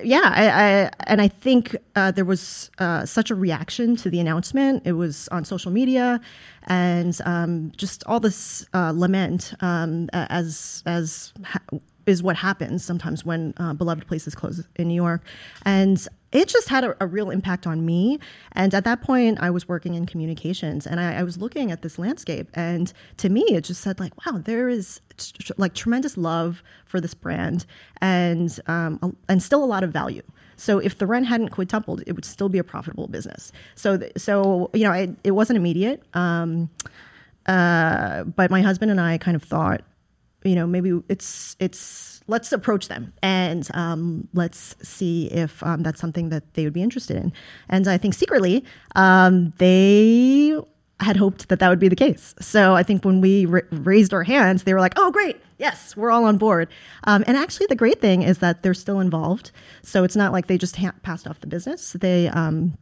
yeah, 0.03 0.23
I, 0.25 0.49
I, 0.49 0.91
and 1.07 1.21
I 1.21 1.29
think 1.29 1.77
uh, 1.97 2.11
there 2.13 2.25
was 2.25 2.71
uh, 2.79 3.05
such 3.07 3.31
a 3.31 3.35
reaction 3.35 3.97
to 3.97 4.11
the 4.11 4.21
announcement. 4.21 4.83
It 4.87 4.93
was 4.93 5.29
on 5.29 5.45
social 5.45 5.73
media, 5.73 6.21
and 6.65 7.19
um, 7.25 7.73
just 7.77 8.05
all 8.07 8.21
this 8.21 8.67
uh, 8.73 8.93
lament 8.95 9.55
um, 9.61 10.09
as 10.13 10.83
as 10.87 11.33
ha- 11.45 11.79
is 12.07 12.23
what 12.23 12.37
happens 12.37 12.85
sometimes 12.85 13.25
when 13.25 13.55
uh, 13.57 13.73
beloved 13.75 14.07
places 14.07 14.35
close 14.35 14.63
in 14.77 14.89
New 14.89 14.95
York, 14.95 15.23
and 15.65 16.07
it 16.33 16.49
just 16.49 16.69
had 16.69 16.85
a, 16.85 16.97
a, 17.01 17.07
real 17.07 17.31
impact 17.31 17.67
on 17.67 17.85
me. 17.85 18.19
And 18.53 18.73
at 18.75 18.85
that 18.85 19.03
point, 19.03 19.39
I 19.41 19.51
was 19.51 19.69
working 19.69 19.95
in 19.95 20.07
communications 20.07 20.87
and 20.87 21.01
I, 21.01 21.15
I, 21.15 21.23
was 21.23 21.39
looking 21.39 21.73
at 21.73 21.83
this 21.83 21.99
landscape. 21.99 22.49
And 22.55 22.93
to 23.17 23.29
me, 23.29 23.43
it 23.49 23.65
just 23.65 23.81
said, 23.81 23.99
like, 23.99 24.13
wow, 24.25 24.39
there 24.39 24.69
is 24.69 25.01
tr- 25.19 25.53
like 25.57 25.75
tremendous 25.75 26.17
love 26.17 26.63
for 26.85 27.01
this 27.01 27.15
brand 27.15 27.67
and, 28.01 28.59
um, 28.67 29.17
and 29.29 29.43
still 29.43 29.65
a 29.65 29.67
lot 29.67 29.83
of 29.83 29.91
value. 29.91 30.23
So 30.57 30.79
if 30.79 30.99
the 30.99 31.07
rent 31.07 31.27
hadn't 31.27 31.49
quintupled, 31.49 32.03
it 32.07 32.13
would 32.13 32.25
still 32.25 32.49
be 32.49 32.59
a 32.59 32.65
profitable 32.65 33.09
business. 33.09 33.51
So, 33.75 33.97
th- 33.97 34.13
so 34.17 34.71
you 34.73 34.85
know, 34.85 34.93
I, 34.93 35.15
it 35.25 35.33
wasn't 35.33 35.57
immediate. 35.57 36.03
Um, 36.15 36.71
uh, 37.47 38.25
but 38.25 38.51
my 38.51 38.63
husband 38.63 38.91
and 38.91 39.01
I 39.01 39.19
kind 39.19 39.35
of 39.35 39.43
thought, 39.43 39.83
you 40.43 40.55
know, 40.55 40.67
maybe 40.67 41.01
it's 41.09 41.57
it's 41.59 42.21
let's 42.27 42.53
approach 42.53 42.89
them 42.89 43.13
and 43.23 43.69
um, 43.75 44.29
let's 44.33 44.77
see 44.83 45.27
if 45.27 45.63
um, 45.63 45.83
that's 45.83 46.01
something 46.01 46.29
that 46.29 46.55
they 46.55 46.65
would 46.65 46.73
be 46.73 46.83
interested 46.83 47.17
in. 47.17 47.33
And 47.69 47.89
I 47.89 47.99
think 47.99 48.15
secretly, 48.15 48.65
um, 48.95 49.53
they 49.59 50.57
had 51.01 51.17
hoped 51.17 51.49
that 51.49 51.59
that 51.59 51.69
would 51.69 51.79
be 51.79 51.89
the 51.89 51.97
case. 51.97 52.35
So 52.41 52.75
I 52.75 52.83
think 52.83 53.05
when 53.05 53.21
we 53.21 53.47
raised 53.47 54.13
our 54.13 54.23
hands, 54.23 54.63
they 54.65 54.75
were 54.75 54.81
like, 54.81 54.95
"Oh, 54.97 55.11
great! 55.11 55.41
Yes, 55.59 55.97
we're 55.97 56.11
all 56.11 56.25
on 56.25 56.37
board." 56.37 56.69
Um, 57.05 57.25
and 57.27 57.37
actually, 57.37 57.67
the 57.67 57.77
great 57.77 58.01
thing 58.01 58.23
is 58.23 58.39
that 58.39 58.63
they're 58.63 58.75
still 58.75 59.01
involved. 59.01 59.51
So 59.83 60.05
it's 60.05 60.17
not 60.17 60.33
like 60.33 60.47
they 60.47 60.59
just 60.59 60.77
ha- 60.77 60.95
passed 61.03 61.27
off 61.27 61.41
the 61.41 61.47
business. 61.47 61.93
They 61.93 62.29
um, 62.29 62.77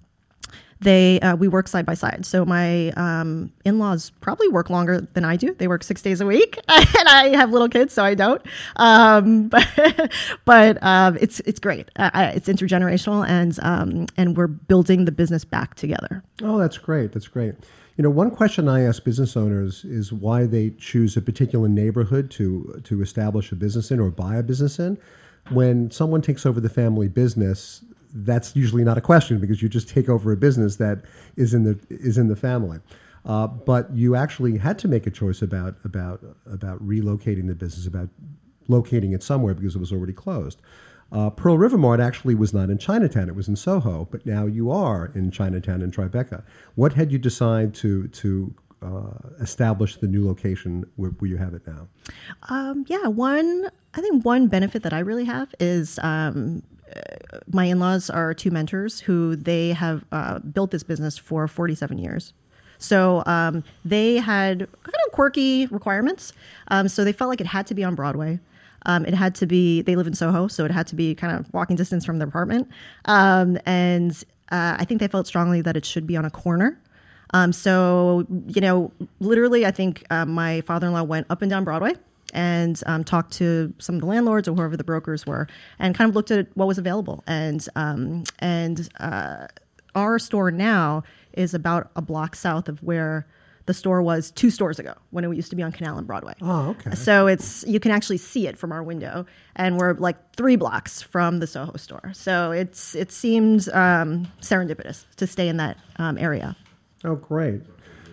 they 0.80 1.20
uh, 1.20 1.36
we 1.36 1.48
work 1.48 1.68
side 1.68 1.86
by 1.86 1.94
side. 1.94 2.24
So 2.24 2.44
my 2.44 2.90
um, 2.90 3.52
in-laws 3.64 4.10
probably 4.20 4.48
work 4.48 4.70
longer 4.70 5.00
than 5.00 5.24
I 5.24 5.36
do. 5.36 5.54
They 5.54 5.68
work 5.68 5.82
six 5.82 6.02
days 6.02 6.20
a 6.20 6.26
week, 6.26 6.58
and 6.68 7.08
I 7.08 7.32
have 7.36 7.50
little 7.50 7.68
kids, 7.68 7.92
so 7.92 8.04
I 8.04 8.14
don't. 8.14 8.42
Um, 8.76 9.48
but 9.48 10.12
but 10.44 10.82
um, 10.82 11.18
it's 11.20 11.40
it's 11.40 11.60
great. 11.60 11.90
Uh, 11.96 12.32
it's 12.34 12.48
intergenerational, 12.48 13.26
and 13.26 13.58
um, 13.62 14.06
and 14.16 14.36
we're 14.36 14.46
building 14.46 15.04
the 15.04 15.12
business 15.12 15.44
back 15.44 15.74
together. 15.74 16.22
Oh, 16.42 16.58
that's 16.58 16.78
great. 16.78 17.12
That's 17.12 17.28
great. 17.28 17.54
You 17.96 18.04
know, 18.04 18.10
one 18.10 18.30
question 18.30 18.68
I 18.68 18.82
ask 18.82 19.02
business 19.02 19.36
owners 19.36 19.84
is 19.84 20.12
why 20.12 20.46
they 20.46 20.70
choose 20.70 21.16
a 21.16 21.20
particular 21.20 21.68
neighborhood 21.68 22.30
to 22.32 22.80
to 22.84 23.02
establish 23.02 23.50
a 23.50 23.56
business 23.56 23.90
in 23.90 23.98
or 23.98 24.10
buy 24.10 24.36
a 24.36 24.42
business 24.42 24.78
in. 24.78 24.98
When 25.50 25.90
someone 25.90 26.20
takes 26.20 26.44
over 26.44 26.60
the 26.60 26.68
family 26.68 27.08
business, 27.08 27.82
that's 28.12 28.56
usually 28.56 28.84
not 28.84 28.98
a 28.98 29.00
question 29.00 29.38
because 29.38 29.62
you 29.62 29.68
just 29.68 29.88
take 29.88 30.08
over 30.08 30.32
a 30.32 30.36
business 30.36 30.76
that 30.76 31.02
is 31.36 31.54
in 31.54 31.64
the 31.64 31.78
is 31.88 32.18
in 32.18 32.28
the 32.28 32.36
family. 32.36 32.80
Uh, 33.24 33.46
but 33.46 33.92
you 33.94 34.14
actually 34.14 34.58
had 34.58 34.78
to 34.78 34.88
make 34.88 35.06
a 35.06 35.10
choice 35.10 35.42
about 35.42 35.76
about 35.84 36.22
about 36.46 36.86
relocating 36.86 37.46
the 37.46 37.54
business, 37.54 37.86
about 37.86 38.08
locating 38.68 39.12
it 39.12 39.22
somewhere 39.22 39.54
because 39.54 39.74
it 39.76 39.80
was 39.80 39.92
already 39.92 40.12
closed. 40.12 40.60
Uh, 41.10 41.30
Pearl 41.30 41.56
River 41.56 41.78
Mart 41.78 42.00
actually 42.00 42.34
was 42.34 42.52
not 42.52 42.70
in 42.70 42.78
Chinatown; 42.78 43.28
it 43.28 43.34
was 43.34 43.48
in 43.48 43.56
Soho. 43.56 44.08
But 44.10 44.24
now 44.26 44.46
you 44.46 44.70
are 44.70 45.10
in 45.14 45.30
Chinatown 45.30 45.82
in 45.82 45.90
Tribeca. 45.90 46.42
What 46.74 46.94
had 46.94 47.12
you 47.12 47.18
decide 47.18 47.74
to 47.76 48.08
to 48.08 48.54
uh, 48.82 49.30
establish 49.40 49.96
the 49.96 50.06
new 50.06 50.26
location 50.26 50.84
where, 50.96 51.10
where, 51.10 51.28
you 51.28 51.36
have 51.36 51.54
it 51.54 51.66
now? 51.66 51.88
Um, 52.48 52.84
yeah, 52.88 53.08
one 53.08 53.70
I 53.94 54.00
think 54.00 54.24
one 54.24 54.48
benefit 54.48 54.82
that 54.82 54.92
I 54.92 55.00
really 55.00 55.24
have 55.24 55.54
is 55.58 55.98
um, 56.02 56.62
my 57.50 57.64
in-laws 57.66 58.10
are 58.10 58.34
two 58.34 58.50
mentors 58.50 59.00
who 59.00 59.36
they 59.36 59.70
have 59.70 60.04
uh, 60.12 60.38
built 60.38 60.70
this 60.70 60.82
business 60.82 61.18
for 61.18 61.48
47 61.48 61.98
years. 61.98 62.32
So 62.78 63.22
um, 63.26 63.64
they 63.84 64.16
had 64.16 64.58
kind 64.58 64.94
of 65.06 65.12
quirky 65.12 65.66
requirements. 65.66 66.32
Um, 66.68 66.88
so 66.88 67.04
they 67.04 67.12
felt 67.12 67.28
like 67.28 67.40
it 67.40 67.48
had 67.48 67.66
to 67.68 67.74
be 67.74 67.84
on 67.84 67.94
Broadway. 67.94 68.40
Um, 68.86 69.04
it 69.04 69.14
had 69.14 69.34
to 69.36 69.46
be. 69.46 69.82
They 69.82 69.96
live 69.96 70.06
in 70.06 70.14
Soho, 70.14 70.46
so 70.46 70.64
it 70.64 70.70
had 70.70 70.86
to 70.86 70.94
be 70.94 71.14
kind 71.14 71.36
of 71.36 71.52
walking 71.52 71.76
distance 71.76 72.04
from 72.04 72.18
their 72.18 72.28
apartment. 72.28 72.68
Um, 73.06 73.58
and 73.66 74.12
uh, 74.50 74.76
I 74.78 74.84
think 74.84 75.00
they 75.00 75.08
felt 75.08 75.26
strongly 75.26 75.60
that 75.62 75.76
it 75.76 75.84
should 75.84 76.06
be 76.06 76.16
on 76.16 76.24
a 76.24 76.30
corner. 76.30 76.80
Um, 77.34 77.52
so 77.52 78.24
you 78.46 78.60
know, 78.60 78.92
literally, 79.18 79.66
I 79.66 79.72
think 79.72 80.04
uh, 80.10 80.24
my 80.24 80.60
father-in-law 80.62 81.02
went 81.02 81.26
up 81.28 81.42
and 81.42 81.50
down 81.50 81.64
Broadway 81.64 81.94
and 82.32 82.80
um, 82.86 83.04
talked 83.04 83.32
to 83.34 83.72
some 83.78 83.96
of 83.96 84.00
the 84.00 84.06
landlords 84.06 84.48
or 84.48 84.54
whoever 84.54 84.76
the 84.76 84.84
brokers 84.84 85.26
were, 85.26 85.48
and 85.78 85.94
kind 85.94 86.08
of 86.08 86.14
looked 86.14 86.30
at 86.30 86.48
what 86.54 86.68
was 86.68 86.78
available. 86.78 87.24
And 87.26 87.66
um, 87.76 88.24
and 88.38 88.88
uh, 89.00 89.46
our 89.94 90.18
store 90.18 90.50
now 90.50 91.02
is 91.32 91.54
about 91.54 91.90
a 91.96 92.02
block 92.02 92.36
south 92.36 92.68
of 92.68 92.82
where 92.82 93.26
the 93.66 93.74
store 93.74 94.00
was 94.00 94.30
two 94.30 94.50
stores 94.50 94.78
ago 94.78 94.94
when 95.10 95.24
it 95.24 95.36
used 95.36 95.50
to 95.50 95.56
be 95.56 95.62
on 95.62 95.70
Canal 95.70 95.98
and 95.98 96.06
Broadway. 96.06 96.32
Oh, 96.40 96.70
okay. 96.70 96.94
So 96.94 97.26
it's 97.26 97.64
you 97.66 97.78
can 97.78 97.90
actually 97.92 98.16
see 98.16 98.46
it 98.46 98.56
from 98.56 98.72
our 98.72 98.82
window, 98.82 99.26
and 99.54 99.78
we're 99.78 99.92
like 99.92 100.16
three 100.34 100.56
blocks 100.56 101.02
from 101.02 101.40
the 101.40 101.46
Soho 101.46 101.76
store. 101.76 102.10
So 102.14 102.50
it's 102.50 102.94
it 102.94 103.12
seemed 103.12 103.68
um, 103.68 104.26
serendipitous 104.40 105.04
to 105.16 105.26
stay 105.26 105.48
in 105.48 105.58
that 105.58 105.76
um, 105.96 106.16
area. 106.16 106.56
Oh, 107.04 107.14
great. 107.14 107.60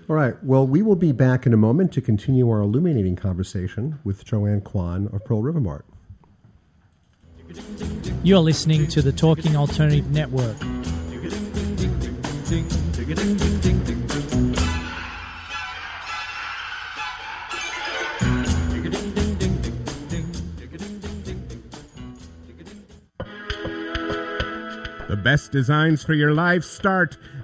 All 0.08 0.16
right. 0.16 0.36
Well, 0.44 0.68
we 0.68 0.84
will 0.84 0.96
be 0.96 1.12
back 1.12 1.48
in 1.48 1.54
a 1.54 1.58
moment 1.58 1.92
to 1.94 2.02
continue 2.02 2.48
our 2.48 2.60
illuminating 2.60 3.16
conversation 3.16 3.98
with 4.04 4.24
Joanne 4.24 4.62
Kwong 4.62 5.08
of 5.12 5.26
Pearl 5.26 5.42
River 5.42 5.60
Mart. 5.60 5.84
You're 8.24 8.40
listening 8.40 8.86
to 8.88 9.02
the 9.02 9.12
Talking 9.12 9.56
Alternative 9.56 10.12
Network. 10.12 10.60
The 25.08 25.18
best 25.24 25.52
designs 25.52 26.04
for 26.04 26.14
your 26.14 26.32
life 26.32 26.64
start 26.64 27.18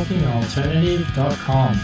talkingalternative.com. 0.00 1.76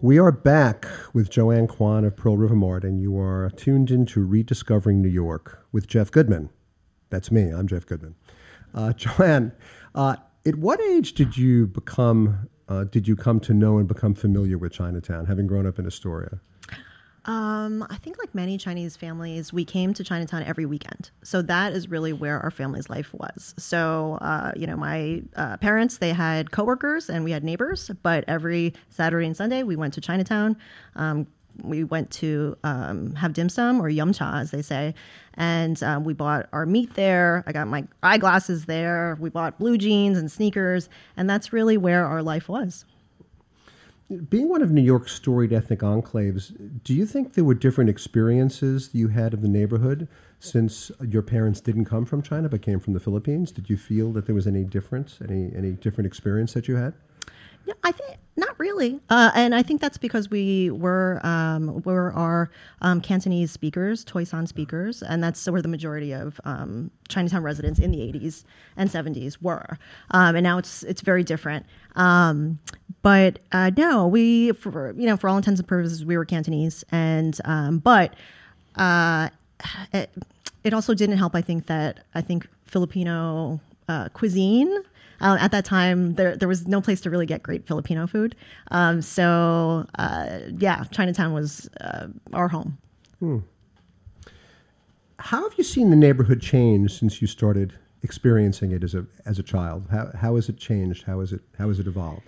We 0.00 0.18
are 0.18 0.32
back 0.32 0.97
with 1.18 1.30
Joanne 1.30 1.66
Kwong 1.66 2.04
of 2.04 2.14
Pearl 2.14 2.36
River 2.36 2.54
Mart, 2.54 2.84
and 2.84 3.00
you 3.00 3.18
are 3.18 3.50
tuned 3.56 3.90
into 3.90 4.24
Rediscovering 4.24 5.02
New 5.02 5.08
York 5.08 5.66
with 5.72 5.88
Jeff 5.88 6.12
Goodman. 6.12 6.48
That's 7.10 7.32
me. 7.32 7.50
I'm 7.50 7.66
Jeff 7.66 7.84
Goodman. 7.84 8.14
Uh, 8.72 8.92
Joanne, 8.96 9.50
uh, 9.96 10.14
at 10.46 10.54
what 10.54 10.80
age 10.80 11.14
did 11.14 11.36
you 11.36 11.66
become? 11.66 12.48
Uh, 12.68 12.84
did 12.84 13.08
you 13.08 13.16
come 13.16 13.40
to 13.40 13.52
know 13.52 13.78
and 13.78 13.88
become 13.88 14.14
familiar 14.14 14.58
with 14.58 14.70
Chinatown, 14.70 15.26
having 15.26 15.48
grown 15.48 15.66
up 15.66 15.76
in 15.80 15.88
Astoria? 15.88 16.38
Um, 17.28 17.86
I 17.90 17.96
think, 17.96 18.18
like 18.18 18.34
many 18.34 18.56
Chinese 18.56 18.96
families, 18.96 19.52
we 19.52 19.66
came 19.66 19.92
to 19.92 20.02
Chinatown 20.02 20.42
every 20.44 20.64
weekend. 20.64 21.10
So 21.22 21.42
that 21.42 21.74
is 21.74 21.86
really 21.90 22.14
where 22.14 22.40
our 22.40 22.50
family's 22.50 22.88
life 22.88 23.12
was. 23.12 23.54
So, 23.58 24.16
uh, 24.22 24.52
you 24.56 24.66
know, 24.66 24.76
my 24.78 25.22
uh, 25.36 25.58
parents 25.58 25.98
they 25.98 26.14
had 26.14 26.50
coworkers 26.52 27.10
and 27.10 27.24
we 27.24 27.32
had 27.32 27.44
neighbors, 27.44 27.90
but 28.02 28.24
every 28.26 28.72
Saturday 28.88 29.26
and 29.26 29.36
Sunday 29.36 29.62
we 29.62 29.76
went 29.76 29.92
to 29.94 30.00
Chinatown. 30.00 30.56
Um, 30.96 31.26
we 31.62 31.84
went 31.84 32.10
to 32.12 32.56
um, 32.64 33.14
have 33.16 33.34
dim 33.34 33.50
sum 33.50 33.82
or 33.82 33.90
yum 33.90 34.14
cha, 34.14 34.38
as 34.38 34.50
they 34.50 34.62
say, 34.62 34.94
and 35.34 35.82
um, 35.82 36.04
we 36.04 36.14
bought 36.14 36.48
our 36.54 36.64
meat 36.64 36.94
there. 36.94 37.44
I 37.46 37.52
got 37.52 37.68
my 37.68 37.84
eyeglasses 38.02 38.64
there. 38.64 39.18
We 39.20 39.28
bought 39.28 39.58
blue 39.58 39.76
jeans 39.76 40.16
and 40.16 40.32
sneakers, 40.32 40.88
and 41.14 41.28
that's 41.28 41.52
really 41.52 41.76
where 41.76 42.06
our 42.06 42.22
life 42.22 42.48
was. 42.48 42.86
Being 44.08 44.48
one 44.48 44.62
of 44.62 44.70
New 44.70 44.82
York's 44.82 45.12
storied 45.12 45.52
ethnic 45.52 45.80
enclaves, 45.80 46.82
do 46.82 46.94
you 46.94 47.04
think 47.04 47.34
there 47.34 47.44
were 47.44 47.52
different 47.52 47.90
experiences 47.90 48.88
you 48.94 49.08
had 49.08 49.34
of 49.34 49.42
the 49.42 49.48
neighborhood 49.48 50.08
since 50.40 50.90
your 51.06 51.20
parents 51.20 51.60
didn't 51.60 51.84
come 51.84 52.06
from 52.06 52.22
China 52.22 52.48
but 52.48 52.62
came 52.62 52.80
from 52.80 52.94
the 52.94 53.00
Philippines? 53.00 53.52
Did 53.52 53.68
you 53.68 53.76
feel 53.76 54.10
that 54.12 54.24
there 54.24 54.34
was 54.34 54.46
any 54.46 54.64
difference, 54.64 55.18
any 55.22 55.52
any 55.54 55.72
different 55.72 56.06
experience 56.06 56.54
that 56.54 56.68
you 56.68 56.76
had? 56.76 56.94
Yeah, 57.66 57.74
I 57.84 57.92
think 57.92 58.16
not 58.36 58.58
really, 58.58 58.98
uh, 59.10 59.30
and 59.34 59.54
I 59.54 59.62
think 59.62 59.82
that's 59.82 59.98
because 59.98 60.30
we 60.30 60.70
were 60.70 61.20
um, 61.22 61.82
were 61.82 62.10
our 62.14 62.50
um, 62.80 63.02
Cantonese 63.02 63.50
speakers, 63.50 64.06
Toisan 64.06 64.48
speakers, 64.48 65.02
and 65.02 65.22
that's 65.22 65.46
where 65.50 65.60
the 65.60 65.68
majority 65.68 66.12
of 66.12 66.40
um, 66.44 66.90
Chinatown 67.08 67.42
residents 67.42 67.78
in 67.78 67.90
the 67.90 67.98
80s 67.98 68.44
and 68.74 68.88
70s 68.88 69.42
were, 69.42 69.78
um, 70.12 70.34
and 70.34 70.44
now 70.44 70.56
it's 70.56 70.82
it's 70.84 71.02
very 71.02 71.22
different. 71.22 71.66
But 73.02 73.38
uh, 73.52 73.70
no, 73.76 74.06
we 74.06 74.52
for 74.52 74.92
you 74.96 75.06
know 75.06 75.16
for 75.16 75.28
all 75.28 75.36
intents 75.36 75.60
and 75.60 75.68
purposes 75.68 76.04
we 76.04 76.16
were 76.16 76.24
Cantonese, 76.24 76.84
and 76.90 77.38
um, 77.44 77.78
but 77.78 78.14
uh, 78.76 79.28
it, 79.92 80.10
it 80.64 80.74
also 80.74 80.94
didn't 80.94 81.18
help. 81.18 81.34
I 81.34 81.42
think 81.42 81.66
that 81.66 82.04
I 82.14 82.20
think 82.20 82.48
Filipino 82.66 83.60
uh, 83.88 84.08
cuisine 84.10 84.82
uh, 85.20 85.36
at 85.40 85.50
that 85.50 85.64
time, 85.64 86.14
there 86.14 86.36
there 86.36 86.48
was 86.48 86.66
no 86.66 86.80
place 86.80 87.00
to 87.02 87.10
really 87.10 87.26
get 87.26 87.42
great 87.42 87.66
Filipino 87.66 88.06
food. 88.06 88.36
Um, 88.70 89.02
so 89.02 89.86
uh, 89.98 90.40
yeah, 90.58 90.84
Chinatown 90.90 91.32
was 91.32 91.68
uh, 91.80 92.08
our 92.32 92.48
home. 92.48 92.78
Hmm. 93.18 93.38
How 95.18 95.42
have 95.42 95.58
you 95.58 95.64
seen 95.64 95.90
the 95.90 95.96
neighborhood 95.96 96.40
change 96.40 96.96
since 96.96 97.20
you 97.20 97.26
started 97.26 97.74
experiencing 98.02 98.70
it 98.70 98.84
as 98.84 98.94
a 98.94 99.06
as 99.26 99.38
a 99.38 99.42
child? 99.42 99.86
How 99.90 100.10
how 100.14 100.36
has 100.36 100.48
it 100.48 100.56
changed? 100.56 101.04
How 101.04 101.18
has 101.20 101.32
it 101.32 101.40
how 101.58 101.68
has 101.68 101.80
it 101.80 101.88
evolved? 101.88 102.22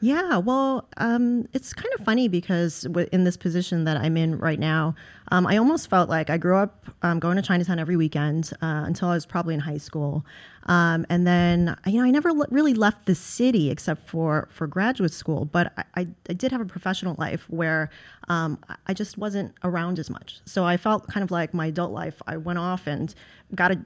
Yeah, 0.00 0.36
well, 0.38 0.88
um, 0.98 1.48
it's 1.54 1.72
kind 1.72 1.92
of 1.98 2.04
funny 2.04 2.28
because 2.28 2.86
in 3.12 3.24
this 3.24 3.36
position 3.38 3.84
that 3.84 3.96
I'm 3.96 4.16
in 4.18 4.38
right 4.38 4.58
now, 4.58 4.94
um, 5.32 5.46
I 5.46 5.56
almost 5.56 5.88
felt 5.88 6.10
like 6.10 6.28
I 6.28 6.36
grew 6.36 6.56
up 6.56 6.86
um, 7.02 7.18
going 7.18 7.36
to 7.36 7.42
Chinatown 7.42 7.78
every 7.78 7.96
weekend 7.96 8.52
uh, 8.60 8.84
until 8.86 9.08
I 9.08 9.14
was 9.14 9.24
probably 9.24 9.54
in 9.54 9.60
high 9.60 9.78
school, 9.78 10.24
um, 10.66 11.06
and 11.08 11.26
then 11.26 11.76
you 11.86 11.98
know 11.98 12.04
I 12.04 12.10
never 12.10 12.30
really 12.50 12.74
left 12.74 13.06
the 13.06 13.14
city 13.14 13.70
except 13.70 14.06
for 14.06 14.48
for 14.52 14.66
graduate 14.66 15.12
school. 15.12 15.46
But 15.46 15.72
I, 15.78 15.84
I, 15.94 16.08
I 16.28 16.32
did 16.34 16.52
have 16.52 16.60
a 16.60 16.66
professional 16.66 17.16
life 17.18 17.48
where 17.48 17.88
um, 18.28 18.58
I 18.86 18.92
just 18.92 19.16
wasn't 19.16 19.54
around 19.64 19.98
as 19.98 20.10
much, 20.10 20.40
so 20.44 20.64
I 20.64 20.76
felt 20.76 21.06
kind 21.08 21.24
of 21.24 21.30
like 21.30 21.54
my 21.54 21.66
adult 21.66 21.92
life. 21.92 22.20
I 22.26 22.36
went 22.36 22.58
off 22.58 22.86
and 22.86 23.14
got 23.54 23.72
a 23.72 23.78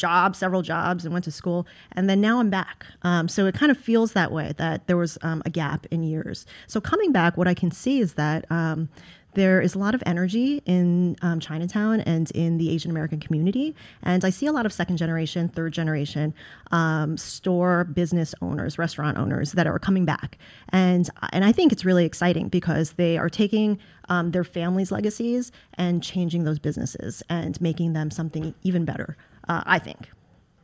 jobs, 0.00 0.38
several 0.38 0.62
jobs, 0.62 1.04
and 1.04 1.12
went 1.12 1.24
to 1.26 1.30
school. 1.30 1.66
And 1.92 2.08
then 2.08 2.20
now 2.20 2.40
I'm 2.40 2.50
back. 2.50 2.86
Um, 3.02 3.28
so 3.28 3.46
it 3.46 3.54
kind 3.54 3.70
of 3.70 3.78
feels 3.78 4.12
that 4.12 4.32
way 4.32 4.52
that 4.56 4.86
there 4.86 4.96
was 4.96 5.18
um, 5.22 5.42
a 5.44 5.50
gap 5.50 5.86
in 5.90 6.02
years. 6.02 6.46
So 6.66 6.80
coming 6.80 7.12
back, 7.12 7.36
what 7.36 7.46
I 7.46 7.54
can 7.54 7.70
see 7.70 8.00
is 8.00 8.14
that. 8.14 8.50
Um, 8.50 8.88
there 9.34 9.60
is 9.60 9.74
a 9.74 9.78
lot 9.78 9.94
of 9.94 10.02
energy 10.06 10.62
in 10.66 11.16
um, 11.22 11.40
Chinatown 11.40 12.00
and 12.00 12.30
in 12.32 12.58
the 12.58 12.70
Asian 12.70 12.90
American 12.90 13.20
community. 13.20 13.74
And 14.02 14.24
I 14.24 14.30
see 14.30 14.46
a 14.46 14.52
lot 14.52 14.66
of 14.66 14.72
second 14.72 14.96
generation, 14.96 15.48
third 15.48 15.72
generation 15.72 16.34
um, 16.72 17.16
store 17.16 17.84
business 17.84 18.34
owners, 18.42 18.78
restaurant 18.78 19.18
owners 19.18 19.52
that 19.52 19.66
are 19.66 19.78
coming 19.78 20.04
back. 20.04 20.38
And, 20.70 21.08
and 21.32 21.44
I 21.44 21.52
think 21.52 21.72
it's 21.72 21.84
really 21.84 22.04
exciting 22.04 22.48
because 22.48 22.92
they 22.92 23.16
are 23.18 23.28
taking 23.28 23.78
um, 24.08 24.32
their 24.32 24.44
families' 24.44 24.90
legacies 24.90 25.52
and 25.74 26.02
changing 26.02 26.44
those 26.44 26.58
businesses 26.58 27.22
and 27.28 27.60
making 27.60 27.92
them 27.92 28.10
something 28.10 28.54
even 28.62 28.84
better 28.84 29.16
uh, 29.48 29.62
I 29.66 29.78
think. 29.78 30.10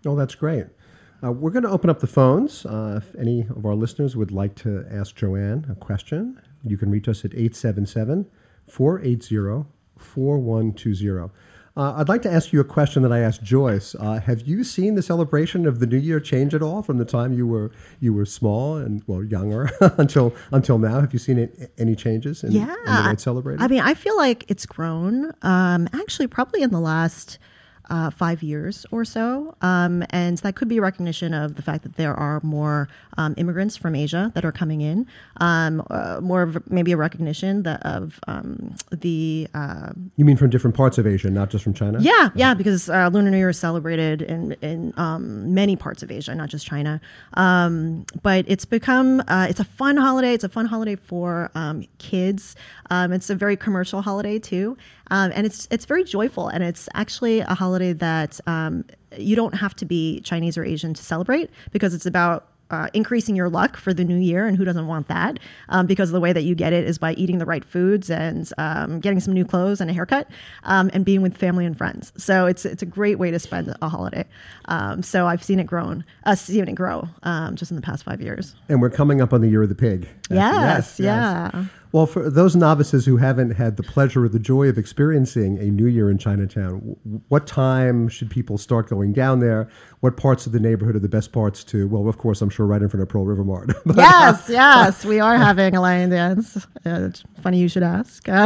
Oh, 0.05 0.17
that's 0.17 0.35
great. 0.35 0.67
Uh, 1.25 1.33
we're 1.33 1.51
going 1.51 1.63
to 1.63 1.71
open 1.71 1.89
up 1.89 2.01
the 2.01 2.07
phones. 2.07 2.67
Uh, 2.67 3.01
if 3.03 3.15
any 3.17 3.43
of 3.43 3.65
our 3.65 3.75
listeners 3.75 4.17
would 4.17 4.31
like 4.31 4.55
to 4.57 4.85
ask 4.91 5.17
Joanne 5.17 5.67
a 5.71 5.75
question, 5.75 6.41
you 6.63 6.77
can 6.77 6.91
reach 6.91 7.09
us 7.09 7.25
at 7.25 7.33
877 7.33 8.27
480 8.69 9.67
4120. 9.99 11.31
Uh, 11.77 11.93
I'd 11.99 12.09
like 12.09 12.23
to 12.23 12.31
ask 12.31 12.55
you 12.55 12.61
a 12.61 12.65
question 12.65 13.03
that 13.03 13.13
I 13.13 13.19
asked 13.19 13.43
Joyce. 13.43 13.95
Uh, 13.95 14.19
have 14.21 14.47
you 14.47 14.65
seen 14.65 14.95
the 14.95 15.03
celebration 15.03 15.67
of 15.67 15.79
the 15.79 15.87
New 15.87 15.99
Year 15.99 16.21
change 16.21 16.55
at 16.55 16.63
all 16.63 16.83
from 16.83 16.97
the 16.97 17.05
time 17.05 17.35
you 17.35 17.47
were 17.47 17.71
you 18.01 18.15
were 18.15 18.25
small 18.25 18.77
and 18.77 19.03
well 19.07 19.23
younger 19.23 19.71
until 19.99 20.35
until 20.51 20.79
now? 20.79 21.01
Have 21.01 21.13
you 21.13 21.19
seen 21.19 21.39
it, 21.39 21.73
any 21.77 21.95
changes 21.95 22.43
in, 22.43 22.53
yeah. 22.53 22.75
in 22.87 22.95
the 22.95 23.03
way 23.09 23.13
it's 23.13 23.25
celebrated? 23.25 23.63
I 23.63 23.69
mean, 23.69 23.81
I 23.81 23.93
feel 23.93 24.17
like 24.17 24.45
it's 24.49 24.65
grown. 24.65 25.33
Um, 25.43 25.87
actually, 25.93 26.29
probably 26.29 26.63
in 26.63 26.71
the 26.71 26.81
last 26.81 27.39
uh, 27.91 28.11
five 28.11 28.43
years 28.43 28.85
or 28.91 29.05
so. 29.05 29.55
Um, 29.63 30.05
and 30.11 30.39
that 30.39 30.55
could 30.57 30.69
be 30.69 30.79
a 30.79 30.81
recognition 30.83 31.33
of 31.35 31.57
the 31.57 31.63
fact 31.63 31.83
that 31.85 31.97
there 31.97 32.15
are 32.15 32.41
more 32.43 32.89
um, 33.17 33.35
immigrants 33.37 33.77
from 33.77 33.95
Asia 33.95 34.31
that 34.35 34.45
are 34.45 34.53
coming 34.53 34.81
in, 34.81 35.07
um, 35.39 35.83
uh, 35.91 36.21
more 36.21 36.43
of 36.43 36.71
maybe 36.71 36.93
a 36.93 36.97
recognition 36.97 37.63
that 37.63 37.83
of 37.85 38.21
um, 38.27 38.75
the. 38.91 39.49
Uh, 39.55 39.93
You 40.17 40.25
mean 40.25 40.37
from 40.37 40.51
different 40.51 40.77
parts 40.77 40.99
of 40.99 41.07
Asia, 41.07 41.31
not 41.31 41.51
just 41.51 41.65
from 41.65 41.75
China? 41.75 41.99
yeah, 42.01 42.31
yeah, 42.35 42.55
because 42.55 42.89
uh, 42.91 43.09
Lunar 43.13 43.31
New 43.31 43.39
Year 43.39 43.51
is 43.51 43.59
celebrated 43.59 44.23
in 44.23 44.53
in 44.63 44.93
um, 44.97 45.55
many 45.55 45.77
parts 45.77 46.03
of 46.03 46.11
Asia, 46.11 46.35
not 46.35 46.49
just 46.49 46.67
China. 46.67 47.01
Um, 47.35 48.05
but 48.23 48.45
it's 48.49 48.65
become 48.65 49.23
uh, 49.29 49.47
it's 49.49 49.61
a 49.61 49.65
fun 49.65 49.97
holiday. 49.97 50.35
It's 50.35 50.45
a 50.45 50.49
fun 50.49 50.67
holiday 50.67 50.97
for 50.97 51.51
um, 51.55 51.87
kids. 51.99 52.57
Um, 52.91 53.13
it's 53.13 53.31
a 53.31 53.35
very 53.35 53.57
commercial 53.57 54.03
holiday 54.03 54.39
too, 54.39 54.77
um, 55.11 55.33
and 55.35 55.47
it's 55.47 55.69
it's 55.71 55.85
very 55.85 56.05
joyful. 56.05 56.49
And 56.49 56.63
it's 56.63 56.89
actually 56.95 57.41
a 57.41 57.55
holiday 57.55 57.93
that 57.95 58.41
um, 58.47 58.85
you 59.17 59.37
don't 59.37 59.55
have 59.55 59.75
to 59.77 59.85
be 59.85 60.21
Chinese 60.21 60.57
or 60.59 60.65
Asian 60.65 60.95
to 60.95 61.03
celebrate 61.03 61.51
because 61.73 61.95
it's 61.95 62.07
about 62.07 62.49
uh, 62.71 62.89
increasing 62.95 63.37
your 63.37 63.49
luck 63.49 63.77
for 63.77 63.95
the 63.95 64.05
new 64.05 64.17
year, 64.17 64.47
and 64.47 64.57
who 64.57 64.65
doesn't 64.65 64.87
want 64.87 65.09
that? 65.09 65.39
Um, 65.69 65.87
because 65.87 66.11
the 66.11 66.21
way 66.21 66.33
that 66.33 66.43
you 66.43 66.55
get 66.55 66.73
it 66.73 66.85
is 66.85 66.99
by 66.99 67.13
eating 67.15 67.39
the 67.39 67.47
right 67.47 67.65
foods 67.65 68.11
and 68.11 68.51
um, 68.59 69.01
getting 69.01 69.21
some 69.21 69.35
new 69.35 69.45
clothes 69.45 69.81
and 69.81 69.91
a 69.91 69.95
haircut, 69.95 70.29
um, 70.65 70.91
and 70.93 71.05
being 71.05 71.23
with 71.23 71.37
family 71.37 71.65
and 71.65 71.77
friends. 71.77 72.13
So 72.17 72.47
it's 72.47 72.65
it's 72.65 72.83
a 72.83 72.87
great 72.87 73.19
way 73.19 73.31
to 73.31 73.39
spend 73.39 73.75
a 73.81 73.89
holiday. 73.89 74.25
Um, 74.67 75.03
so 75.03 75.27
I've 75.27 75.45
seen 75.45 75.61
it 75.61 75.65
grown, 75.65 76.05
uh, 76.25 76.35
seen 76.35 76.69
it 76.69 76.75
grow 76.75 77.09
um, 77.23 77.57
just 77.57 77.71
in 77.71 77.77
the 77.77 77.83
past 77.83 78.05
five 78.05 78.21
years. 78.21 78.57
And 78.69 78.83
we're 78.83 78.91
coming 78.91 79.21
up 79.21 79.33
on 79.33 79.41
the 79.41 79.49
year 79.49 79.63
of 79.63 79.69
the 79.69 79.75
pig. 79.75 80.09
Yes, 80.29 80.99
yeah. 80.99 81.65
Well, 81.97 82.05
for 82.05 82.29
those 82.29 82.55
novices 82.55 83.07
who 83.07 83.17
haven't 83.17 83.53
had 83.53 83.79
the 83.79 83.83
pleasure 83.83 84.27
or 84.27 84.29
the 84.29 84.39
joy 84.39 84.69
of 84.69 84.77
experiencing 84.77 85.57
a 85.57 85.71
New 85.71 85.87
Year 85.87 86.11
in 86.11 86.19
Chinatown, 86.19 86.95
what 87.29 87.47
time 87.47 88.11
should 88.11 88.29
people 88.29 88.59
start 88.59 88.91
going 88.91 89.15
down 89.15 89.41
there? 89.41 89.71
What 90.01 90.19
parts 90.19 90.45
of 90.45 90.53
the 90.53 90.61
neighborhood 90.61 90.95
are 90.95 90.99
the 90.99 91.09
best 91.09 91.33
parts 91.33 91.65
to? 91.65 91.89
Well, 91.89 92.07
of 92.07 92.19
course, 92.19 92.43
I'm 92.43 92.51
sure 92.51 92.67
right 92.67 92.83
in 92.83 92.91
front 92.91 93.01
of 93.03 93.09
Pearl 93.09 93.25
River 93.25 93.45
Mart. 93.45 93.71
But- 93.87 93.97
yes, 93.97 94.47
yes, 94.51 95.07
we 95.07 95.21
are 95.21 95.39
having 95.39 95.75
a 95.75 95.81
lion 95.81 96.11
dance. 96.11 96.67
Uh, 96.85 97.09
funny 97.43 97.61
you 97.61 97.69
should 97.69 97.83
ask. 97.83 98.29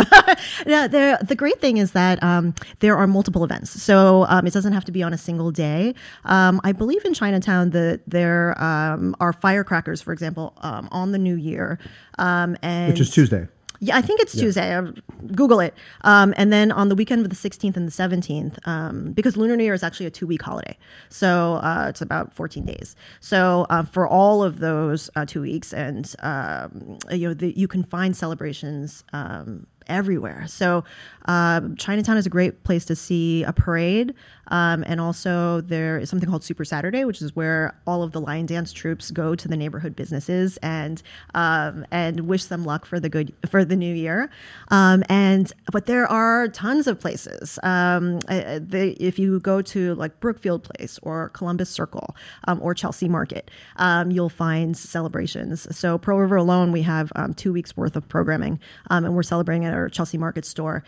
Uh, 0.71 0.87
there- 0.87 1.19
the 1.23 1.35
great 1.35 1.61
thing 1.61 1.79
is 1.79 1.91
that 1.93 2.23
um, 2.23 2.55
there 2.79 2.97
are 2.97 3.07
multiple 3.09 3.43
events, 3.43 3.83
so 3.83 4.27
um, 4.29 4.47
it 4.47 4.53
doesn't 4.53 4.73
have 4.73 4.85
to 4.85 4.93
be 4.93 5.03
on 5.03 5.13
a 5.13 5.19
single 5.19 5.51
day. 5.51 5.93
Um, 6.25 6.61
I 6.63 6.71
believe 6.71 7.05
in 7.05 7.15
Chinatown 7.15 7.71
that 7.71 8.03
there 8.07 8.63
um, 8.63 9.17
are 9.19 9.33
firecrackers, 9.33 10.01
for 10.01 10.13
example, 10.13 10.53
um, 10.59 10.89
on 10.93 11.11
the 11.13 11.19
New 11.19 11.35
Year, 11.35 11.79
um, 12.21 12.57
and 12.63 12.93
Which 12.93 13.01
is 13.01 13.11
Tuesday. 13.11 13.49
Yeah, 13.83 13.97
I 13.97 14.03
think 14.03 14.21
it's 14.21 14.35
Yeah. 14.35 14.43
Tuesday. 14.43 14.75
Uh, 14.75 14.93
Google 15.35 15.59
it. 15.61 15.75
Um, 16.03 16.35
and 16.37 16.53
then 16.53 16.71
on 16.71 16.91
the 16.91 16.95
weekend 16.95 17.25
of 17.25 17.31
the 17.31 17.37
16th 17.37 17.77
and 17.77 17.89
the 17.89 17.93
17th, 17.93 18.59
um, 18.67 19.13
because 19.13 19.39
Lunar 19.39 19.57
New 19.57 19.65
Year 19.65 19.73
is 19.73 19.83
actually 19.83 20.05
a 20.07 20.11
two 20.11 20.27
week 20.27 20.43
holiday. 20.43 20.77
So 21.09 21.55
uh, 21.63 21.87
it's 21.89 22.03
about 22.03 22.35
14 22.35 22.67
days. 22.67 22.95
So 23.21 23.67
uh, 23.71 23.85
for 23.85 24.07
all 24.07 24.43
of 24.43 24.61
those 24.61 25.09
uh, 25.17 25.25
two 25.25 25.41
weeks, 25.41 25.73
and 25.73 26.15
um, 26.23 26.99
you 27.11 27.29
know, 27.29 27.35
the, 27.35 27.59
you 27.59 27.67
can 27.67 27.83
find 27.83 28.15
celebrations. 28.15 29.03
Um, 29.13 29.67
everywhere. 29.87 30.45
So, 30.47 30.85
uh, 31.27 31.61
Chinatown 31.77 32.17
is 32.17 32.25
a 32.25 32.31
great 32.31 32.63
place 32.63 32.85
to 32.85 32.95
see 32.95 33.43
a 33.43 33.53
parade. 33.53 34.15
Um, 34.51 34.85
and 34.87 35.01
also, 35.01 35.61
there 35.61 35.99
is 35.99 36.11
something 36.11 36.29
called 36.29 36.45
Super 36.45 36.65
Saturday, 36.65 37.05
which 37.05 37.23
is 37.23 37.35
where 37.37 37.75
all 37.87 38.03
of 38.03 38.13
the 38.13 38.21
lion 38.21 38.47
dance 38.47 38.73
troupes 38.73 39.11
go 39.11 39.35
to 39.35 39.49
the 39.49 39.57
neighborhood 39.57 39.97
businesses 39.97 40.57
and 40.59 41.03
um, 41.35 41.87
and 41.91 42.21
wish 42.23 42.45
them 42.45 42.65
luck 42.65 42.85
for 42.85 43.01
the 43.01 43.09
good 43.09 43.33
for 43.49 43.65
the 43.65 43.77
new 43.77 43.95
year. 43.95 44.31
Um, 44.69 45.03
and 45.09 45.53
but 45.73 45.87
there 45.87 46.07
are 46.07 46.49
tons 46.49 46.87
of 46.87 47.01
places. 47.01 47.59
Um, 47.63 48.21
uh, 48.29 48.61
they, 48.61 48.91
if 48.91 49.19
you 49.19 49.41
go 49.41 49.63
to 49.63 49.95
like 49.95 50.19
Brookfield 50.21 50.65
Place 50.65 50.99
or 51.03 51.29
Columbus 51.31 51.71
Circle 51.71 52.17
um, 52.45 52.61
or 52.63 52.75
Chelsea 52.75 53.09
Market, 53.09 53.51
um, 53.77 54.11
you'll 54.11 54.29
find 54.29 54.77
celebrations. 54.77 55.67
So 55.77 55.99
Pearl 55.99 56.19
River 56.19 56.37
alone, 56.37 56.73
we 56.73 56.83
have 56.83 57.13
two 57.37 57.53
weeks 57.53 57.77
worth 57.77 57.97
of 57.97 58.09
programming, 58.09 58.61
and 58.89 59.15
we're 59.15 59.23
celebrating 59.23 59.65
at 59.65 59.75
our 59.75 59.89
Chelsea 59.89 60.19
Market 60.19 60.45
store 60.45 60.85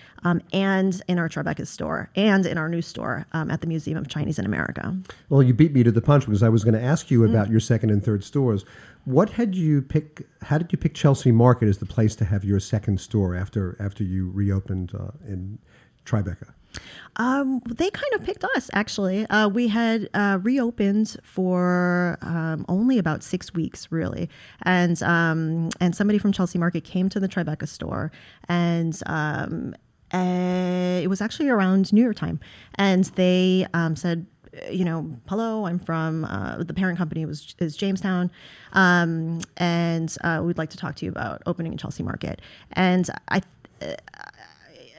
and 0.53 1.03
in 1.09 1.19
our 1.19 1.29
Tribeca 1.29 1.67
store 1.67 2.11
and 2.17 2.47
in 2.47 2.59
our 2.59 2.69
new 2.69 2.83
store 2.83 3.27
at 3.53 3.61
the 3.61 3.67
Museum 3.67 3.99
of 3.99 4.09
Chinese 4.09 4.39
in 4.39 4.47
America. 4.47 4.97
Well, 5.29 5.43
you 5.43 5.55
beat 5.55 5.73
me 5.73 5.83
to 5.83 5.93
the 5.93 6.01
punch 6.01 6.25
because 6.27 6.43
I 6.43 6.49
was 6.49 6.65
going 6.65 6.75
to 6.75 6.83
ask 6.83 7.11
you 7.11 7.25
about 7.25 7.49
Mm. 7.49 7.51
your 7.53 7.61
second 7.61 7.91
and 7.91 8.03
third 8.03 8.25
stores. 8.25 8.65
What 9.05 9.31
had 9.31 9.55
you 9.55 9.83
pick? 9.83 10.27
How 10.49 10.59
did 10.59 10.73
you 10.73 10.79
pick 10.79 10.95
Chelsea 10.95 11.33
Market 11.33 11.69
as 11.69 11.79
the 11.79 11.87
place 11.87 12.15
to 12.17 12.25
have 12.25 12.45
your 12.45 12.61
second 12.61 13.01
store 13.01 13.35
after 13.37 13.77
after 13.79 14.03
you 14.05 14.31
reopened 14.31 14.93
uh, 14.95 15.11
in 15.27 15.59
Tribeca? 16.07 16.49
Um, 17.17 17.61
they 17.67 17.91
kind 17.91 18.13
of 18.15 18.25
picked 18.25 18.45
us 18.57 18.71
actually. 18.73 19.27
Uh, 19.27 19.47
we 19.49 19.69
had 19.69 20.09
uh, 20.15 20.39
reopened 20.43 21.17
for 21.23 22.17
um, 22.23 22.65
only 22.69 22.97
about 22.97 23.23
six 23.23 23.53
weeks, 23.53 23.89
really, 23.93 24.31
and 24.63 25.03
um, 25.03 25.69
and 25.81 25.95
somebody 25.95 26.19
from 26.19 26.33
Chelsea 26.33 26.59
Market 26.59 26.85
came 26.85 27.09
to 27.11 27.21
the 27.21 27.29
Tribeca 27.29 27.69
store, 27.69 28.11
and 28.49 28.99
um, 29.07 29.75
uh, 30.13 31.01
it 31.03 31.09
was 31.09 31.21
actually 31.21 31.49
around 31.49 31.93
New 31.93 32.03
Year 32.03 32.15
time, 32.15 32.41
and 32.77 33.05
they 33.05 33.67
um, 33.75 33.97
said. 33.97 34.27
You 34.71 34.85
know, 34.85 35.11
hello. 35.31 35.65
I'm 35.65 35.79
from 35.79 36.27
uh, 36.27 36.63
the 36.63 36.75
parent 36.75 36.99
company 36.99 37.25
was 37.25 37.55
is 37.59 37.75
Jamestown, 37.75 38.31
um, 38.75 39.41
and 39.57 40.15
uh, 40.23 40.43
we'd 40.45 40.59
like 40.59 40.69
to 40.71 40.77
talk 40.77 40.95
to 40.97 41.07
you 41.07 41.11
about 41.11 41.43
opening 41.47 41.73
in 41.73 41.79
Chelsea 41.79 42.03
Market. 42.03 42.43
And 42.73 43.09
I, 43.31 43.41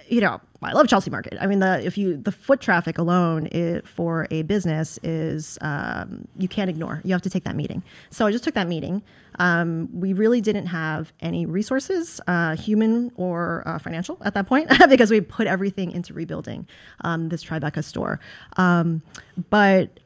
you 0.07 0.21
know, 0.21 0.41
I 0.61 0.71
love 0.73 0.87
Chelsea 0.87 1.09
Market. 1.09 1.37
I 1.39 1.47
mean, 1.47 1.59
the 1.59 1.85
if 1.85 1.97
you 1.97 2.17
the 2.17 2.31
foot 2.31 2.61
traffic 2.61 2.97
alone 2.97 3.47
i 3.53 3.81
for 3.85 4.27
a 4.31 4.43
business 4.43 4.99
is 5.03 5.57
um, 5.61 6.27
you 6.37 6.47
can't 6.47 6.69
ignore. 6.69 7.01
You 7.03 7.13
have 7.13 7.21
to 7.23 7.29
take 7.29 7.43
that 7.43 7.55
meeting. 7.55 7.83
So 8.09 8.25
I 8.25 8.31
just 8.31 8.43
took 8.43 8.53
that 8.53 8.67
meeting. 8.67 9.01
Um, 9.39 9.89
we 9.93 10.13
really 10.13 10.41
didn't 10.41 10.67
have 10.67 11.13
any 11.19 11.45
resources, 11.45 12.21
uh, 12.27 12.55
human 12.55 13.11
or 13.15 13.63
uh, 13.65 13.79
financial, 13.79 14.17
at 14.23 14.33
that 14.33 14.47
point 14.47 14.69
because 14.89 15.11
we 15.11 15.21
put 15.21 15.47
everything 15.47 15.91
into 15.91 16.13
rebuilding 16.13 16.67
um, 17.01 17.29
this 17.29 17.43
Tribeca 17.43 17.83
store. 17.83 18.19
Um, 18.57 19.01
but 19.49 19.99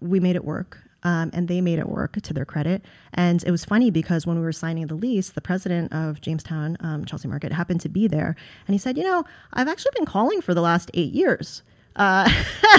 we 0.00 0.20
made 0.20 0.36
it 0.36 0.44
work. 0.44 0.78
Um, 1.04 1.30
and 1.34 1.48
they 1.48 1.60
made 1.60 1.80
it 1.80 1.88
work 1.88 2.20
to 2.22 2.32
their 2.32 2.44
credit. 2.44 2.84
And 3.12 3.42
it 3.42 3.50
was 3.50 3.64
funny 3.64 3.90
because 3.90 4.24
when 4.24 4.36
we 4.36 4.42
were 4.42 4.52
signing 4.52 4.86
the 4.86 4.94
lease, 4.94 5.30
the 5.30 5.40
president 5.40 5.92
of 5.92 6.20
Jamestown 6.20 6.76
um, 6.78 7.04
Chelsea 7.04 7.26
Market 7.26 7.52
happened 7.52 7.80
to 7.80 7.88
be 7.88 8.06
there, 8.06 8.36
and 8.68 8.74
he 8.74 8.78
said, 8.78 8.96
"You 8.96 9.02
know, 9.02 9.24
I've 9.52 9.66
actually 9.66 9.90
been 9.96 10.06
calling 10.06 10.40
for 10.40 10.54
the 10.54 10.60
last 10.60 10.92
eight 10.94 11.12
years." 11.12 11.64
Uh, 11.94 12.30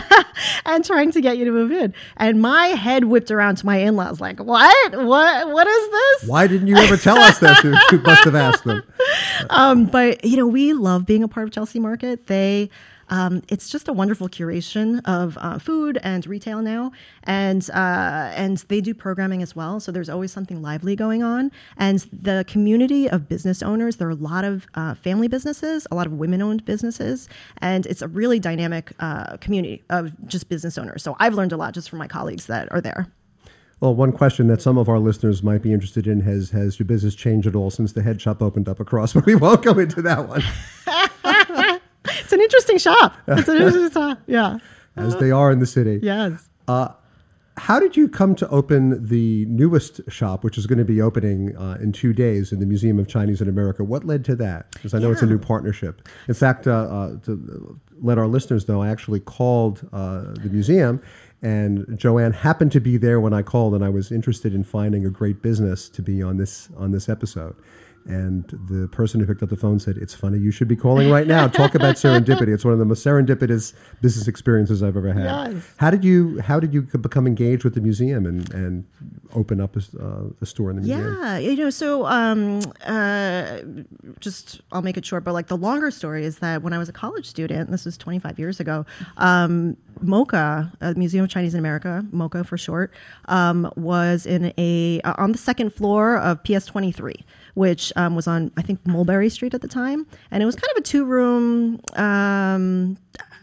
and 0.66 0.84
trying 0.84 1.12
to 1.12 1.22
get 1.22 1.38
you 1.38 1.46
to 1.46 1.52
move 1.52 1.72
in, 1.72 1.94
and 2.18 2.42
my 2.42 2.68
head 2.68 3.06
whipped 3.06 3.30
around 3.30 3.58
to 3.58 3.66
my 3.66 3.78
in-laws, 3.78 4.20
like, 4.20 4.40
"What? 4.40 5.04
What? 5.04 5.50
What 5.50 5.68
is 5.68 5.92
this?" 5.92 6.30
Why 6.30 6.48
didn't 6.48 6.68
you 6.68 6.78
ever 6.78 6.98
tell 6.98 7.18
us 7.18 7.40
this? 7.40 7.64
You 7.64 7.76
you 7.92 8.00
must 8.00 8.24
have 8.24 8.36
asked 8.36 8.64
them. 8.64 8.82
um, 9.50 9.86
but 9.86 10.24
you 10.26 10.38
know, 10.38 10.48
we 10.48 10.74
love 10.74 11.06
being 11.06 11.24
a 11.24 11.28
part 11.28 11.48
of 11.48 11.54
Chelsea 11.54 11.80
Market. 11.80 12.28
They, 12.28 12.70
um, 13.10 13.44
it's 13.50 13.70
just 13.70 13.88
a 13.88 13.94
wonderful 13.94 14.30
curation 14.30 15.02
of 15.06 15.38
uh, 15.42 15.60
food 15.60 16.00
and 16.04 16.26
retail 16.26 16.62
now, 16.62 16.92
and 17.24 17.70
uh, 17.72 18.32
and 18.36 18.58
they 18.70 18.82
do 18.82 18.94
programming 18.94 19.42
as 19.42 19.56
well. 19.56 19.80
So 19.80 19.92
there's 19.92 20.10
always 20.10 20.32
something 20.32 20.62
lively 20.62 20.96
going 20.96 21.24
on. 21.24 21.52
And 21.78 22.00
the 22.12 22.46
community 22.48 23.10
of 23.10 23.28
business 23.28 23.62
owners, 23.62 23.98
there 23.98 24.08
are 24.08 24.12
a 24.12 24.16
lot 24.16 24.44
of 24.44 24.68
uh, 24.76 24.96
family 24.96 25.28
businesses, 25.28 25.88
a 25.92 25.96
lot 25.96 26.08
of 26.08 26.14
women-owned 26.14 26.66
businesses, 26.66 27.28
and 27.58 27.86
it's 27.86 28.02
a 28.02 28.08
really 28.08 28.40
dynamic 28.40 28.92
uh, 29.00 29.38
community 29.38 29.84
of 29.90 30.14
just 30.28 30.50
business 30.50 30.78
owners. 30.78 31.04
So 31.04 31.16
I've 31.20 31.34
learned 31.34 31.52
a 31.52 31.58
lot 31.58 31.74
just 31.74 31.90
from 31.90 32.00
my 32.00 32.08
colleagues 32.08 32.48
that 32.48 32.72
are 32.72 32.82
there. 32.82 33.08
Well, 33.84 33.94
one 33.94 34.14
question 34.14 34.48
that 34.48 34.62
some 34.62 34.78
of 34.78 34.88
our 34.88 34.98
listeners 34.98 35.44
might 35.44 35.62
be 35.62 35.74
interested 35.74 36.08
in 36.08 36.22
has 36.22 36.52
has 36.52 36.80
your 36.80 36.86
business 36.86 37.16
changed 37.16 37.48
at 37.48 37.54
all 37.54 37.70
since 37.70 37.92
the 37.92 38.02
head 38.02 38.22
shop 38.22 38.42
opened 38.42 38.70
up 38.70 38.80
across? 38.80 39.14
But 39.14 39.26
we 39.26 39.36
won't 39.36 39.62
go 39.62 39.78
into 39.78 40.02
that 40.04 40.26
one, 40.30 40.42
an 42.34 42.42
interesting 42.42 42.78
shop. 42.78 43.16
It's 43.28 43.48
an 43.48 43.58
interesting 43.58 43.92
shop. 44.02 44.20
Yeah. 44.28 44.58
as 44.98 45.16
they 45.18 45.32
are 45.32 45.52
in 45.52 45.60
the 45.60 45.66
city. 45.66 46.00
Yes. 46.04 46.50
Uh, 46.68 46.90
how 47.58 47.80
did 47.80 47.96
you 47.96 48.10
come 48.10 48.34
to 48.36 48.50
open 48.50 49.08
the 49.08 49.46
newest 49.46 50.02
shop, 50.12 50.44
which 50.44 50.58
is 50.58 50.66
going 50.66 50.80
to 50.80 50.86
be 50.86 51.02
opening 51.02 51.56
uh, 51.56 51.78
in 51.80 51.92
two 51.92 52.12
days 52.12 52.52
in 52.52 52.60
the 52.60 52.66
Museum 52.66 52.98
of 52.98 53.08
Chinese 53.08 53.42
in 53.42 53.48
America? 53.48 53.84
What 53.84 54.06
led 54.06 54.26
to 54.26 54.36
that? 54.38 54.72
Because 54.72 54.94
I 54.94 55.00
know 55.00 55.12
it's 55.12 55.22
a 55.22 55.28
new 55.28 55.38
partnership. 55.38 56.08
In 56.28 56.34
fact, 56.34 56.66
uh, 56.66 56.72
uh, 56.72 57.18
to 57.26 57.80
let 58.02 58.18
our 58.18 58.28
listeners 58.28 58.68
know, 58.68 58.82
I 58.82 58.90
actually 58.90 59.20
called 59.20 59.88
uh, 59.94 60.34
the 60.34 60.50
museum, 60.52 61.02
and 61.44 61.98
Joanne 61.98 62.34
happened 62.34 62.72
to 62.72 62.80
be 62.80 62.98
there 62.98 63.20
when 63.20 63.34
I 63.34 63.44
called, 63.44 63.76
and 63.76 63.86
I 63.86 63.90
was 63.90 64.12
interested 64.12 64.56
in 64.56 64.64
finding 64.64 65.06
a 65.06 65.10
great 65.10 65.42
business 65.44 65.90
to 65.90 66.02
be 66.02 66.24
on 66.24 66.38
this 66.38 66.70
on 66.76 66.92
this 66.92 67.08
episode. 67.08 67.56
And 68.06 68.46
the 68.68 68.90
person 68.90 69.22
who 69.22 69.26
picked 69.26 69.42
up 69.42 69.50
the 69.50 69.58
phone 69.58 69.80
said, 69.80 69.98
It's 69.98 70.14
funny, 70.14 70.38
you 70.38 70.52
should 70.52 70.68
be 70.68 70.76
calling 70.76 71.10
right 71.10 71.26
now. 71.26 71.48
Talk 71.48 71.74
about 71.74 71.96
serendipity. 71.96 72.54
It's 72.54 72.66
one 72.66 72.74
of 72.74 72.80
the 72.80 72.86
most 72.86 73.06
serendipitous 73.06 73.74
business 74.02 74.28
experiences 74.28 74.84
I've 74.84 74.98
ever 74.98 75.14
had. 75.14 75.54
Yes. 75.54 75.74
How 75.78 75.90
did 75.90 76.04
you 76.04 76.40
How 76.42 76.60
did 76.60 76.74
you 76.74 76.82
become 76.82 77.28
engaged 77.28 77.64
with 77.64 77.76
the 77.76 77.82
museum 77.82 78.26
and, 78.26 78.54
and 78.54 78.86
open 79.34 79.62
up 79.62 79.76
a, 79.76 79.82
uh, 80.00 80.24
a 80.42 80.46
store 80.46 80.70
in 80.70 80.78
the 80.78 80.82
museum? 80.82 81.18
Yeah, 81.22 81.38
you 81.38 81.56
know, 81.56 81.70
so 81.70 82.06
um, 82.06 82.60
uh, 82.86 83.60
just 84.20 84.62
I'll 84.72 84.82
make 84.82 84.98
it 84.98 85.06
short, 85.06 85.24
but 85.24 85.34
like 85.34 85.48
the 85.48 85.58
longer 85.58 85.90
story 85.92 86.26
is 86.26 86.40
that 86.40 86.62
when 86.62 86.74
I 86.74 86.78
was 86.78 86.90
a 86.90 86.94
college 86.94 87.26
student, 87.26 87.72
this 87.72 87.86
was 87.86 87.98
25 87.98 88.38
years 88.38 88.60
ago, 88.60 88.86
um, 89.18 89.78
MoCA, 90.02 90.72
uh, 90.82 90.94
Museum 90.98 91.24
of 91.24 91.30
Chinese 91.30 91.54
in 91.54 91.60
America, 91.60 92.06
MoCA 92.12 92.46
for 92.46 92.58
short, 92.58 92.92
um, 93.26 93.72
was 93.76 94.26
in 94.26 94.54
a 94.58 95.00
uh, 95.04 95.14
on 95.18 95.32
the 95.32 95.38
second 95.38 95.74
floor 95.74 96.18
of 96.18 96.44
PS 96.44 96.66
23, 96.66 97.16
which 97.54 97.94
um, 97.96 98.16
was 98.16 98.28
on 98.28 98.52
I 98.58 98.62
think 98.62 98.86
Mulberry 98.86 99.30
Street 99.30 99.54
at 99.54 99.62
the 99.62 99.68
time, 99.68 100.06
and 100.32 100.42
it 100.42 100.46
was 100.46 100.56
kind 100.56 100.70
of 100.76 100.78
a 100.78 100.82
two 100.82 101.06
room. 101.06 101.80
Um, 101.96 102.98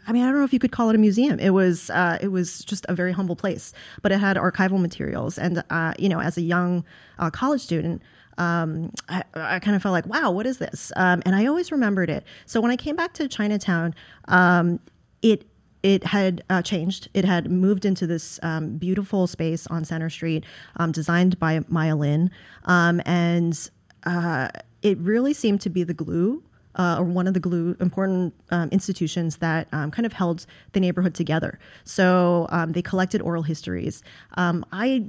I 0.07 0.13
mean, 0.13 0.25
I 0.25 0.27
don't 0.27 0.39
know 0.39 0.45
if 0.45 0.53
you 0.53 0.59
could 0.59 0.73
call 0.73 0.89
it 0.91 0.97
a 0.97 0.99
museum. 0.99 1.39
It 1.39 1.51
was 1.51 1.91
uh, 1.91 2.19
it 2.21 2.29
was 2.29 2.65
just 2.65 2.85
a 2.89 2.95
very 2.95 3.13
humble 3.13 3.37
place, 3.37 3.73
but 4.03 4.13
it 4.13 4.19
had 4.19 4.37
archival 4.37 4.81
materials, 4.81 5.39
and 5.39 5.63
uh, 5.71 5.95
you 5.99 6.09
know, 6.09 6.21
as 6.21 6.37
a 6.37 6.43
young 6.43 6.85
uh, 7.19 7.31
college 7.31 7.61
student. 7.61 8.03
Um, 8.39 8.93
I, 9.11 9.23
I, 9.35 9.59
kind 9.59 9.77
of 9.77 9.83
felt 9.83 9.93
like, 9.93 10.07
wow, 10.07 10.31
what 10.31 10.47
is 10.47 10.57
this? 10.57 10.93
Um, 10.97 11.21
and 11.27 11.37
I 11.37 11.45
always 11.45 11.71
remembered 11.71 12.09
it. 12.09 12.25
So 12.47 12.63
when 12.63 12.71
I 12.71 12.77
came 12.77 12.97
back 12.97 13.13
to 13.15 13.29
Chinatown, 13.29 13.95
um, 14.29 14.81
it 15.21 15.47
it 15.83 16.05
had 16.05 16.43
uh, 16.51 16.63
changed. 16.63 17.09
It 17.15 17.25
had 17.25 17.51
moved 17.51 17.85
into 17.85 18.07
this 18.07 18.41
um, 18.43 18.77
beautiful 18.79 19.27
space 19.27 19.67
on 19.67 19.85
Centre 19.85 20.11
Street, 20.11 20.45
um, 20.77 20.93
designed 20.93 21.39
by 21.39 21.61
Maya 21.69 21.97
Lin, 21.97 22.31
um, 22.65 23.01
and 23.05 23.71
uh, 24.05 24.49
it 24.83 24.99
really 24.99 25.33
seemed 25.33 25.61
to 25.63 25.71
be 25.71 25.83
the 25.83 25.95
glue 25.95 26.43
uh, 26.77 26.97
or 26.99 27.05
one 27.05 27.27
of 27.27 27.35
the 27.35 27.41
glue 27.41 27.77
important 27.81 28.35
um, 28.51 28.69
institutions 28.71 29.39
that 29.39 29.69
um, 29.73 29.91
kind 29.91 30.07
of 30.07 30.13
held 30.13 30.47
the 30.73 30.81
neighborhood 30.81 31.15
together. 31.15 31.59
So 31.85 32.47
um, 32.51 32.73
they 32.73 32.83
collected 32.83 33.21
oral 33.23 33.43
histories. 33.43 34.03
Um, 34.35 34.65
I 34.73 35.07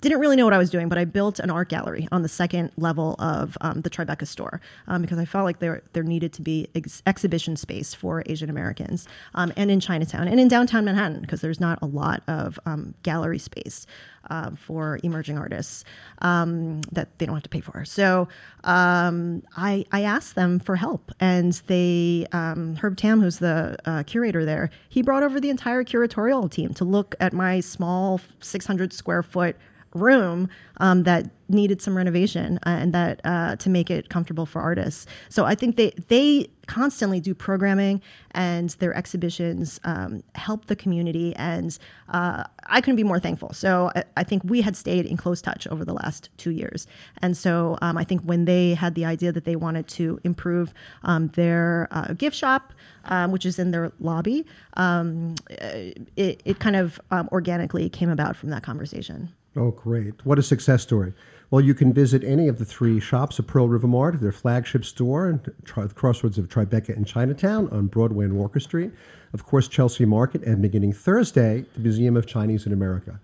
didn't 0.00 0.18
really 0.18 0.36
know 0.36 0.44
what 0.44 0.52
I 0.52 0.58
was 0.58 0.70
doing, 0.70 0.88
but 0.88 0.98
I 0.98 1.04
built 1.04 1.38
an 1.38 1.50
art 1.50 1.70
gallery 1.70 2.08
on 2.12 2.22
the 2.22 2.28
second 2.28 2.72
level 2.76 3.16
of 3.18 3.56
um, 3.60 3.80
the 3.80 3.90
Tribeca 3.90 4.26
store 4.26 4.60
um, 4.86 5.00
because 5.00 5.18
I 5.18 5.24
felt 5.24 5.44
like 5.44 5.60
there 5.60 5.82
there 5.94 6.02
needed 6.02 6.32
to 6.34 6.42
be 6.42 6.68
ex- 6.74 7.02
exhibition 7.06 7.56
space 7.56 7.94
for 7.94 8.22
Asian 8.26 8.50
Americans, 8.50 9.08
and 9.34 9.52
in 9.56 9.80
Chinatown 9.80 10.28
and 10.28 10.38
in 10.38 10.48
downtown 10.48 10.84
Manhattan 10.84 11.20
because 11.20 11.40
there's 11.40 11.60
not 11.60 11.78
a 11.80 11.86
lot 11.86 12.22
of 12.28 12.58
gallery 13.02 13.38
space 13.38 13.86
uh, 14.30 14.50
for 14.56 14.98
emerging 15.02 15.38
artists 15.38 15.84
um, 16.20 16.80
that 16.92 17.18
they 17.18 17.26
don't 17.26 17.34
have 17.34 17.42
to 17.42 17.48
pay 17.48 17.60
for. 17.60 17.84
So 17.84 18.28
um, 18.64 19.42
I 19.56 19.84
I 19.92 20.02
asked 20.02 20.34
them 20.34 20.58
for 20.58 20.76
help, 20.76 21.12
and 21.20 21.52
they 21.66 22.26
Herb 22.32 22.96
Tam, 22.96 23.20
who's 23.20 23.38
the 23.38 23.76
uh, 23.84 24.02
curator 24.04 24.44
there, 24.44 24.70
he 24.88 25.02
brought 25.02 25.22
over 25.22 25.40
the 25.40 25.50
entire 25.50 25.84
curatorial 25.84 26.50
team 26.50 26.74
to 26.74 26.84
look 26.84 27.14
at 27.20 27.32
my 27.32 27.60
small 27.60 28.20
600 28.40 28.92
square 28.92 29.22
foot 29.22 29.56
room 29.94 30.48
um, 30.78 31.04
that 31.04 31.30
needed 31.48 31.80
some 31.80 31.96
renovation 31.96 32.58
uh, 32.58 32.70
and 32.70 32.92
that 32.92 33.20
uh, 33.24 33.56
to 33.56 33.70
make 33.70 33.90
it 33.90 34.08
comfortable 34.08 34.46
for 34.46 34.60
artists. 34.60 35.06
So 35.28 35.44
I 35.44 35.54
think 35.54 35.76
they 35.76 35.92
they 36.08 36.48
constantly 36.66 37.18
do 37.20 37.34
programming 37.34 38.02
and 38.32 38.70
their 38.78 38.94
exhibitions 38.94 39.80
um, 39.84 40.22
help 40.34 40.66
the 40.66 40.76
community, 40.76 41.34
and 41.36 41.78
uh, 42.10 42.44
I 42.66 42.80
couldn't 42.80 42.96
be 42.96 43.04
more 43.04 43.18
thankful. 43.18 43.54
So 43.54 43.90
I, 43.96 44.04
I, 44.18 44.24
think 44.24 44.42
we 44.44 44.60
had 44.60 44.76
stayed 44.76 45.06
in 45.06 45.16
close 45.16 45.40
touch 45.40 45.66
over 45.68 45.82
the 45.84 45.94
last 45.94 46.28
two 46.36 46.50
years, 46.50 46.86
and 47.22 47.36
so 47.36 47.78
um, 47.80 47.96
I 47.96 48.04
think 48.04 48.22
when 48.22 48.44
they 48.44 48.74
had 48.74 48.94
the 48.94 49.06
idea 49.06 49.32
that 49.32 49.44
they 49.44 49.56
wanted 49.56 49.88
to 49.88 50.20
improve 50.24 50.74
um, 51.02 51.28
their 51.28 51.88
uh, 51.90 52.12
gift 52.12 52.36
shop. 52.36 52.72
Um, 53.04 53.32
which 53.32 53.46
is 53.46 53.58
in 53.58 53.70
their 53.70 53.90
lobby. 54.00 54.44
Um, 54.74 55.36
it, 55.48 56.42
it 56.44 56.58
kind 56.58 56.76
of 56.76 57.00
organically 57.32 57.88
came 57.88 58.10
about 58.10 58.36
from 58.36 58.50
that 58.50 58.62
conversation. 58.62 59.32
Oh, 59.56 59.70
great. 59.70 60.24
What 60.24 60.38
a 60.38 60.42
success 60.42 60.82
story. 60.82 61.14
Well, 61.50 61.62
you 61.62 61.74
can 61.74 61.94
visit 61.94 62.22
any 62.24 62.46
of 62.46 62.58
the 62.58 62.64
three 62.64 63.00
shops 63.00 63.38
of 63.38 63.46
Pearl 63.46 63.68
River 63.68 63.86
Mart, 63.86 64.20
their 64.20 64.32
flagship 64.32 64.84
store, 64.84 65.28
and 65.28 65.42
the 65.42 65.94
crossroads 65.94 66.36
of 66.36 66.48
Tribeca 66.48 66.94
and 66.94 67.06
Chinatown 67.06 67.68
on 67.70 67.86
Broadway 67.86 68.26
and 68.26 68.36
Walker 68.36 68.60
Street. 68.60 68.92
Of 69.32 69.46
course, 69.46 69.66
Chelsea 69.66 70.04
Market, 70.04 70.42
and 70.42 70.60
beginning 70.60 70.92
Thursday, 70.92 71.64
the 71.74 71.80
Museum 71.80 72.16
of 72.16 72.26
Chinese 72.26 72.66
in 72.66 72.72
America. 72.72 73.20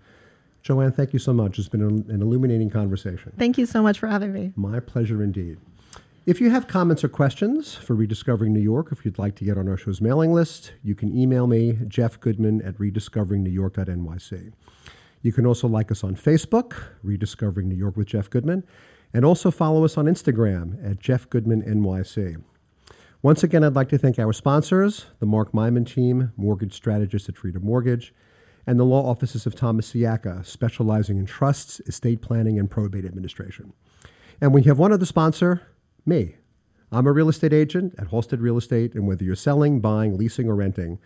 Joanne, 0.63 0.91
thank 0.91 1.13
you 1.13 1.19
so 1.19 1.31
much. 1.33 1.59
It's 1.59 1.67
been 1.67 1.83
an 1.83 2.21
illuminating 2.21 2.71
conversation. 2.71 3.31
Thank 3.37 3.59
you 3.59 3.67
so 3.67 3.83
much 3.83 3.99
for 3.99 4.07
having 4.07 4.33
me. 4.33 4.51
My 4.55 4.79
pleasure 4.79 5.21
indeed. 5.21 5.59
If 6.25 6.41
you 6.41 6.49
have 6.49 6.67
comments 6.67 7.03
or 7.03 7.09
questions 7.09 7.75
for 7.75 7.93
Rediscovering 7.93 8.51
New 8.51 8.59
York, 8.59 8.87
if 8.91 9.05
you'd 9.05 9.19
like 9.19 9.35
to 9.35 9.45
get 9.45 9.59
on 9.59 9.69
our 9.69 9.77
show's 9.77 10.01
mailing 10.01 10.33
list, 10.33 10.73
you 10.83 10.95
can 10.95 11.15
email 11.15 11.45
me, 11.45 11.77
Jeff 11.87 12.19
Goodman 12.19 12.63
at 12.63 12.79
rediscoveringnewyork.nyc. 12.79 14.53
You 15.25 15.33
can 15.33 15.47
also 15.47 15.67
like 15.67 15.89
us 15.91 16.03
on 16.03 16.15
Facebook, 16.15 16.75
Rediscovering 17.01 17.67
New 17.67 17.75
York 17.75 17.97
with 17.97 18.05
Jeff 18.05 18.29
Goodman, 18.29 18.63
and 19.11 19.25
also 19.25 19.49
follow 19.49 19.83
us 19.83 19.97
on 19.97 20.05
Instagram 20.05 20.77
at 20.87 20.99
Jeff 20.99 21.27
Goodman 21.31 21.63
NYC. 21.63 22.43
Once 23.23 23.43
again, 23.43 23.63
I'd 23.63 23.73
like 23.73 23.89
to 23.89 23.97
thank 23.97 24.19
our 24.19 24.33
sponsors, 24.33 25.07
the 25.17 25.25
Mark 25.25 25.51
Myman 25.51 25.87
team, 25.87 26.31
mortgage 26.37 26.73
strategist 26.73 27.27
at 27.27 27.37
Freedom 27.37 27.65
Mortgage, 27.65 28.13
and 28.67 28.79
the 28.79 28.83
law 28.83 29.09
offices 29.09 29.47
of 29.47 29.55
Thomas 29.55 29.91
Siaka, 29.91 30.45
specializing 30.45 31.17
in 31.17 31.25
trusts, 31.25 31.79
estate 31.87 32.21
planning, 32.21 32.59
and 32.59 32.69
probate 32.69 33.03
administration. 33.03 33.73
And 34.39 34.53
we 34.53 34.61
have 34.65 34.77
one 34.77 34.93
other 34.93 35.07
sponsor, 35.07 35.63
me. 36.05 36.35
I'm 36.91 37.07
a 37.07 37.11
real 37.11 37.29
estate 37.29 37.51
agent 37.51 37.95
at 37.97 38.09
Halstead 38.09 38.41
Real 38.41 38.57
Estate, 38.59 38.93
and 38.93 39.07
whether 39.07 39.23
you're 39.23 39.35
selling, 39.35 39.79
buying, 39.79 40.19
leasing, 40.19 40.47
or 40.47 40.53
renting, 40.53 40.99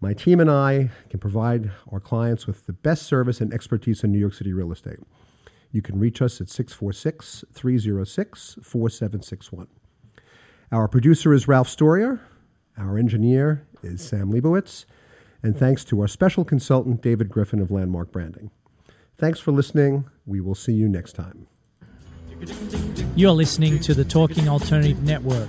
my 0.00 0.14
team 0.14 0.40
and 0.40 0.50
I 0.50 0.90
can 1.10 1.18
provide 1.18 1.70
our 1.90 2.00
clients 2.00 2.46
with 2.46 2.66
the 2.66 2.72
best 2.72 3.02
service 3.02 3.40
and 3.40 3.52
expertise 3.52 4.04
in 4.04 4.12
New 4.12 4.18
York 4.18 4.34
City 4.34 4.52
real 4.52 4.70
estate. 4.70 5.00
You 5.72 5.82
can 5.82 5.98
reach 5.98 6.22
us 6.22 6.40
at 6.40 6.48
646 6.48 7.44
306 7.52 8.58
4761. 8.62 9.66
Our 10.70 10.88
producer 10.88 11.32
is 11.32 11.48
Ralph 11.48 11.68
Storier. 11.68 12.20
Our 12.76 12.96
engineer 12.96 13.66
is 13.82 14.06
Sam 14.06 14.32
Liebowitz. 14.32 14.84
And 15.42 15.56
thanks 15.56 15.84
to 15.86 16.00
our 16.00 16.08
special 16.08 16.44
consultant, 16.44 17.02
David 17.02 17.28
Griffin 17.28 17.60
of 17.60 17.70
Landmark 17.70 18.12
Branding. 18.12 18.50
Thanks 19.16 19.40
for 19.40 19.52
listening. 19.52 20.04
We 20.26 20.40
will 20.40 20.54
see 20.54 20.72
you 20.72 20.88
next 20.88 21.14
time. 21.14 21.46
You're 23.16 23.32
listening 23.32 23.80
to 23.80 23.94
the 23.94 24.04
Talking 24.04 24.48
Alternative 24.48 25.02
Network. 25.02 25.48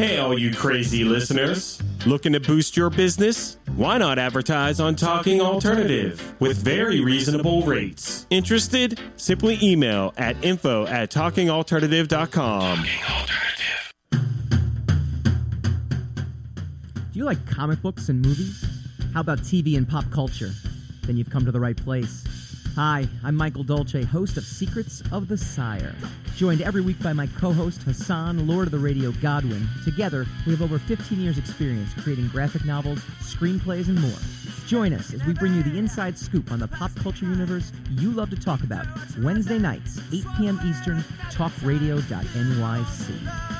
Hey, 0.00 0.16
all 0.16 0.38
you 0.38 0.50
crazy 0.54 1.04
listeners. 1.04 1.78
Looking 2.06 2.32
to 2.32 2.40
boost 2.40 2.74
your 2.74 2.88
business? 2.88 3.58
Why 3.76 3.98
not 3.98 4.18
advertise 4.18 4.80
on 4.80 4.96
Talking 4.96 5.42
Alternative 5.42 6.34
with 6.40 6.56
very 6.56 7.02
reasonable 7.02 7.64
rates? 7.64 8.26
Interested? 8.30 8.98
Simply 9.16 9.58
email 9.62 10.14
at 10.16 10.42
info 10.42 10.86
at 10.86 11.10
talkingalternative.com. 11.10 12.78
Talking 12.78 13.04
Alternative. 13.10 13.92
Do 17.12 17.18
you 17.18 17.24
like 17.24 17.44
comic 17.44 17.82
books 17.82 18.08
and 18.08 18.24
movies? 18.24 18.64
How 19.12 19.20
about 19.20 19.40
TV 19.40 19.76
and 19.76 19.86
pop 19.86 20.10
culture? 20.10 20.52
Then 21.02 21.18
you've 21.18 21.28
come 21.28 21.44
to 21.44 21.52
the 21.52 21.60
right 21.60 21.76
place. 21.76 22.24
Hi, 22.74 23.06
I'm 23.22 23.36
Michael 23.36 23.64
Dolce, 23.64 24.04
host 24.04 24.38
of 24.38 24.44
Secrets 24.44 25.02
of 25.12 25.28
the 25.28 25.36
Sire. 25.36 25.94
Joined 26.40 26.62
every 26.62 26.80
week 26.80 26.98
by 27.02 27.12
my 27.12 27.26
co 27.26 27.52
host 27.52 27.82
Hassan, 27.82 28.46
Lord 28.46 28.66
of 28.66 28.70
the 28.70 28.78
Radio 28.78 29.12
Godwin. 29.20 29.68
Together, 29.84 30.24
we 30.46 30.52
have 30.52 30.62
over 30.62 30.78
15 30.78 31.20
years' 31.20 31.36
experience 31.36 31.92
creating 31.98 32.28
graphic 32.28 32.64
novels, 32.64 33.00
screenplays, 33.20 33.88
and 33.88 34.00
more. 34.00 34.18
Join 34.66 34.94
us 34.94 35.12
as 35.12 35.22
we 35.26 35.34
bring 35.34 35.52
you 35.52 35.62
the 35.62 35.76
inside 35.76 36.16
scoop 36.16 36.50
on 36.50 36.58
the 36.58 36.66
pop 36.66 36.94
culture 36.94 37.26
universe 37.26 37.72
you 37.90 38.10
love 38.10 38.30
to 38.30 38.40
talk 38.40 38.62
about. 38.62 38.86
Wednesday 39.18 39.58
nights, 39.58 40.00
8 40.14 40.24
p.m. 40.38 40.58
Eastern, 40.64 41.04
talkradio.nyc. 41.30 43.59